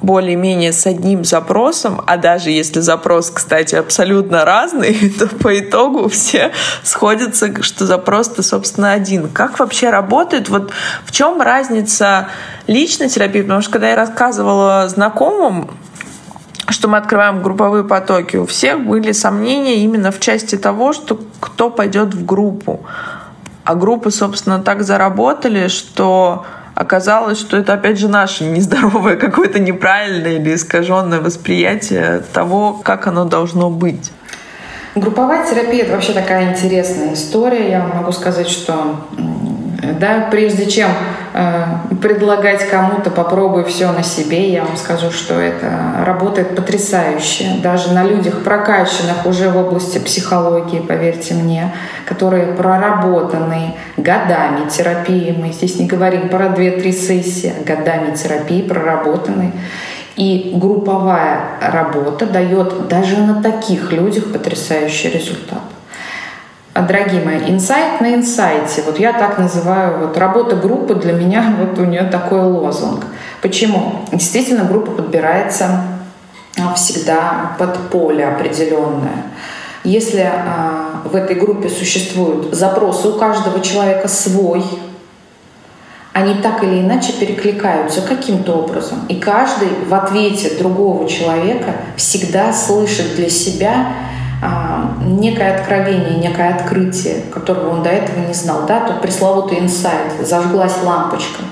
более-менее 0.00 0.72
с 0.72 0.86
одним 0.86 1.24
запросом, 1.24 2.02
а 2.06 2.16
даже 2.16 2.50
если 2.50 2.80
запрос, 2.80 3.30
кстати, 3.30 3.74
абсолютно 3.74 4.44
разный, 4.44 5.10
то 5.18 5.26
по 5.26 5.58
итогу 5.58 6.08
все 6.08 6.52
сходятся, 6.82 7.62
что 7.62 7.86
запрос-то, 7.86 8.42
собственно, 8.42 8.92
один. 8.92 9.28
Как 9.28 9.58
вообще 9.58 9.90
работает? 9.90 10.48
Вот 10.48 10.72
в 11.04 11.12
чем 11.12 11.40
разница 11.40 12.28
личной 12.66 13.08
терапии? 13.08 13.42
Потому 13.42 13.60
что 13.60 13.72
когда 13.72 13.90
я 13.90 13.96
рассказывала 13.96 14.88
знакомым, 14.88 15.70
что 16.68 16.88
мы 16.88 16.98
открываем 16.98 17.42
групповые 17.42 17.84
потоки, 17.84 18.36
у 18.36 18.46
всех 18.46 18.84
были 18.84 19.12
сомнения 19.12 19.76
именно 19.76 20.10
в 20.12 20.20
части 20.20 20.56
того, 20.56 20.92
что 20.92 21.18
кто 21.40 21.70
пойдет 21.70 22.14
в 22.14 22.24
группу. 22.24 22.84
А 23.64 23.74
группы, 23.74 24.10
собственно, 24.10 24.60
так 24.60 24.82
заработали, 24.82 25.68
что 25.68 26.46
оказалось, 26.78 27.38
что 27.38 27.56
это, 27.56 27.72
опять 27.72 27.98
же, 27.98 28.08
наше 28.08 28.44
нездоровое 28.44 29.16
какое-то 29.16 29.58
неправильное 29.58 30.36
или 30.36 30.54
искаженное 30.54 31.20
восприятие 31.20 32.22
того, 32.32 32.74
как 32.84 33.08
оно 33.08 33.24
должно 33.24 33.68
быть. 33.68 34.12
Групповая 34.94 35.44
терапия— 35.48 35.82
это 35.84 35.92
вообще 35.92 36.12
такая 36.12 36.52
интересная 36.52 37.14
история. 37.14 37.70
Я 37.70 37.82
могу 37.82 38.12
сказать, 38.12 38.48
что 38.48 39.06
да, 39.80 40.26
прежде 40.28 40.68
чем 40.68 40.90
э, 41.34 41.64
предлагать 42.02 42.68
кому-то 42.68 43.10
попробуй 43.10 43.64
все 43.64 43.92
на 43.92 44.02
себе, 44.02 44.50
я 44.50 44.64
вам 44.64 44.76
скажу, 44.76 45.12
что 45.12 45.34
это 45.34 46.02
работает 46.04 46.56
потрясающе. 46.56 47.58
Даже 47.62 47.92
на 47.92 48.02
людях 48.02 48.42
прокачанных 48.42 49.24
уже 49.24 49.50
в 49.50 49.56
области 49.56 49.98
психологии, 49.98 50.80
поверьте 50.80 51.34
мне, 51.34 51.72
которые 52.06 52.54
проработаны 52.54 53.76
годами 53.96 54.68
терапии. 54.68 55.32
Мы 55.38 55.52
здесь 55.52 55.78
не 55.78 55.86
говорим 55.86 56.28
про 56.28 56.46
2-3 56.46 56.92
сессии, 56.92 57.54
а 57.56 57.64
годами 57.64 58.16
терапии 58.16 58.62
проработаны. 58.62 59.52
И 60.16 60.54
групповая 60.56 61.40
работа 61.60 62.26
дает 62.26 62.88
даже 62.88 63.18
на 63.18 63.40
таких 63.40 63.92
людях 63.92 64.32
потрясающий 64.32 65.10
результат. 65.10 65.62
А, 66.78 66.82
дорогие 66.82 67.20
мои, 67.24 67.50
инсайт 67.50 68.00
на 68.00 68.14
инсайте. 68.14 68.82
Вот 68.82 69.00
я 69.00 69.12
так 69.12 69.36
называю, 69.36 69.98
вот 69.98 70.16
работа 70.16 70.54
группы 70.54 70.94
для 70.94 71.12
меня, 71.12 71.56
вот 71.58 71.76
у 71.76 71.84
нее 71.84 72.04
такой 72.04 72.40
лозунг. 72.40 73.04
Почему? 73.42 74.04
Действительно, 74.12 74.62
группа 74.62 74.92
подбирается 74.92 75.82
а, 76.56 76.74
всегда 76.74 77.56
под 77.58 77.90
поле 77.90 78.24
определенное. 78.24 79.24
Если 79.82 80.20
а, 80.20 81.02
в 81.04 81.16
этой 81.16 81.34
группе 81.34 81.68
существуют 81.68 82.54
запросы 82.54 83.08
у 83.08 83.18
каждого 83.18 83.60
человека 83.60 84.06
свой, 84.06 84.64
они 86.12 86.34
так 86.34 86.62
или 86.62 86.78
иначе 86.80 87.12
перекликаются 87.12 88.02
каким-то 88.02 88.52
образом. 88.52 89.04
И 89.08 89.16
каждый 89.16 89.70
в 89.84 89.92
ответе 89.92 90.56
другого 90.56 91.08
человека 91.08 91.74
всегда 91.96 92.52
слышит 92.52 93.16
для 93.16 93.30
себя 93.30 93.94
некое 95.00 95.56
откровение, 95.56 96.18
некое 96.18 96.54
открытие, 96.54 97.22
которого 97.32 97.70
он 97.70 97.82
до 97.82 97.90
этого 97.90 98.26
не 98.26 98.34
знал, 98.34 98.66
да, 98.66 98.80
тот 98.80 99.00
пресловутый 99.00 99.60
инсайт, 99.60 100.12
зажглась 100.22 100.82
лампочка. 100.82 101.42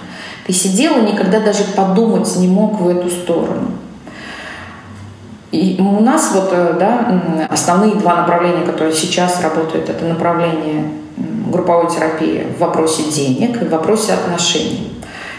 Ты 0.47 0.53
сидел 0.53 0.99
и 0.99 1.13
никогда 1.13 1.41
даже 1.41 1.65
подумать 1.65 2.37
не 2.37 2.49
мог 2.49 2.81
в 2.81 2.89
эту 2.89 3.11
сторону. 3.11 3.73
И 5.51 5.77
у 5.81 6.01
нас 6.01 6.33
вот, 6.35 6.51
э, 6.53 6.77
да, 6.79 7.49
основные 7.51 7.95
два 7.95 8.17
направления, 8.17 8.65
которые 8.65 8.95
сейчас 8.95 9.41
работают, 9.43 9.89
это 9.89 10.05
направление 10.05 10.85
групповой 11.17 11.89
терапии 11.91 12.47
в 12.57 12.61
вопросе 12.61 13.05
денег 13.11 13.63
и 13.63 13.65
в 13.65 13.71
вопросе 13.71 14.13
отношений. 14.13 14.93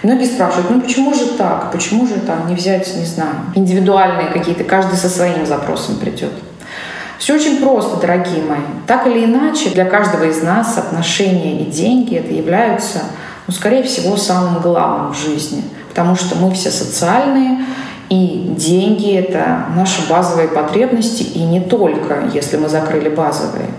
Многие 0.03 0.25
спрашивают, 0.25 0.69
ну 0.69 0.81
почему 0.81 1.13
же 1.13 1.25
так? 1.37 1.71
Почему 1.71 2.07
же 2.07 2.15
там 2.15 2.47
не 2.47 2.55
взять, 2.55 2.95
не 2.95 3.05
знаю, 3.05 3.35
индивидуальные 3.55 4.27
какие-то, 4.27 4.63
каждый 4.63 4.95
со 4.95 5.09
своим 5.09 5.45
запросом 5.45 5.97
придет. 5.97 6.31
Все 7.19 7.35
очень 7.35 7.57
просто, 7.61 7.99
дорогие 7.99 8.43
мои. 8.43 8.59
Так 8.85 9.07
или 9.07 9.25
иначе, 9.25 9.69
для 9.69 9.85
каждого 9.85 10.23
из 10.23 10.43
нас 10.43 10.77
отношения 10.77 11.61
и 11.61 11.65
деньги 11.65 12.15
это 12.15 12.33
являются, 12.33 12.99
ну, 13.47 13.53
скорее 13.53 13.83
всего, 13.83 14.17
самым 14.17 14.61
главным 14.61 15.13
в 15.13 15.17
жизни. 15.17 15.63
Потому 15.89 16.15
что 16.15 16.35
мы 16.35 16.53
все 16.53 16.69
социальные, 16.69 17.65
и 18.09 18.53
деньги— 18.57 19.11
это 19.15 19.65
наши 19.75 20.07
базовые 20.07 20.47
потребности, 20.47 21.23
и 21.23 21.39
не 21.39 21.59
только, 21.59 22.29
если 22.33 22.57
мы 22.57 22.69
закрыли 22.69 23.09
базовые. 23.09 23.69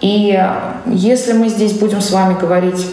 И 0.00 0.38
если 0.86 1.32
мы 1.34 1.48
здесь 1.48 1.74
будем 1.74 2.00
с 2.00 2.10
вами 2.10 2.36
говорить 2.38 2.86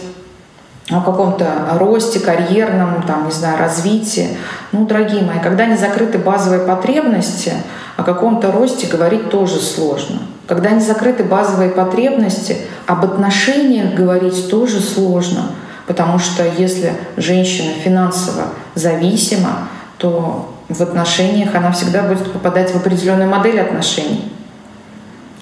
о 0.90 1.00
каком-то 1.02 1.46
росте 1.78 2.20
карьерном, 2.20 3.02
там, 3.02 3.26
не 3.26 3.30
знаю, 3.30 3.58
развитии. 3.58 4.36
Ну, 4.72 4.86
дорогие 4.86 5.22
мои, 5.22 5.38
когда 5.38 5.66
не 5.66 5.76
закрыты 5.76 6.18
базовые 6.18 6.60
потребности, 6.60 7.52
о 7.98 8.04
каком-то 8.04 8.52
росте 8.52 8.86
говорить 8.86 9.28
тоже 9.28 9.58
сложно. 9.58 10.20
Когда 10.46 10.70
не 10.70 10.80
закрыты 10.80 11.24
базовые 11.24 11.70
потребности, 11.70 12.56
об 12.86 13.04
отношениях 13.04 13.94
говорить 13.94 14.48
тоже 14.48 14.80
сложно. 14.80 15.50
Потому 15.88 16.20
что 16.20 16.46
если 16.46 16.92
женщина 17.16 17.72
финансово 17.72 18.50
зависима, 18.76 19.66
то 19.98 20.54
в 20.68 20.80
отношениях 20.80 21.56
она 21.56 21.72
всегда 21.72 22.02
будет 22.02 22.32
попадать 22.32 22.70
в 22.70 22.76
определенную 22.76 23.28
модель 23.28 23.60
отношений. 23.60 24.32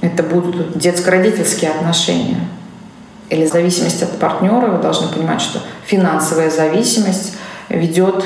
Это 0.00 0.22
будут 0.22 0.78
детско-родительские 0.78 1.72
отношения 1.72 2.40
или 3.28 3.44
зависимость 3.44 4.02
от 4.02 4.18
партнера, 4.18 4.68
вы 4.68 4.78
должны 4.78 5.08
понимать, 5.08 5.42
что 5.42 5.60
финансовая 5.84 6.48
зависимость 6.48 7.34
ведет 7.76 8.24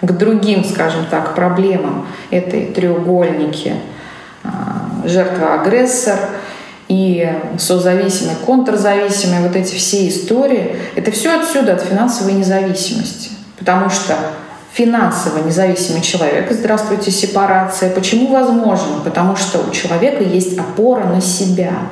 к 0.00 0.12
другим, 0.12 0.64
скажем 0.64 1.06
так, 1.10 1.34
проблемам 1.34 2.06
этой 2.30 2.66
треугольники 2.66 3.74
а, 4.44 5.06
жертва-агрессор 5.06 6.18
и 6.88 7.32
созависимый, 7.58 8.36
контрзависимый, 8.46 9.40
вот 9.40 9.56
эти 9.56 9.74
все 9.74 10.08
истории, 10.08 10.76
это 10.96 11.10
все 11.10 11.38
отсюда, 11.38 11.74
от 11.74 11.82
финансовой 11.82 12.32
независимости. 12.32 13.30
Потому 13.58 13.90
что 13.90 14.14
финансово 14.72 15.44
независимый 15.44 16.00
человек, 16.00 16.50
здравствуйте, 16.50 17.10
сепарация, 17.10 17.90
почему 17.90 18.28
возможно? 18.28 19.00
Потому 19.04 19.36
что 19.36 19.58
у 19.58 19.70
человека 19.70 20.22
есть 20.22 20.58
опора 20.58 21.04
на 21.04 21.20
себя– 21.20 21.72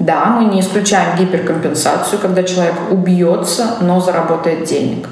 да, 0.00 0.24
мы 0.24 0.46
не 0.46 0.60
исключаем 0.60 1.18
гиперкомпенсацию, 1.18 2.18
когда 2.20 2.42
человек 2.42 2.74
убьется, 2.90 3.76
но 3.82 4.00
заработает 4.00 4.64
денег. 4.64 5.06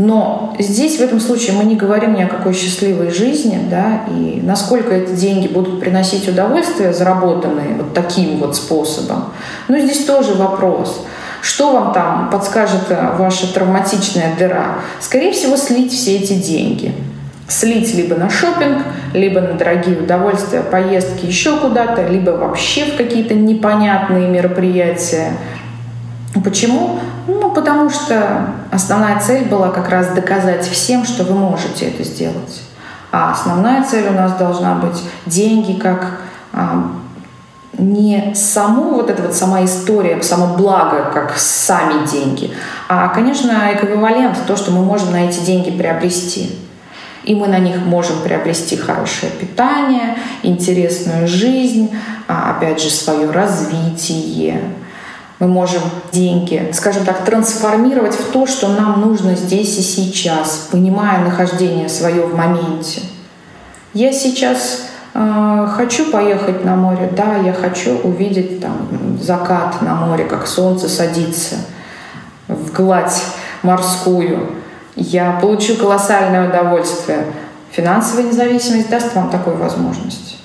Но 0.00 0.56
здесь 0.58 0.96
в 0.96 1.02
этом 1.02 1.20
случае 1.20 1.54
мы 1.58 1.64
не 1.64 1.76
говорим 1.76 2.14
ни 2.14 2.22
о 2.22 2.26
какой 2.26 2.54
счастливой 2.54 3.10
жизни, 3.10 3.60
да, 3.70 4.04
и 4.08 4.40
насколько 4.42 4.94
эти 4.94 5.10
деньги 5.10 5.46
будут 5.46 5.78
приносить 5.78 6.26
удовольствие, 6.26 6.94
заработанные 6.94 7.74
вот 7.76 7.92
таким 7.92 8.38
вот 8.38 8.56
способом. 8.56 9.26
Но 9.68 9.78
здесь 9.78 10.06
тоже 10.06 10.32
вопрос. 10.32 11.04
Что 11.42 11.74
вам 11.74 11.92
там 11.92 12.30
подскажет 12.30 12.88
ваша 13.18 13.52
травматичная 13.52 14.34
дыра? 14.38 14.76
Скорее 15.00 15.32
всего, 15.32 15.58
слить 15.58 15.92
все 15.92 16.16
эти 16.16 16.32
деньги 16.32 16.94
слить 17.50 17.94
либо 17.94 18.14
на 18.14 18.30
шопинг, 18.30 18.84
либо 19.12 19.40
на 19.40 19.54
дорогие 19.54 19.98
удовольствия, 19.98 20.60
поездки 20.60 21.26
еще 21.26 21.58
куда-то, 21.58 22.06
либо 22.06 22.30
вообще 22.30 22.84
в 22.84 22.96
какие-то 22.96 23.34
непонятные 23.34 24.28
мероприятия. 24.28 25.32
Почему? 26.44 27.00
Ну, 27.26 27.50
потому 27.50 27.90
что 27.90 28.54
основная 28.70 29.18
цель 29.20 29.46
была 29.46 29.70
как 29.70 29.88
раз 29.88 30.08
доказать 30.08 30.66
всем, 30.66 31.04
что 31.04 31.24
вы 31.24 31.34
можете 31.34 31.88
это 31.88 32.04
сделать. 32.04 32.62
А 33.12 33.32
основная 33.32 33.84
цель 33.84 34.08
у 34.08 34.12
нас 34.12 34.34
должна 34.34 34.74
быть 34.76 35.02
деньги 35.26 35.78
как 35.78 36.20
а, 36.52 36.92
не 37.76 38.32
саму 38.34 38.94
вот 38.94 39.10
эта 39.10 39.22
вот 39.22 39.34
сама 39.34 39.64
история, 39.64 40.22
само 40.22 40.56
благо, 40.56 41.10
как 41.12 41.34
сами 41.36 42.06
деньги, 42.06 42.52
а, 42.88 43.08
конечно, 43.08 43.70
эквивалент, 43.72 44.36
то, 44.46 44.56
что 44.56 44.70
мы 44.70 44.84
можем 44.84 45.10
на 45.10 45.28
эти 45.28 45.40
деньги 45.40 45.70
приобрести 45.70 46.56
и 47.24 47.34
мы 47.34 47.48
на 47.48 47.58
них 47.58 47.76
можем 47.84 48.22
приобрести 48.22 48.76
хорошее 48.76 49.30
питание, 49.32 50.16
интересную 50.42 51.28
жизнь, 51.28 51.90
а, 52.26 52.52
опять 52.56 52.82
же, 52.82 52.90
свое 52.90 53.30
развитие. 53.30 54.60
Мы 55.40 55.48
можем 55.48 55.82
деньги, 56.12 56.70
скажем 56.72 57.04
так, 57.04 57.24
трансформировать 57.24 58.14
в 58.14 58.30
то, 58.30 58.46
что 58.46 58.68
нам 58.68 59.00
нужно 59.00 59.34
здесь 59.34 59.78
и 59.78 59.82
сейчас, 59.82 60.68
понимая 60.70 61.24
нахождение 61.24 61.88
свое 61.88 62.26
в 62.26 62.36
моменте. 62.36 63.00
Я 63.92 64.12
сейчас 64.12 64.82
э, 65.14 65.68
хочу 65.76 66.12
поехать 66.12 66.64
на 66.64 66.76
море, 66.76 67.12
да, 67.16 67.36
я 67.36 67.52
хочу 67.52 67.98
увидеть 67.98 68.60
там 68.60 69.18
закат 69.20 69.82
на 69.82 69.96
море, 69.96 70.24
как 70.24 70.46
солнце 70.46 70.88
садится 70.88 71.56
в 72.46 72.72
гладь 72.72 73.22
морскую 73.62 74.60
я 74.96 75.32
получу 75.40 75.76
колоссальное 75.76 76.48
удовольствие. 76.48 77.24
Финансовая 77.70 78.24
независимость 78.24 78.90
даст 78.90 79.14
вам 79.14 79.30
такую 79.30 79.56
возможность. 79.56 80.39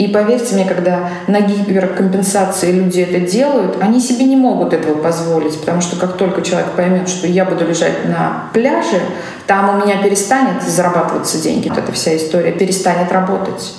И 0.00 0.08
поверьте 0.08 0.54
мне, 0.54 0.64
когда 0.64 1.10
на 1.26 1.42
гиперкомпенсации 1.42 2.72
люди 2.72 3.00
это 3.00 3.20
делают, 3.20 3.82
они 3.82 4.00
себе 4.00 4.24
не 4.24 4.34
могут 4.34 4.72
этого 4.72 4.96
позволить, 4.96 5.60
потому 5.60 5.82
что 5.82 5.96
как 5.96 6.16
только 6.16 6.40
человек 6.40 6.70
поймет, 6.70 7.06
что 7.06 7.26
я 7.26 7.44
буду 7.44 7.66
лежать 7.66 8.06
на 8.06 8.44
пляже, 8.54 8.98
там 9.46 9.68
у 9.68 9.84
меня 9.84 10.02
перестанет 10.02 10.62
зарабатываться 10.62 11.42
деньги, 11.42 11.68
вот 11.68 11.76
эта 11.76 11.92
вся 11.92 12.16
история 12.16 12.52
перестанет 12.52 13.12
работать. 13.12 13.74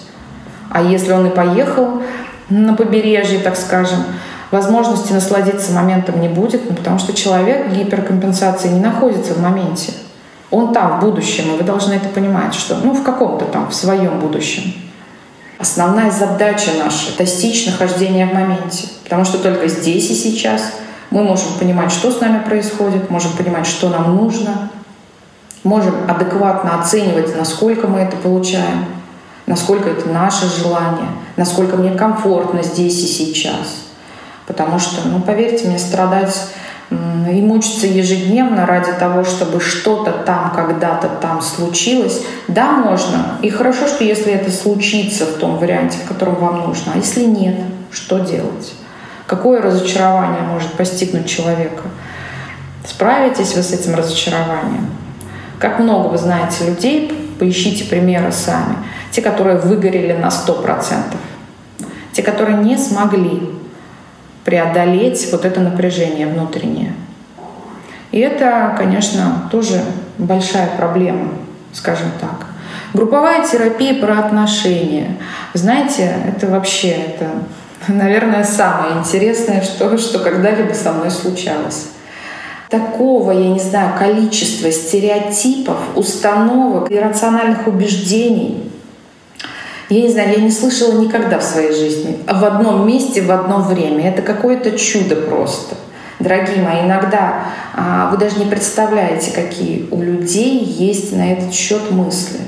А 0.69 0.83
если 0.83 1.11
он 1.11 1.25
и 1.25 1.31
поехал 1.31 2.03
на 2.49 2.75
побережье, 2.75 3.39
так 3.39 3.57
скажем, 3.57 4.03
возможности 4.51 5.13
насладиться 5.13 5.71
моментом 5.71 6.21
не 6.21 6.29
будет, 6.29 6.69
ну, 6.69 6.75
потому 6.75 6.99
что 6.99 7.13
человек 7.13 7.71
гиперкомпенсации 7.71 8.67
не 8.67 8.79
находится 8.79 9.33
в 9.33 9.41
моменте. 9.41 9.93
Он 10.51 10.71
там, 10.71 10.99
в 10.99 11.03
будущем, 11.03 11.55
и 11.55 11.57
вы 11.57 11.63
должны 11.63 11.93
это 11.93 12.09
понимать, 12.09 12.53
что, 12.53 12.75
ну, 12.75 12.93
в 12.93 13.01
каком-то 13.01 13.45
там, 13.45 13.71
в 13.71 13.73
своем 13.73 14.19
будущем. 14.19 14.71
Основная 15.61 16.11
задача 16.11 16.71
наша— 16.77 17.15
достичь 17.17 17.65
нахождения 17.67 18.25
в 18.25 18.33
моменте. 18.33 18.87
Потому 19.03 19.23
что 19.25 19.37
только 19.37 19.67
здесь 19.67 20.09
и 20.09 20.15
сейчас 20.15 20.73
мы 21.11 21.23
можем 21.23 21.53
понимать, 21.59 21.91
что 21.91 22.11
с 22.11 22.19
нами 22.19 22.43
происходит, 22.43 23.09
можем 23.09 23.31
понимать, 23.33 23.67
что 23.67 23.89
нам 23.89 24.15
нужно, 24.15 24.69
можем 25.63 26.09
адекватно 26.09 26.81
оценивать, 26.81 27.37
насколько 27.37 27.87
мы 27.87 27.99
это 27.99 28.17
получаем, 28.17 28.85
насколько 29.45 29.89
это 29.89 30.09
наше 30.09 30.47
желание, 30.47 31.09
насколько 31.37 31.77
мне 31.77 31.91
комфортно 31.91 32.63
здесь 32.63 33.03
и 33.03 33.07
сейчас— 33.07 33.67
Потому 34.51 34.79
что, 34.79 35.07
ну, 35.07 35.21
поверьте 35.21 35.67
мне, 35.67 35.79
страдать 35.79 36.35
и 36.91 37.41
мучиться 37.41 37.87
ежедневно 37.87 38.65
ради 38.65 38.91
того, 38.91 39.23
чтобы 39.23 39.61
что-то 39.61 40.11
там 40.11 40.51
когда-то 40.53 41.07
там 41.21 41.41
случилось, 41.41 42.21
да, 42.49 42.73
можно. 42.73 43.37
И 43.41 43.49
хорошо, 43.49 43.87
что 43.87 44.03
если 44.03 44.33
это 44.33 44.51
случится 44.51 45.25
в 45.25 45.37
том 45.37 45.57
варианте, 45.57 45.97
в 46.03 46.07
котором 46.07 46.35
вам 46.35 46.67
нужно. 46.67 46.91
А 46.93 46.97
если 46.97 47.23
нет, 47.23 47.55
что 47.91 48.19
делать? 48.19 48.73
Какое 49.25 49.61
разочарование 49.61 50.41
может 50.41 50.73
постигнуть 50.73 51.29
человека? 51.29 51.83
Справитесь 52.85 53.55
вы 53.55 53.63
с 53.63 53.71
этим 53.71 53.95
разочарованием? 53.95 54.89
Как 55.59 55.79
много 55.79 56.09
вы 56.09 56.17
знаете 56.17 56.65
людей, 56.65 57.35
поищите 57.39 57.85
примеры 57.85 58.33
сами. 58.33 58.75
Те, 59.11 59.21
которые 59.21 59.57
выгорели 59.57 60.13
на 60.13 60.27
100%. 60.27 61.15
Те, 62.11 62.23
которые 62.23 62.57
не 62.57 62.77
смогли 62.77 63.60
преодолеть 64.45 65.31
вот 65.31 65.45
это 65.45 65.59
напряжение 65.59 66.27
внутреннее. 66.27 66.93
И 68.11 68.19
это, 68.19 68.75
конечно, 68.77 69.47
тоже 69.51 69.81
большая 70.17 70.67
проблема, 70.77 71.29
скажем 71.73 72.11
так. 72.19 72.47
Групповая 72.93 73.45
терапия 73.47 74.01
про 74.01 74.19
отношения. 74.19 75.17
Знаете, 75.53 76.13
это 76.27 76.47
вообще, 76.47 76.89
это, 76.89 77.29
наверное, 77.87 78.43
самое 78.43 78.99
интересное, 78.99 79.61
что, 79.61 79.97
что 79.97 80.19
когда-либо 80.19 80.73
со 80.73 80.91
мной 80.91 81.09
случалось. 81.09 81.87
Такого, 82.69 83.31
я 83.31 83.49
не 83.49 83.59
знаю, 83.59 83.97
количества 83.97 84.71
стереотипов, 84.71 85.77
установок, 85.95 86.89
иррациональных 86.89 87.67
убеждений, 87.67 88.71
я 89.91 90.01
не 90.03 90.09
знаю, 90.09 90.31
я 90.31 90.41
не 90.41 90.51
слышала 90.51 90.93
никогда 90.93 91.39
в 91.39 91.43
своей 91.43 91.73
жизни. 91.73 92.17
В 92.25 92.45
одном 92.45 92.87
месте, 92.87 93.21
в 93.21 93.31
одно 93.31 93.59
время. 93.59 94.09
Это 94.09 94.21
какое-то 94.21 94.71
чудо 94.71 95.17
просто. 95.17 95.75
Дорогие 96.19 96.61
мои, 96.63 96.81
иногда 96.81 97.45
а, 97.75 98.09
вы 98.09 98.17
даже 98.17 98.37
не 98.37 98.45
представляете, 98.45 99.31
какие 99.31 99.87
у 99.91 100.01
людей 100.01 100.59
есть 100.63 101.11
на 101.11 101.33
этот 101.33 101.53
счет 101.53 101.91
мысли. 101.91 102.39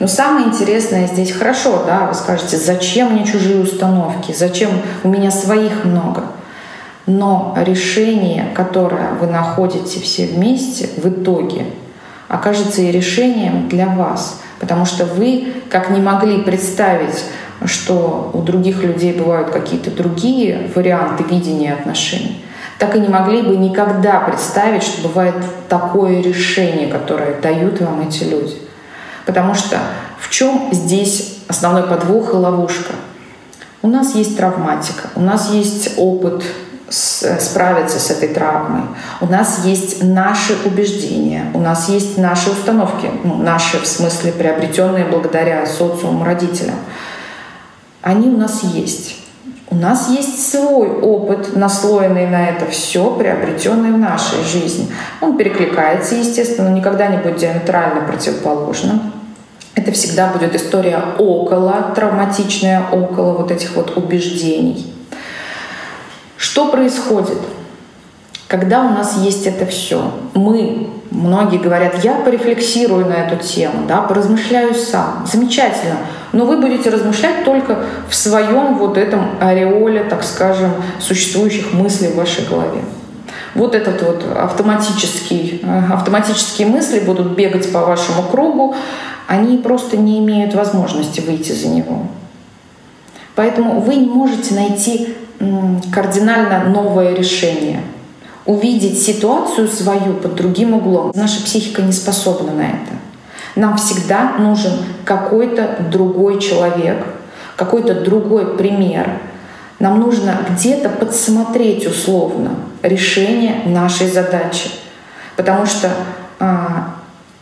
Но 0.00 0.06
самое 0.06 0.48
интересное 0.48 1.06
здесь 1.06 1.32
хорошо, 1.32 1.84
да, 1.86 2.08
вы 2.08 2.14
скажете, 2.14 2.58
зачем 2.58 3.12
мне 3.12 3.24
чужие 3.24 3.62
установки, 3.62 4.34
зачем 4.36 4.70
у 5.02 5.08
меня 5.08 5.30
своих 5.30 5.84
много. 5.84 6.24
Но 7.06 7.56
решение, 7.56 8.48
которое 8.54 9.12
вы 9.12 9.28
находите 9.28 10.00
все 10.00 10.26
вместе 10.26 10.90
в 10.98 11.08
итоге, 11.08 11.64
окажется 12.28 12.82
и 12.82 12.90
решением 12.90 13.68
для 13.68 13.86
вас. 13.86 14.40
Потому 14.60 14.86
что 14.86 15.04
вы, 15.04 15.54
как 15.70 15.90
не 15.90 16.00
могли 16.00 16.42
представить, 16.42 17.24
что 17.64 18.30
у 18.32 18.42
других 18.42 18.82
людей 18.82 19.12
бывают 19.12 19.50
какие-то 19.50 19.90
другие 19.90 20.70
варианты 20.74 21.24
видения 21.24 21.72
отношений, 21.72 22.44
так 22.78 22.94
и 22.94 23.00
не 23.00 23.08
могли 23.08 23.42
бы 23.42 23.56
никогда 23.56 24.20
представить, 24.20 24.82
что 24.82 25.08
бывает 25.08 25.34
такое 25.68 26.22
решение, 26.22 26.88
которое 26.88 27.40
дают 27.40 27.80
вам 27.80 28.06
эти 28.06 28.24
люди. 28.24 28.56
Потому 29.24 29.54
что 29.54 29.78
в 30.18 30.30
чем 30.30 30.68
здесь 30.72 31.38
основной 31.48 31.84
подвох 31.84 32.34
и 32.34 32.36
ловушка? 32.36 32.92
У 33.82 33.88
нас 33.88 34.14
есть 34.14 34.36
травматика, 34.36 35.08
у 35.14 35.20
нас 35.20 35.50
есть 35.50 35.94
опыт 35.96 36.44
справиться 36.88 37.98
с 37.98 38.10
этой 38.10 38.28
травмой. 38.28 38.82
У 39.20 39.26
нас 39.26 39.64
есть 39.64 40.02
наши 40.02 40.54
убеждения, 40.64 41.50
у 41.54 41.58
нас 41.58 41.88
есть 41.88 42.16
наши 42.16 42.50
установки, 42.50 43.10
ну, 43.24 43.36
наши 43.36 43.78
в 43.80 43.86
смысле 43.86 44.32
приобретенные 44.32 45.04
благодаря 45.04 45.66
социуму 45.66 46.24
родителям. 46.24 46.76
Они 48.02 48.28
у 48.28 48.36
нас 48.36 48.62
есть. 48.62 49.16
У 49.68 49.74
нас 49.74 50.08
есть 50.10 50.50
свой 50.52 50.88
опыт, 50.88 51.56
наслоенный 51.56 52.28
на 52.28 52.50
это 52.50 52.66
все, 52.66 53.10
приобретенный 53.10 53.90
в 53.90 53.98
нашей 53.98 54.44
жизни. 54.44 54.88
Он 55.20 55.36
перекликается, 55.36 56.14
естественно, 56.14 56.70
но 56.70 56.76
никогда 56.76 57.08
не 57.08 57.18
будет 57.18 57.38
диаметрально 57.38 58.02
противоположным. 58.02 59.12
Это 59.74 59.90
всегда 59.90 60.28
будет 60.28 60.54
история 60.54 61.02
около, 61.18 61.92
травматичная 61.96 62.84
около 62.92 63.32
вот 63.32 63.50
этих 63.50 63.74
вот 63.74 63.96
убеждений. 63.96 64.95
Что 66.36 66.70
происходит? 66.70 67.38
Когда 68.48 68.82
у 68.82 68.90
нас 68.90 69.18
есть 69.18 69.46
это 69.46 69.66
все, 69.66 70.12
мы, 70.34 70.88
многие 71.10 71.58
говорят, 71.58 72.04
я 72.04 72.14
порефлексирую 72.14 73.06
на 73.06 73.14
эту 73.14 73.44
тему, 73.44 73.86
да, 73.88 74.02
поразмышляю 74.02 74.74
сам. 74.74 75.26
Замечательно. 75.30 75.96
Но 76.32 76.44
вы 76.44 76.58
будете 76.58 76.90
размышлять 76.90 77.44
только 77.44 77.78
в 78.08 78.14
своем 78.14 78.78
вот 78.78 78.98
этом 78.98 79.30
ореоле, 79.40 80.04
так 80.04 80.22
скажем, 80.22 80.70
существующих 81.00 81.72
мыслей 81.72 82.08
в 82.08 82.16
вашей 82.16 82.46
голове. 82.46 82.82
Вот 83.56 83.74
этот 83.74 84.02
вот 84.02 84.24
автоматический, 84.36 85.60
э, 85.62 85.92
автоматические 85.92 86.68
мысли 86.68 87.00
будут 87.00 87.34
бегать 87.34 87.72
по 87.72 87.80
вашему 87.80 88.22
кругу, 88.30 88.76
они 89.26 89.58
просто 89.58 89.96
не 89.96 90.20
имеют 90.20 90.54
возможности 90.54 91.20
выйти 91.20 91.52
за 91.52 91.68
него. 91.68 92.06
Поэтому 93.34 93.80
вы 93.80 93.96
не 93.96 94.06
можете 94.06 94.54
найти 94.54 95.16
кардинально 95.92 96.64
новое 96.64 97.14
решение. 97.14 97.80
Увидеть 98.44 99.02
ситуацию 99.02 99.68
свою 99.68 100.14
под 100.14 100.34
другим 100.34 100.74
углом. 100.74 101.10
Наша 101.14 101.42
психика 101.42 101.82
не 101.82 101.92
способна 101.92 102.52
на 102.52 102.62
это. 102.62 102.96
Нам 103.56 103.76
всегда 103.76 104.34
нужен 104.38 104.72
какой-то 105.04 105.78
другой 105.90 106.40
человек, 106.40 107.04
какой-то 107.56 108.02
другой 108.02 108.56
пример. 108.56 109.18
Нам 109.78 109.98
нужно 109.98 110.38
где-то 110.50 110.88
подсмотреть 110.88 111.86
условно 111.86 112.50
решение 112.82 113.62
нашей 113.66 114.08
задачи. 114.08 114.70
Потому 115.36 115.66
что 115.66 115.90
а, 116.38 116.96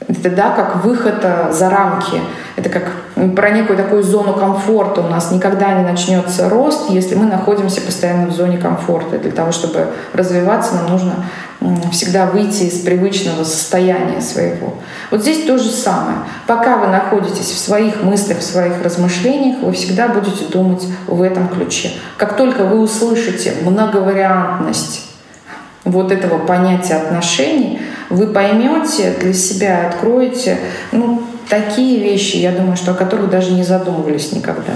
это 0.08 0.30
да, 0.30 0.50
как 0.50 0.84
выход 0.84 1.20
э, 1.22 1.52
за 1.52 1.70
рамки. 1.70 2.20
Это 2.56 2.68
как 2.68 2.84
про 3.30 3.50
некую 3.50 3.76
такую 3.76 4.02
зону 4.02 4.34
комфорта. 4.34 5.00
У 5.00 5.08
нас 5.08 5.30
никогда 5.30 5.72
не 5.74 5.84
начнется 5.84 6.48
рост, 6.48 6.90
если 6.90 7.14
мы 7.14 7.26
находимся 7.26 7.80
постоянно 7.80 8.28
в 8.28 8.32
зоне 8.32 8.58
комфорта. 8.58 9.18
Для 9.18 9.30
того, 9.30 9.52
чтобы 9.52 9.88
развиваться, 10.12 10.74
нам 10.74 10.90
нужно 10.90 11.24
всегда 11.92 12.26
выйти 12.26 12.64
из 12.64 12.80
привычного 12.80 13.44
состояния 13.44 14.20
своего. 14.20 14.74
Вот 15.10 15.22
здесь 15.22 15.44
то 15.44 15.58
же 15.58 15.70
самое. 15.70 16.18
Пока 16.46 16.76
вы 16.76 16.88
находитесь 16.88 17.50
в 17.50 17.58
своих 17.58 18.02
мыслях, 18.02 18.38
в 18.38 18.42
своих 18.42 18.82
размышлениях, 18.82 19.62
вы 19.62 19.72
всегда 19.72 20.08
будете 20.08 20.44
думать 20.46 20.86
в 21.06 21.22
этом 21.22 21.48
ключе. 21.48 21.92
Как 22.16 22.36
только 22.36 22.64
вы 22.64 22.80
услышите 22.80 23.54
многовариантность 23.62 25.06
вот 25.84 26.12
этого 26.12 26.38
понятия 26.38 26.94
отношений, 26.94 27.80
вы 28.10 28.26
поймете 28.26 29.14
для 29.18 29.32
себя, 29.32 29.88
откроете 29.88 30.58
ну, 30.92 31.22
такие 31.48 32.00
вещи, 32.00 32.36
я 32.36 32.52
думаю, 32.52 32.76
что 32.76 32.92
о 32.92 32.94
которых 32.94 33.30
даже 33.30 33.52
не 33.52 33.62
задумывались 33.62 34.32
никогда. 34.32 34.72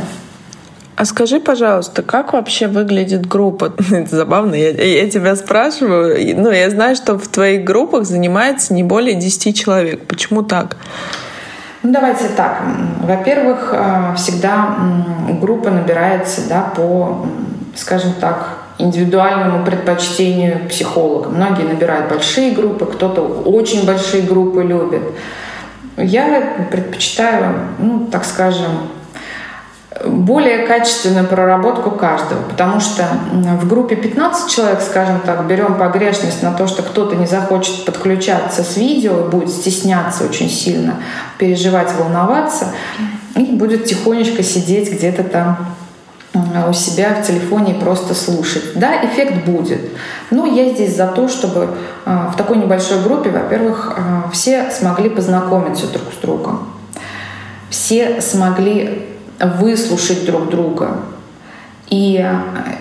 А 0.99 1.05
скажи, 1.05 1.39
пожалуйста, 1.39 2.03
как 2.03 2.33
вообще 2.33 2.67
выглядит 2.67 3.25
группа? 3.25 3.73
Это 3.93 4.17
забавно, 4.17 4.57
я, 4.57 4.71
я 4.71 5.09
тебя 5.09 5.37
спрашиваю. 5.37 6.37
Ну, 6.37 6.51
я 6.51 6.71
знаю, 6.71 6.97
что 6.97 7.17
в 7.17 7.29
твоих 7.29 7.63
группах 7.63 8.05
занимается 8.05 8.75
не 8.75 8.83
более 8.83 9.15
10 9.15 9.57
человек. 9.57 10.07
Почему 10.09 10.43
так? 10.43 10.77
Ну, 11.85 11.93
давайте 11.93 12.29
так. 12.37 12.63
Во-первых, 13.01 13.71
э, 13.73 14.15
всегда 14.17 14.77
группа 15.41 15.71
набирается 15.71 16.49
да, 16.49 16.73
по, 16.75 17.25
скажем 17.77 18.15
так, 18.21 18.59
индивидуальному 18.79 19.65
предпочтению 19.65 20.69
психолога. 20.69 21.29
Многие 21.29 21.63
набирают 21.63 22.09
большие 22.09 22.51
группы, 22.51 22.87
кто-то 22.87 23.21
очень 23.23 23.87
большие 23.87 24.23
группы 24.23 24.63
любит. 24.63 25.03
Я 25.99 26.67
предпочитаю, 26.71 27.55
ну, 27.79 28.07
так 28.07 28.25
скажем, 28.25 28.89
более 30.05 30.67
качественную 30.67 31.27
проработку 31.27 31.91
каждого, 31.91 32.43
потому 32.43 32.81
что 32.81 33.05
в 33.33 33.67
группе 33.67 33.97
15 33.97 34.51
человек, 34.51 34.81
скажем 34.81 35.21
так, 35.21 35.47
берем 35.47 35.75
погрешность 35.75 36.43
на 36.43 36.53
то, 36.53 36.67
что 36.67 36.83
кто-то 36.83 37.17
не 37.17 37.27
захочет 37.27 37.85
подключаться 37.85 38.63
с 38.63 38.77
видео 38.77 39.25
будет 39.25 39.51
стесняться 39.51 40.25
очень 40.25 40.49
сильно, 40.49 40.95
переживать, 41.39 41.93
волноваться, 41.97 42.69
и 43.35 43.45
будет 43.45 43.87
тихонечко 43.87 44.43
сидеть 44.43 44.93
где-то 44.93 45.25
там 45.25 45.59
у 46.35 46.73
себя 46.73 47.15
в 47.15 47.27
телефоне 47.27 47.75
и 47.75 47.81
просто 47.81 48.15
слушать. 48.15 48.79
Да, 48.79 49.05
эффект 49.05 49.45
будет. 49.47 49.81
Но 50.31 50.47
я 50.47 50.71
здесь 50.71 50.97
за 50.97 51.07
то, 51.07 51.29
чтобы 51.29 51.71
а, 52.05 52.31
в 52.31 52.37
такой 52.37 52.59
небольшой 52.59 53.03
группе, 53.03 53.31
во-первых, 53.31 53.95
а, 53.97 54.31
все 54.31 54.71
смогли 54.71 55.09
познакомиться 55.09 55.87
друг 55.87 56.13
с 56.13 56.21
другом. 56.21 56.69
Все 57.71 58.21
смогли 58.21 59.07
выслушать 59.41 60.27
друг 60.27 60.51
друга. 60.51 60.99
И 61.89 62.23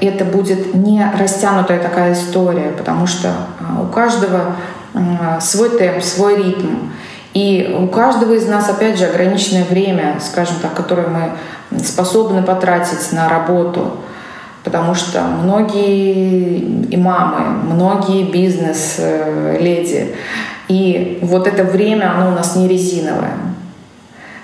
это 0.01 0.25
будет 0.25 0.73
не 0.73 1.05
растянутая 1.17 1.81
такая 1.81 2.13
история, 2.13 2.73
потому 2.77 3.07
что 3.07 3.31
у 3.81 3.85
каждого 3.85 4.55
свой 5.39 5.69
темп, 5.77 6.03
свой 6.03 6.35
ритм. 6.35 6.89
И 7.37 7.77
у 7.79 7.85
каждого 7.87 8.33
из 8.33 8.47
нас, 8.47 8.67
опять 8.67 8.97
же, 8.97 9.05
ограниченное 9.05 9.63
время, 9.63 10.19
скажем 10.19 10.55
так, 10.59 10.73
которое 10.73 11.05
мы 11.05 11.33
способны 11.83 12.41
потратить 12.41 13.11
на 13.11 13.29
работу, 13.29 13.97
потому 14.63 14.95
что 14.95 15.21
многие 15.21 16.57
и 16.89 16.97
мамы, 16.97 17.75
многие 17.75 18.23
бизнес-леди, 18.23 20.15
и 20.67 21.19
вот 21.21 21.45
это 21.45 21.63
время, 21.63 22.11
оно 22.17 22.29
у 22.29 22.31
нас 22.31 22.55
не 22.55 22.67
резиновое. 22.67 23.37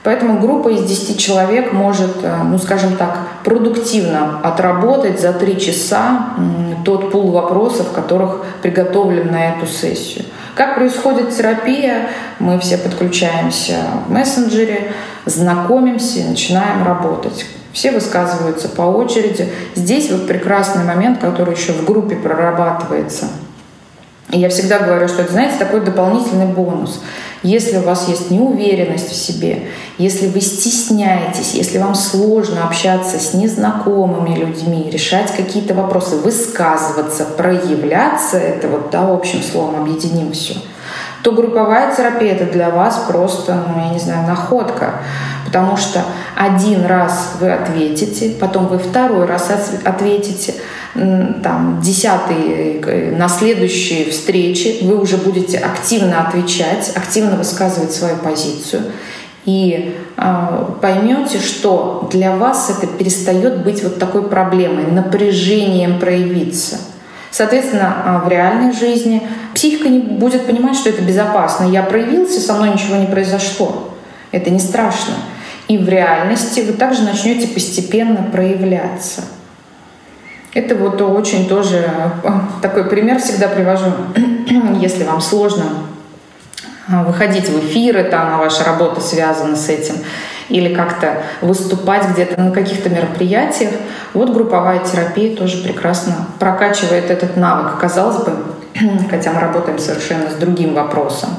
Поэтому 0.04 0.40
группа 0.40 0.70
из 0.70 0.84
10 0.84 1.18
человек 1.18 1.74
может, 1.74 2.24
э, 2.24 2.44
ну 2.44 2.60
скажем 2.60 2.98
так, 2.98 3.20
продуктивно 3.44 4.40
отработать 4.44 5.20
за 5.20 5.34
3 5.34 5.60
часа 5.60 6.36
тот 6.86 7.12
пул 7.12 7.32
вопросов, 7.32 7.92
которых 7.92 8.44
приготовлен 8.62 9.32
на 9.32 9.56
эту 9.56 9.66
сессию. 9.66 10.26
Как 10.56 10.76
происходит 10.76 11.36
терапия? 11.36 12.10
Мы 12.40 12.60
все 12.60 12.78
подключаемся 12.78 13.78
в 14.08 14.12
мессенджере, 14.12 14.94
знакомимся 15.26 16.20
и 16.20 16.24
начинаем 16.26 16.86
работать. 16.86 17.46
Все 17.72 17.92
высказываются 17.92 18.70
по 18.70 18.84
очереди. 18.84 19.52
Здесь 19.74 20.12
вот 20.12 20.28
прекрасный 20.28 20.84
момент, 20.84 21.20
который 21.20 21.56
еще 21.56 21.72
в 21.72 21.86
группе 21.86 22.16
прорабатывается. 22.16 23.30
И 24.34 24.40
я 24.40 24.50
всегда 24.50 24.80
говорю, 24.80 25.08
что 25.08 25.22
это, 25.22 25.32
знаете, 25.32 25.58
такой 25.60 25.82
дополнительный 25.82 26.48
бонус. 26.48 27.02
Если 27.44 27.78
у 27.78 27.82
вас 27.82 28.08
есть 28.08 28.32
неуверенность 28.32 29.12
в 29.12 29.16
себе, 29.16 29.68
если 30.00 30.28
вы 30.28 30.42
стесняетесь, 30.42 31.54
если 31.54 31.78
вам 31.78 31.94
сложно 31.94 32.66
общаться 32.66 33.20
с 33.20 33.34
незнакомыми 33.36 34.36
людьми, 34.36 34.90
решать 34.92 35.32
какие-то 35.36 35.76
вопросы, 35.76 36.16
высказываться, 36.16 37.26
проявляться, 37.26 38.38
это 38.38 38.70
вот, 38.70 38.90
да, 38.90 39.08
общим 39.08 39.44
словом 39.44 39.84
объединим 39.84 40.32
все, 40.32 40.56
то 41.24 41.32
групповая 41.32 41.96
терапия 41.96 42.34
это 42.34 42.46
для 42.52 42.70
вас 42.70 43.06
просто, 43.08 43.58
ну, 43.68 43.82
я 43.82 43.90
не 43.92 44.00
знаю, 44.00 44.28
находка. 44.28 45.00
Потому 45.46 45.78
что 45.78 46.04
один 46.36 46.86
раз 46.86 47.36
вы 47.40 47.52
ответите, 47.52 48.32
потом 48.40 48.68
вы 48.68 48.78
второй 48.78 49.26
раз 49.26 49.50
ответите, 49.86 50.56
там, 50.94 51.80
десятый, 51.82 52.82
э, 52.86 53.16
на 53.16 53.30
следующей 53.30 54.12
встрече 54.12 54.80
вы 54.84 55.00
уже 55.00 55.18
будете 55.18 55.58
активно 55.58 56.28
отвечать, 56.28 56.92
активно 56.96 57.36
высказывать 57.38 57.92
свою 57.92 58.18
позицию 58.18 58.84
и 59.46 59.96
э, 60.18 60.66
поймете, 60.82 61.40
что 61.40 62.10
для 62.12 62.36
вас 62.36 62.70
это 62.70 62.86
перестает 62.86 63.64
быть 63.64 63.82
вот 63.84 63.98
такой 63.98 64.28
проблемой, 64.28 64.92
напряжением 64.92 66.00
проявиться. 66.00 66.78
Соответственно, 67.34 67.96
а, 68.06 68.20
в 68.20 68.28
реальной 68.30 68.72
жизни 68.74 69.28
психика 69.64 69.88
не 69.88 70.00
будет 70.00 70.46
понимать, 70.46 70.76
что 70.76 70.90
это 70.90 71.02
безопасно. 71.02 71.64
Я 71.64 71.84
проявился, 71.84 72.42
со 72.42 72.52
мной 72.52 72.72
ничего 72.72 72.98
не 72.98 73.06
произошло. 73.06 73.94
Это 74.34 74.50
не 74.50 74.60
страшно. 74.60 75.14
И 75.70 75.78
в 75.78 75.88
реальности 75.88 76.60
вы 76.60 76.74
также 76.74 77.04
начнете 77.04 77.48
постепенно 77.48 78.28
проявляться. 78.30 79.22
Это 80.54 80.76
вот 80.76 81.02
очень 81.02 81.48
тоже 81.48 81.90
а, 82.26 82.50
такой 82.62 82.90
пример 82.90 83.22
всегда 83.22 83.48
привожу, 83.48 83.86
если 84.82 85.06
вам 85.06 85.22
сложно 85.22 85.64
а, 86.92 87.04
выходить 87.04 87.48
в 87.48 87.58
эфиры, 87.66 88.04
там, 88.04 88.36
а 88.36 88.38
ваша 88.40 88.66
работа 88.66 89.00
связана 89.00 89.56
с 89.56 89.70
этим, 89.70 89.96
или 90.50 90.76
как-то 90.76 91.24
выступать 91.40 92.06
где-то 92.10 92.38
на 92.38 92.52
каких-то 92.52 92.90
мероприятиях. 92.90 93.72
Вот 94.14 94.30
групповая 94.34 94.80
терапия 94.80 95.38
тоже 95.38 95.64
прекрасно 95.64 96.28
прокачивает 96.38 97.10
этот 97.10 97.38
навык. 97.38 97.80
Казалось 97.80 98.26
бы, 98.26 98.34
хотя 99.10 99.32
мы 99.32 99.40
работаем 99.40 99.80
совершенно 99.80 100.30
с 100.30 100.36
другим 100.36 100.74
вопросом, 100.74 101.30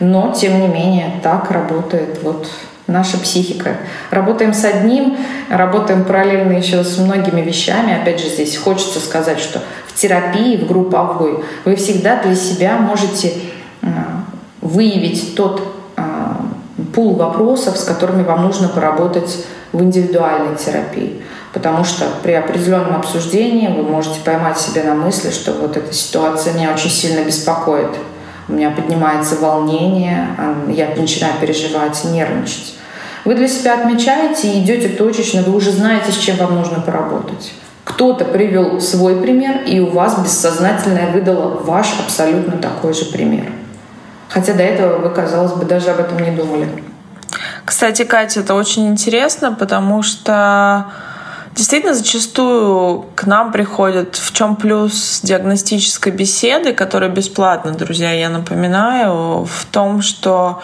но 0.00 0.32
тем 0.32 0.60
не 0.60 0.68
менее 0.68 1.20
так 1.22 1.50
работает 1.50 2.20
вот 2.22 2.48
наша 2.86 3.18
психика. 3.18 3.76
Работаем 4.10 4.52
с 4.52 4.64
одним, 4.64 5.16
работаем 5.48 6.04
параллельно 6.04 6.52
еще 6.52 6.84
с 6.84 6.98
многими 6.98 7.40
вещами. 7.40 8.00
Опять 8.00 8.20
же, 8.20 8.28
здесь 8.28 8.56
хочется 8.56 9.00
сказать, 9.00 9.38
что 9.38 9.60
в 9.86 9.94
терапии, 9.94 10.56
в 10.56 10.66
групповой, 10.66 11.44
вы 11.64 11.76
всегда 11.76 12.20
для 12.22 12.34
себя 12.34 12.76
можете 12.76 13.32
выявить 14.62 15.34
тот 15.34 15.74
э, 15.96 16.02
пул 16.94 17.16
вопросов, 17.16 17.76
с 17.76 17.84
которыми 17.84 18.22
вам 18.22 18.42
нужно 18.44 18.68
поработать 18.68 19.44
в 19.72 19.82
индивидуальной 19.82 20.56
терапии. 20.56 21.20
Потому 21.52 21.84
что 21.84 22.06
при 22.22 22.32
определенном 22.32 22.96
обсуждении 22.96 23.68
вы 23.68 23.82
можете 23.82 24.20
поймать 24.20 24.58
себя 24.58 24.84
на 24.84 24.94
мысли, 24.94 25.30
что 25.30 25.52
вот 25.52 25.76
эта 25.76 25.92
ситуация 25.92 26.54
меня 26.54 26.72
очень 26.72 26.90
сильно 26.90 27.24
беспокоит. 27.24 27.90
У 28.48 28.54
меня 28.54 28.70
поднимается 28.70 29.36
волнение, 29.36 30.28
я 30.68 30.88
начинаю 30.96 31.34
переживать, 31.40 32.02
нервничать. 32.04 32.74
Вы 33.24 33.34
для 33.34 33.46
себя 33.48 33.74
отмечаете 33.74 34.48
и 34.50 34.60
идете 34.60 34.88
точечно, 34.88 35.42
вы 35.42 35.54
уже 35.54 35.70
знаете, 35.70 36.10
с 36.10 36.16
чем 36.16 36.36
вам 36.36 36.56
нужно 36.56 36.80
поработать. 36.80 37.52
Кто-то 37.84 38.24
привел 38.24 38.80
свой 38.80 39.16
пример, 39.20 39.62
и 39.64 39.78
у 39.80 39.90
вас 39.90 40.18
бессознательное 40.18 41.12
выдало 41.12 41.60
ваш 41.62 41.88
абсолютно 42.00 42.58
такой 42.58 42.94
же 42.94 43.04
пример. 43.06 43.52
Хотя 44.28 44.54
до 44.54 44.62
этого 44.62 44.98
вы, 44.98 45.10
казалось 45.10 45.52
бы, 45.52 45.66
даже 45.66 45.90
об 45.90 46.00
этом 46.00 46.18
не 46.18 46.30
думали. 46.30 46.66
Кстати, 47.64 48.04
Катя, 48.04 48.40
это 48.40 48.54
очень 48.54 48.88
интересно, 48.88 49.52
потому 49.52 50.02
что 50.02 50.86
Действительно, 51.54 51.94
зачастую 51.94 53.04
к 53.14 53.26
нам 53.26 53.52
приходят 53.52 54.16
в 54.16 54.32
чем 54.32 54.56
плюс 54.56 55.20
диагностической 55.22 56.10
беседы, 56.10 56.72
которая 56.72 57.10
бесплатна, 57.10 57.72
друзья, 57.72 58.12
я 58.12 58.30
напоминаю, 58.30 59.44
в 59.44 59.66
том, 59.70 60.00
что 60.00 60.62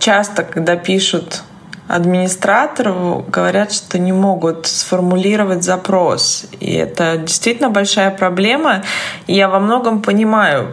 часто, 0.00 0.42
когда 0.42 0.74
пишут 0.74 1.44
администратору, 1.86 3.24
говорят, 3.28 3.72
что 3.72 3.98
не 3.98 4.12
могут 4.12 4.66
сформулировать 4.66 5.62
запрос. 5.62 6.46
И 6.58 6.72
это 6.72 7.16
действительно 7.18 7.70
большая 7.70 8.10
проблема. 8.10 8.82
И 9.28 9.34
я 9.34 9.48
во 9.48 9.60
многом 9.60 10.02
понимаю, 10.02 10.72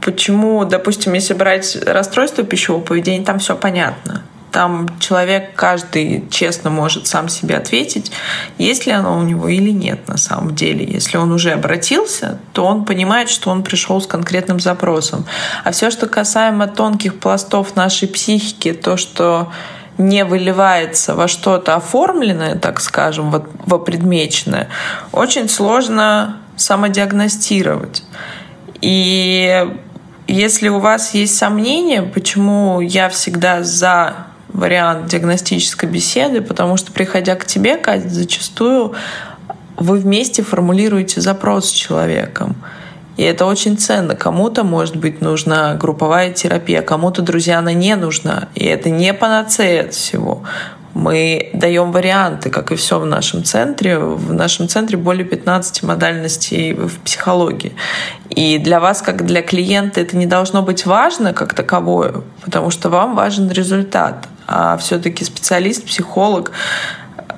почему, 0.00 0.64
допустим, 0.64 1.14
если 1.14 1.34
брать 1.34 1.76
расстройство 1.84 2.44
пищевого 2.44 2.82
поведения, 2.82 3.24
там 3.24 3.40
все 3.40 3.56
понятно. 3.56 4.22
Там 4.56 4.88
человек 5.00 5.54
каждый 5.54 6.24
честно 6.30 6.70
может 6.70 7.06
сам 7.06 7.28
себе 7.28 7.58
ответить, 7.58 8.10
есть 8.56 8.86
ли 8.86 8.92
оно 8.92 9.18
у 9.18 9.22
него 9.22 9.48
или 9.48 9.68
нет 9.68 10.08
на 10.08 10.16
самом 10.16 10.54
деле. 10.54 10.82
Если 10.82 11.18
он 11.18 11.30
уже 11.30 11.50
обратился, 11.50 12.38
то 12.54 12.64
он 12.64 12.86
понимает, 12.86 13.28
что 13.28 13.50
он 13.50 13.62
пришел 13.62 14.00
с 14.00 14.06
конкретным 14.06 14.58
запросом. 14.58 15.26
А 15.62 15.72
все, 15.72 15.90
что 15.90 16.06
касаемо 16.06 16.68
тонких 16.68 17.20
пластов 17.20 17.76
нашей 17.76 18.08
психики, 18.08 18.72
то, 18.72 18.96
что 18.96 19.52
не 19.98 20.24
выливается 20.24 21.14
во 21.14 21.28
что-то 21.28 21.74
оформленное, 21.74 22.54
так 22.56 22.80
скажем, 22.80 23.32
вот 23.32 23.50
в 23.66 23.74
опредмеченное, 23.74 24.70
очень 25.12 25.50
сложно 25.50 26.38
самодиагностировать. 26.56 28.04
И 28.80 29.66
если 30.26 30.68
у 30.70 30.78
вас 30.78 31.12
есть 31.12 31.36
сомнения, 31.36 32.00
почему 32.00 32.80
я 32.80 33.10
всегда 33.10 33.62
за 33.62 34.25
вариант 34.48 35.06
диагностической 35.06 35.88
беседы, 35.88 36.40
потому 36.40 36.76
что, 36.76 36.92
приходя 36.92 37.34
к 37.34 37.46
тебе, 37.46 37.76
Катя, 37.76 38.08
зачастую 38.08 38.94
вы 39.76 39.98
вместе 39.98 40.42
формулируете 40.42 41.20
запрос 41.20 41.68
с 41.68 41.72
человеком. 41.72 42.56
И 43.16 43.22
это 43.22 43.46
очень 43.46 43.78
ценно. 43.78 44.14
Кому-то, 44.14 44.62
может 44.62 44.96
быть, 44.96 45.20
нужна 45.20 45.74
групповая 45.74 46.32
терапия, 46.32 46.82
кому-то, 46.82 47.22
друзья, 47.22 47.58
она 47.58 47.72
не 47.72 47.96
нужна. 47.96 48.48
И 48.54 48.64
это 48.64 48.90
не 48.90 49.12
панацея 49.14 49.84
от 49.84 49.94
всего. 49.94 50.42
Мы 50.92 51.50
даем 51.52 51.92
варианты, 51.92 52.48
как 52.48 52.72
и 52.72 52.76
все 52.76 52.98
в 52.98 53.06
нашем 53.06 53.44
центре. 53.44 53.98
В 53.98 54.32
нашем 54.32 54.68
центре 54.68 54.96
более 54.96 55.24
15 55.24 55.82
модальностей 55.82 56.72
в 56.72 56.98
психологии. 57.00 57.74
И 58.30 58.58
для 58.58 58.80
вас, 58.80 59.02
как 59.02 59.24
для 59.24 59.42
клиента, 59.42 60.00
это 60.00 60.16
не 60.16 60.26
должно 60.26 60.62
быть 60.62 60.86
важно 60.86 61.32
как 61.34 61.54
таковое, 61.54 62.22
потому 62.42 62.70
что 62.70 62.88
вам 62.88 63.14
важен 63.14 63.50
результат. 63.50 64.26
А 64.46 64.76
все-таки 64.76 65.24
специалист, 65.24 65.84
психолог 65.84 66.52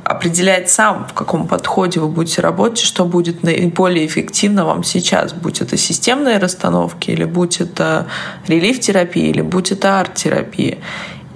определяет 0.04 0.70
сам, 0.70 1.06
в 1.06 1.12
каком 1.12 1.46
подходе 1.46 2.00
вы 2.00 2.08
будете 2.08 2.40
работать, 2.40 2.78
что 2.78 3.04
будет 3.04 3.42
наиболее 3.42 4.06
эффективно 4.06 4.64
вам 4.64 4.82
сейчас. 4.82 5.34
Будь 5.34 5.60
это 5.60 5.76
системные 5.76 6.38
расстановки, 6.38 7.10
или 7.10 7.24
будь 7.24 7.60
это 7.60 8.06
релиф-терапия, 8.46 9.28
или 9.28 9.42
будь 9.42 9.70
это 9.70 10.00
арт-терапия. 10.00 10.78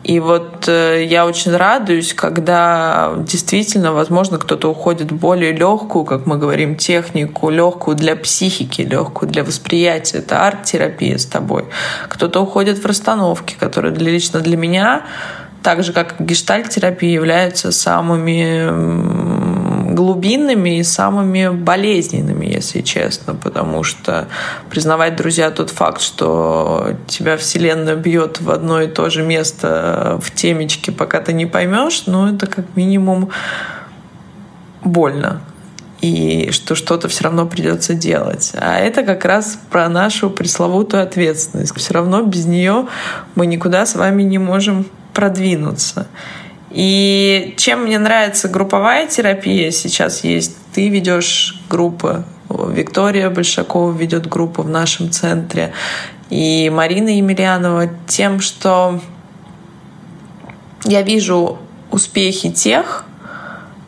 И 0.05 0.19
вот 0.19 0.67
э, 0.69 1.05
я 1.05 1.27
очень 1.27 1.55
радуюсь, 1.55 2.13
когда 2.13 3.13
действительно, 3.19 3.93
возможно, 3.93 4.39
кто-то 4.39 4.69
уходит 4.69 5.13
в 5.13 5.17
более 5.17 5.53
легкую, 5.53 6.05
как 6.05 6.27
мы 6.27 6.39
говорим, 6.39 6.77
технику, 6.77 7.51
легкую 7.51 7.97
для 7.97 8.17
психики, 8.17 8.81
легкую 8.83 9.31
для 9.31 9.45
восприятия. 9.45 10.19
Это 10.19 10.45
арт-терапия 10.45 11.19
с 11.19 11.27
тобой. 11.27 11.67
Кто-то 12.09 12.41
уходит 12.41 12.79
в 12.79 12.87
расстановки, 12.87 13.55
которые 13.55 13.95
лично 13.95 14.41
для 14.41 14.57
меня, 14.57 15.05
так 15.63 15.83
же 15.83 15.93
как 15.93 16.21
гештальт-терапия, 16.21 17.13
являются 17.13 17.73
самыми 17.73 18.71
глубинными 19.95 20.79
и 20.79 20.83
самыми 20.83 21.49
болезненными, 21.49 22.47
если 22.47 22.81
честно, 22.81 23.35
потому 23.35 23.85
что 23.85 24.29
признавать, 24.71 25.17
друзья, 25.17 25.51
тот 25.51 25.71
факт, 25.71 26.01
что 26.01 26.97
тебя 27.07 27.37
Вселенная 27.37 27.97
бьет 27.97 28.41
в 28.41 28.51
одно 28.51 28.81
и 28.81 28.89
то 28.89 29.11
же 29.11 29.23
место 29.23 30.19
в 30.23 30.35
темечке, 30.35 30.93
пока 30.93 31.21
ты 31.21 31.33
не 31.33 31.47
поймешь, 31.47 32.05
ну, 32.07 32.35
это 32.35 32.47
как 32.47 32.65
минимум 32.75 33.31
больно 34.83 35.43
и 36.01 36.51
что 36.51 36.75
что-то 36.75 37.09
все 37.09 37.25
равно 37.25 37.47
придется 37.47 37.95
делать. 37.95 38.53
А 38.55 38.77
это 38.77 39.05
как 39.05 39.25
раз 39.25 39.57
про 39.71 39.89
нашу 39.89 40.31
пресловутую 40.31 41.03
ответственность. 41.05 41.73
Все 41.77 41.95
равно 41.95 42.23
без 42.23 42.45
нее 42.45 42.89
мы 43.37 43.47
никуда 43.47 43.87
с 43.87 43.95
вами 43.95 44.25
не 44.25 44.39
можем 44.39 44.87
продвинуться. 45.13 46.07
И 46.71 47.55
чем 47.59 47.85
мне 47.85 47.99
нравится 47.99 48.49
групповая 48.49 49.07
терапия, 49.07 49.71
сейчас 49.71 50.25
есть, 50.25 50.57
ты 50.75 50.89
ведешь 50.89 51.61
группы, 51.69 52.25
Виктория 52.49 53.31
Большакова 53.31 53.93
ведет 53.93 54.27
группу 54.27 54.63
в 54.63 54.69
нашем 54.69 55.11
центре, 55.11 55.73
и 56.31 56.71
Марина 56.71 57.11
Емельянова. 57.11 57.91
Тем, 58.07 58.41
что 58.41 59.01
я 60.85 61.03
вижу 61.03 61.59
успехи 61.91 62.51
тех, 62.51 63.05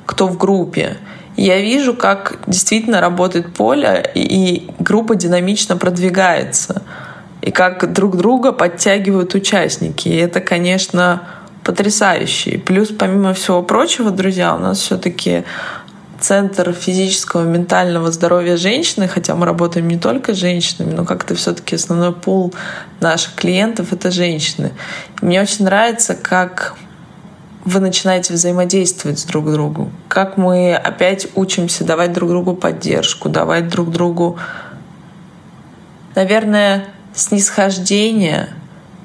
кто 0.06 0.26
в 0.26 0.36
группе, 0.36 0.98
я 1.36 1.60
вижу, 1.60 1.94
как 1.94 2.38
действительно 2.46 3.00
работает 3.00 3.54
поле, 3.54 4.08
и 4.14 4.70
группа 4.78 5.16
динамично 5.16 5.76
продвигается, 5.76 6.82
и 7.44 7.50
как 7.50 7.92
друг 7.92 8.16
друга 8.16 8.52
подтягивают 8.52 9.34
участники. 9.34 10.08
И 10.08 10.16
это, 10.16 10.40
конечно, 10.40 11.22
потрясающий. 11.62 12.56
Плюс, 12.56 12.88
помимо 12.88 13.34
всего 13.34 13.62
прочего, 13.62 14.10
друзья, 14.10 14.54
у 14.54 14.58
нас 14.58 14.78
все-таки 14.78 15.44
центр 16.20 16.72
физического 16.72 17.44
и 17.44 17.46
ментального 17.46 18.10
здоровья 18.10 18.56
женщины, 18.56 19.08
хотя 19.08 19.34
мы 19.34 19.44
работаем 19.44 19.88
не 19.88 19.98
только 19.98 20.32
с 20.32 20.38
женщинами, 20.38 20.94
но 20.94 21.04
как-то 21.04 21.34
все-таки 21.34 21.74
основной 21.74 22.14
пул 22.14 22.54
наших 23.00 23.34
клиентов 23.34 23.92
это 23.92 24.10
женщины. 24.10 24.72
мне 25.20 25.42
очень 25.42 25.66
нравится, 25.66 26.14
как 26.14 26.76
вы 27.66 27.80
начинаете 27.80 28.32
взаимодействовать 28.32 29.18
с 29.18 29.24
друг 29.24 29.52
другом, 29.52 29.92
как 30.08 30.38
мы 30.38 30.74
опять 30.74 31.28
учимся 31.34 31.84
давать 31.84 32.14
друг 32.14 32.30
другу 32.30 32.54
поддержку, 32.54 33.28
давать 33.28 33.68
друг 33.68 33.90
другу, 33.90 34.38
наверное, 36.14 36.86
снисхождение, 37.14 38.48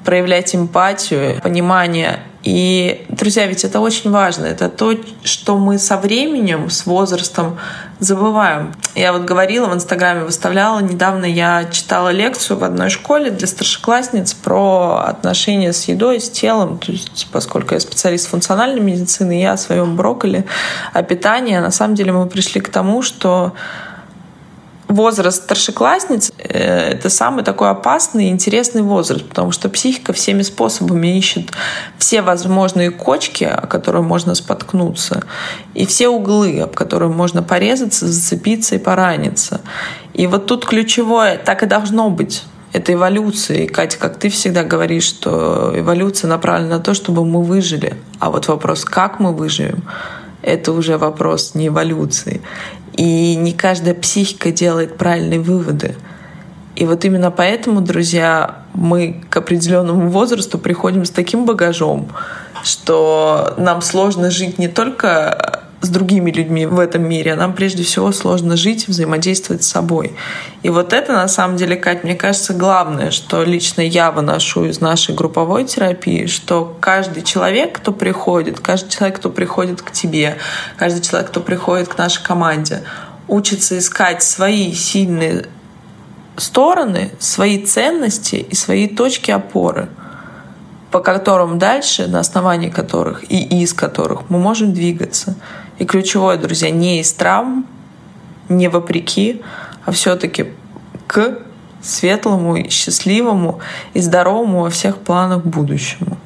проявлять 0.04 0.54
эмпатию, 0.54 1.40
понимание 1.42 2.20
и, 2.42 3.04
друзья, 3.10 3.46
ведь 3.46 3.64
это 3.64 3.80
очень 3.80 4.10
важно. 4.10 4.46
Это 4.46 4.70
то, 4.70 4.94
что 5.24 5.58
мы 5.58 5.78
со 5.78 5.98
временем, 5.98 6.70
с 6.70 6.86
возрастом 6.86 7.58
забываем. 7.98 8.74
Я 8.94 9.12
вот 9.12 9.22
говорила 9.22 9.66
в 9.66 9.74
Инстаграме, 9.74 10.24
выставляла. 10.24 10.80
Недавно 10.80 11.26
я 11.26 11.66
читала 11.70 12.08
лекцию 12.08 12.56
в 12.56 12.64
одной 12.64 12.88
школе 12.88 13.30
для 13.30 13.46
старшеклассниц 13.46 14.32
про 14.32 15.04
отношения 15.06 15.74
с 15.74 15.84
едой, 15.84 16.18
с 16.18 16.30
телом. 16.30 16.78
То 16.78 16.92
есть, 16.92 17.28
поскольку 17.30 17.74
я 17.74 17.80
специалист 17.80 18.28
функциональной 18.28 18.80
медицины, 18.80 19.38
я 19.38 19.52
о 19.52 19.58
своем 19.58 19.96
брокколи, 19.96 20.46
о 20.94 21.02
питании. 21.02 21.56
А 21.56 21.60
на 21.60 21.70
самом 21.70 21.94
деле 21.94 22.12
мы 22.12 22.26
пришли 22.26 22.62
к 22.62 22.70
тому, 22.70 23.02
что 23.02 23.52
возраст 24.90 25.44
старшеклассниц 25.44 26.32
э,— 26.38 26.92
это 26.92 27.08
самый 27.08 27.44
такой 27.44 27.70
опасный 27.70 28.26
и 28.26 28.30
интересный 28.30 28.82
возраст, 28.82 29.26
потому 29.28 29.52
что 29.52 29.68
психика 29.68 30.12
всеми 30.12 30.42
способами 30.42 31.16
ищет 31.16 31.50
все 31.98 32.22
возможные 32.22 32.90
кочки, 32.90 33.44
о 33.44 33.66
которые 33.66 34.02
можно 34.02 34.34
споткнуться, 34.34 35.22
и 35.74 35.86
все 35.86 36.08
углы, 36.08 36.60
об 36.60 36.74
которые 36.74 37.10
можно 37.10 37.42
порезаться, 37.42 38.06
зацепиться 38.06 38.74
и 38.74 38.78
пораниться. 38.78 39.60
И 40.12 40.26
вот 40.26 40.46
тут 40.46 40.66
ключевое— 40.66 41.38
так 41.44 41.62
и 41.62 41.66
должно 41.66 42.10
быть. 42.10 42.42
Это 42.72 42.92
эволюция. 42.92 43.64
И, 43.64 43.66
Катя, 43.66 43.98
как 43.98 44.16
ты 44.16 44.28
всегда 44.28 44.62
говоришь, 44.62 45.04
что 45.04 45.72
эволюция 45.74 46.28
направлена 46.28 46.76
на 46.76 46.82
то, 46.82 46.94
чтобы 46.94 47.24
мы 47.24 47.42
выжили. 47.42 47.96
А 48.20 48.30
вот 48.30 48.46
вопрос, 48.46 48.84
как 48.84 49.18
мы 49.18 49.32
выживем, 49.34 49.82
это 50.42 50.72
уже 50.72 50.98
вопрос 50.98 51.54
не 51.54 51.68
эволюции. 51.68 52.40
И 52.94 53.36
не 53.36 53.52
каждая 53.52 53.94
психика 53.94 54.50
делает 54.50 54.96
правильные 54.96 55.40
выводы. 55.40 55.94
И 56.76 56.86
вот 56.86 57.04
именно 57.04 57.30
поэтому, 57.30 57.80
друзья, 57.80 58.62
мы 58.74 59.22
к 59.28 59.36
определенному 59.36 60.08
возрасту 60.08 60.58
приходим 60.58 61.04
с 61.04 61.10
таким 61.10 61.44
багажом, 61.44 62.08
что 62.62 63.54
нам 63.58 63.82
сложно 63.82 64.30
жить 64.30 64.58
не 64.58 64.68
только 64.68 65.64
с 65.80 65.88
другими 65.88 66.30
людьми 66.30 66.66
в 66.66 66.78
этом 66.78 67.08
мире, 67.08 67.34
нам 67.34 67.54
прежде 67.54 67.82
всего 67.82 68.12
сложно 68.12 68.56
жить, 68.56 68.86
взаимодействовать 68.86 69.64
с 69.64 69.68
собой. 69.68 70.14
И 70.62 70.68
вот 70.68 70.92
это, 70.92 71.12
на 71.12 71.28
самом 71.28 71.56
деле, 71.56 71.76
Кать, 71.76 72.04
мне 72.04 72.14
кажется, 72.14 72.52
главное, 72.52 73.10
что 73.10 73.42
лично 73.44 73.80
я 73.80 74.10
выношу 74.10 74.66
из 74.66 74.80
нашей 74.80 75.14
групповой 75.14 75.64
терапии, 75.64 76.26
что 76.26 76.76
каждый 76.80 77.22
человек, 77.22 77.78
кто 77.78 77.92
приходит, 77.92 78.60
каждый 78.60 78.90
человек, 78.90 79.18
кто 79.18 79.30
приходит 79.30 79.80
к 79.80 79.90
тебе, 79.90 80.36
каждый 80.76 81.00
человек, 81.00 81.30
кто 81.30 81.40
приходит 81.40 81.88
к 81.88 81.96
нашей 81.96 82.22
команде, 82.22 82.82
учится 83.26 83.78
искать 83.78 84.22
свои 84.22 84.74
сильные 84.74 85.46
стороны, 86.36 87.10
свои 87.18 87.64
ценности 87.64 88.36
и 88.36 88.54
свои 88.54 88.86
точки 88.86 89.30
опоры— 89.30 89.88
по 90.90 91.00
которым 91.00 91.58
дальше, 91.58 92.06
на 92.08 92.20
основании 92.20 92.68
которых 92.68 93.24
и 93.30 93.62
из 93.62 93.72
которых 93.72 94.28
мы 94.28 94.38
можем 94.38 94.72
двигаться. 94.72 95.36
И 95.80 95.86
ключевое, 95.86 96.36
друзья, 96.36 96.70
не 96.70 97.00
из 97.00 97.10
травм, 97.14 97.66
не 98.50 98.68
вопреки, 98.68 99.40
а 99.86 99.92
все-таки 99.92 100.52
к 101.06 101.38
светлому 101.82 102.56
и 102.56 102.68
счастливому 102.68 103.60
и 103.94 104.00
здоровому 104.00 104.60
во 104.60 104.70
всех 104.70 104.98
планах 104.98 105.42
будущему. 105.42 106.18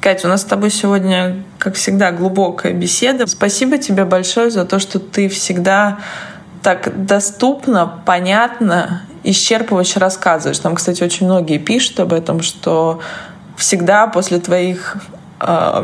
Катя, 0.00 0.28
у 0.28 0.30
нас 0.30 0.40
с 0.40 0.44
тобой 0.44 0.70
сегодня, 0.70 1.44
как 1.58 1.74
всегда, 1.74 2.12
глубокая 2.12 2.72
беседа. 2.72 3.26
Спасибо 3.26 3.76
тебе 3.76 4.06
большое 4.06 4.50
за 4.50 4.64
то, 4.64 4.78
что 4.78 5.00
ты 5.00 5.28
всегда 5.28 5.98
так 6.62 7.04
доступно, 7.04 7.86
понятно, 8.06 9.02
исчерпывающе 9.22 9.98
рассказываешь. 9.98 10.60
Там, 10.60 10.76
кстати, 10.76 11.02
очень 11.02 11.26
многие 11.26 11.58
пишут 11.58 12.00
об 12.00 12.14
этом, 12.14 12.40
что 12.40 13.00
всегда 13.58 14.06
после 14.06 14.38
твоих 14.38 14.96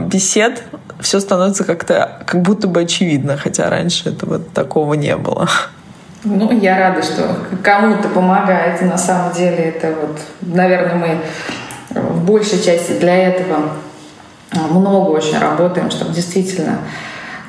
бесед 0.00 0.62
все 1.00 1.20
становится 1.20 1.64
как-то 1.64 2.22
как 2.26 2.42
будто 2.42 2.68
бы 2.68 2.80
очевидно, 2.80 3.36
хотя 3.36 3.68
раньше 3.68 4.10
этого 4.10 4.38
такого 4.38 4.94
не 4.94 5.16
было. 5.16 5.48
Ну, 6.24 6.52
я 6.52 6.78
рада, 6.78 7.02
что 7.02 7.36
кому-то 7.62 8.08
помогает. 8.08 8.80
На 8.82 8.96
самом 8.96 9.32
деле 9.32 9.56
это 9.56 9.88
вот, 10.00 10.20
наверное, 10.40 10.94
мы 10.94 12.00
в 12.00 12.24
большей 12.24 12.62
части 12.62 12.92
для 12.92 13.16
этого 13.16 13.70
много 14.52 15.10
очень 15.10 15.38
работаем, 15.38 15.90
чтобы 15.90 16.14
действительно 16.14 16.78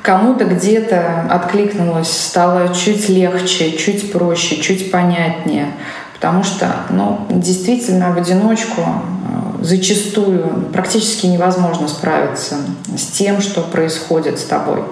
кому-то 0.02 0.44
где-то 0.44 1.26
откликнулось, 1.30 2.10
стало 2.10 2.74
чуть 2.74 3.08
легче, 3.08 3.76
чуть 3.76 4.12
проще, 4.12 4.56
чуть 4.56 4.90
понятнее. 4.90 5.68
Потому 6.24 6.42
что, 6.42 6.74
ну, 6.88 7.26
действительно, 7.28 8.10
в 8.10 8.16
одиночку 8.16 8.80
зачастую 9.60 10.70
практически 10.72 11.26
невозможно 11.26 11.86
справиться 11.86 12.56
с 12.96 13.08
тем, 13.08 13.42
что 13.42 13.60
происходит 13.60 14.38
с 14.38 14.44
тобой. 14.44 14.84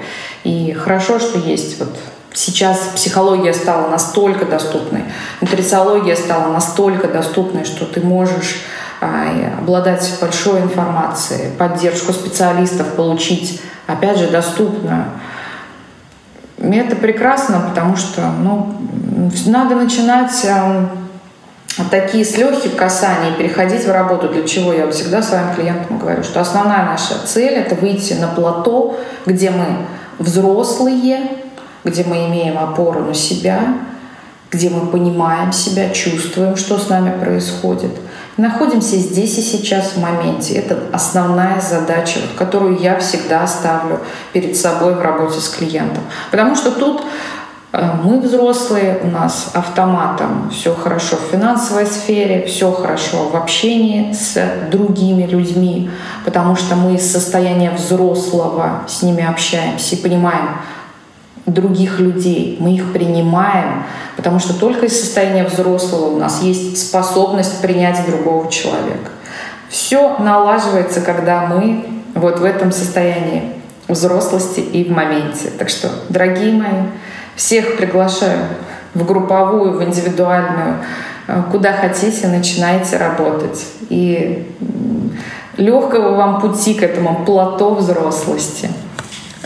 И 0.45 0.75
хорошо, 0.75 1.19
что 1.19 1.39
есть 1.39 1.79
вот 1.79 1.97
сейчас 2.35 2.81
психология 2.95 3.55
стала 3.55 3.89
настолько 3.89 4.45
доступной, 4.45 5.05
нутрициология 5.41 6.17
стала 6.17 6.53
настолько 6.53 7.09
доступной, 7.09 7.65
что 7.65 7.87
ты 7.87 8.03
можешь 8.03 8.61
а, 9.01 9.31
обладать 9.59 10.13
большой 10.21 10.61
информацией, 10.61 11.49
поддержку 11.57 12.13
специалистов 12.13 12.89
получить, 12.89 13.63
опять 13.87 14.19
же, 14.19 14.29
доступную. 14.29 15.07
И 16.59 16.77
это 16.77 16.95
прекрасно, 16.95 17.65
потому 17.71 17.97
что 17.97 18.21
ну, 18.39 18.77
надо 19.47 19.75
начинать 19.77 20.47
такие 21.91 22.25
с 22.25 22.37
легких 22.37 22.77
касаний 22.77 23.35
переходить 23.37 23.85
в 23.85 23.91
работу, 23.91 24.29
для 24.29 24.47
чего 24.47 24.73
я 24.73 24.91
всегда 24.91 25.23
своим 25.23 25.55
клиентам 25.55 25.99
говорю, 25.99 26.23
что 26.23 26.41
основная 26.41 26.85
наша 26.85 27.15
цель— 27.25 27.55
это 27.55 27.75
выйти 27.75 28.15
на 28.15 28.29
плато, 28.29 28.99
где 29.27 29.51
мы 29.51 29.87
взрослые, 30.19 31.31
где 31.85 32.05
мы 32.05 32.27
имеем 32.27 32.59
опору 32.59 33.01
на 33.01 33.15
себя, 33.15 33.75
где 34.51 34.69
мы 34.69 34.87
понимаем 34.87 35.51
себя, 35.53 35.89
чувствуем, 35.91 36.57
что 36.57 36.79
с 36.79 36.89
нами 36.89 37.19
происходит. 37.19 37.93
находимся 38.37 38.97
здесь 38.97 39.39
и 39.39 39.43
сейчас 39.43 39.93
в 39.93 39.99
моменте. 39.99 40.55
Это 40.55 40.79
основная 40.93 41.61
задача, 41.61 42.21
которую 42.37 42.79
я 42.79 42.99
всегда 42.99 43.47
ставлю 43.47 44.01
перед 44.33 44.57
собой 44.57 44.95
в 44.95 45.01
работе 45.01 45.39
с 45.41 45.49
клиентом. 45.49 46.03
Потому 46.31 46.55
что 46.57 46.71
тут 46.71 47.03
мы 47.73 48.21
взрослые, 48.21 48.99
у 49.03 49.07
нас 49.07 49.51
автоматом 49.55 50.51
все 50.51 50.75
хорошо 50.75 51.17
в 51.17 51.33
финансовой 51.33 51.87
сфере, 51.87 52.45
все 52.47 52.71
хорошо 52.71 53.31
в 53.31 53.37
общении 53.37 54.13
с 54.13 54.39
другими 54.71 55.25
людьми, 55.25 55.91
потому 56.27 56.55
что 56.55 56.77
мы 56.77 56.97
из 56.97 57.11
состояния 57.11 57.71
взрослого 57.71 58.83
с 58.87 59.03
ними 59.03 59.25
общаемся 59.25 59.97
и 59.97 59.99
понимаем 59.99 60.59
других 61.47 61.99
людей, 61.99 62.59
мы 62.61 62.75
их 62.75 62.93
принимаем, 62.93 63.85
потому 64.17 64.39
что 64.39 64.53
только 64.53 64.87
из 64.87 65.01
состояния 65.01 65.45
взрослого 65.45 66.15
у 66.15 66.19
нас 66.19 66.43
есть 66.43 66.89
способность 66.89 67.63
принять 67.63 68.05
другого 68.07 68.51
человека. 68.51 69.11
Все 69.71 70.19
налаживается, 70.19 71.01
когда 71.01 71.47
мы 71.47 71.87
вот 72.15 72.39
в 72.39 72.45
этом 72.45 72.71
состоянии 72.71 73.55
взрослости 73.89 74.61
и 74.61 74.85
в 74.85 74.91
моменте. 74.91 75.51
Так 75.59 75.71
что, 75.71 75.89
дорогие 76.09 76.53
мои, 76.53 76.87
всех 77.37 77.77
приглашаю 77.77 78.47
в 78.95 79.05
групповую, 79.05 79.73
в 79.79 79.85
индивидуальную, 79.85 80.77
э, 81.29 81.43
куда 81.51 81.73
хотите, 81.73 82.29
начинайте 82.29 82.97
работать. 82.97 83.65
И 83.89 84.47
легкого 85.57 86.17
вам 86.17 86.41
пути 86.41 86.75
к 86.75 86.83
этому 86.83 87.25
плато 87.25 87.75
взрослости– 87.75 88.69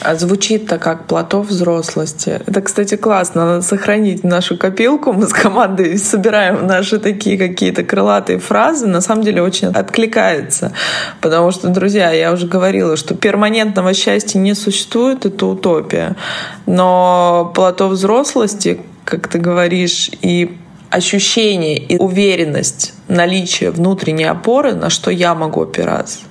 а 0.07 0.15
звучит-то 0.15 0.79
как 0.79 1.07
плато 1.07 1.43
взрослости. 1.43 2.41
Это, 2.47 2.61
кстати, 2.61 2.97
классно. 2.97 3.47
Надо 3.47 3.63
сохранить 3.63 4.25
нашу 4.25 4.57
копилку. 4.57 5.13
Мы 5.13 5.27
с 5.27 5.33
командой 5.33 5.99
собираем 5.99 6.67
наши 6.67 6.99
такие 6.99 7.37
какие-то 7.37 7.83
крылатые 7.83 8.39
фразы. 8.39 8.87
На 8.87 9.01
самом 9.01 9.25
деле 9.25 9.43
очень 9.43 9.69
откликается. 9.69 10.73
Потому 11.21 11.51
что, 11.51 11.69
друзья, 11.69 12.13
я 12.13 12.33
уже 12.33 12.47
говорила, 12.47 12.97
что 12.97 13.15
перманентного 13.15 13.95
счастья 13.95 14.39
не 14.39 14.55
существует. 14.55 15.27
Это 15.27 15.47
утопия. 15.47 16.15
Но 16.67 17.51
плато 17.55 17.89
взрослости, 17.89 18.81
как 19.05 19.27
ты 19.29 19.39
говоришь, 19.39 20.11
и 20.23 20.57
ощущение 20.91 21.79
и 21.79 21.99
уверенность 21.99 22.95
наличия 23.09 23.71
внутренней 23.71 24.25
опоры, 24.25 24.75
на 24.75 24.89
что 24.89 25.11
я 25.11 25.35
могу 25.35 25.63
опираться— 25.63 26.21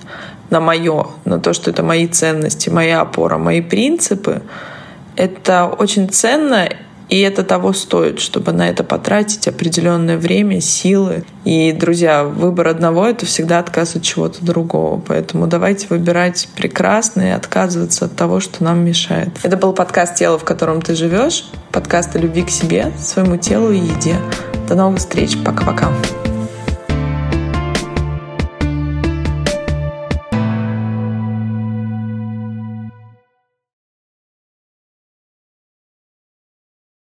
на 0.50 0.60
мое, 0.60 1.06
на 1.24 1.38
то, 1.38 1.52
что 1.52 1.70
это 1.70 1.82
мои 1.82 2.06
ценности, 2.06 2.68
моя 2.70 3.00
опора, 3.00 3.38
мои 3.38 3.60
принципы, 3.60 4.42
Это 5.16 5.66
очень 5.66 6.10
ценно, 6.10 6.68
и 7.08 7.20
это 7.20 7.44
того 7.44 7.72
стоит, 7.72 8.18
чтобы 8.20 8.52
на 8.52 8.68
это 8.68 8.82
потратить 8.82 9.46
определенное 9.46 10.18
время, 10.18 10.60
силы. 10.60 11.24
И, 11.44 11.72
друзья, 11.72 12.24
выбор 12.24 12.68
одного— 12.68 13.06
это 13.08 13.26
всегда 13.26 13.60
отказ 13.60 13.94
от 13.96 14.02
чего-то 14.02 14.44
другого. 14.44 15.00
Поэтому 15.06 15.46
давайте 15.46 15.86
выбирать 15.88 16.48
прекрасное 16.56 17.28
и 17.28 17.36
отказываться 17.36 18.06
от 18.06 18.16
того, 18.16 18.40
что 18.40 18.64
нам 18.64 18.84
мешает. 18.84 19.30
Это 19.42 19.56
был 19.56 19.72
подкаст 19.72 20.16
«Тело, 20.16 20.38
в 20.38 20.44
котором 20.44 20.82
ты 20.82 20.94
живешь», 20.94 21.44
подкаст 21.70 22.16
о 22.16 22.18
любви 22.18 22.42
к 22.42 22.50
себе, 22.50 22.92
своему 22.98 23.36
телу 23.36 23.70
и 23.70 23.78
еде. 23.78 24.16
До 24.68 24.74
новых 24.74 24.98
встреч. 24.98 25.36
Пока-пока. 25.44 25.92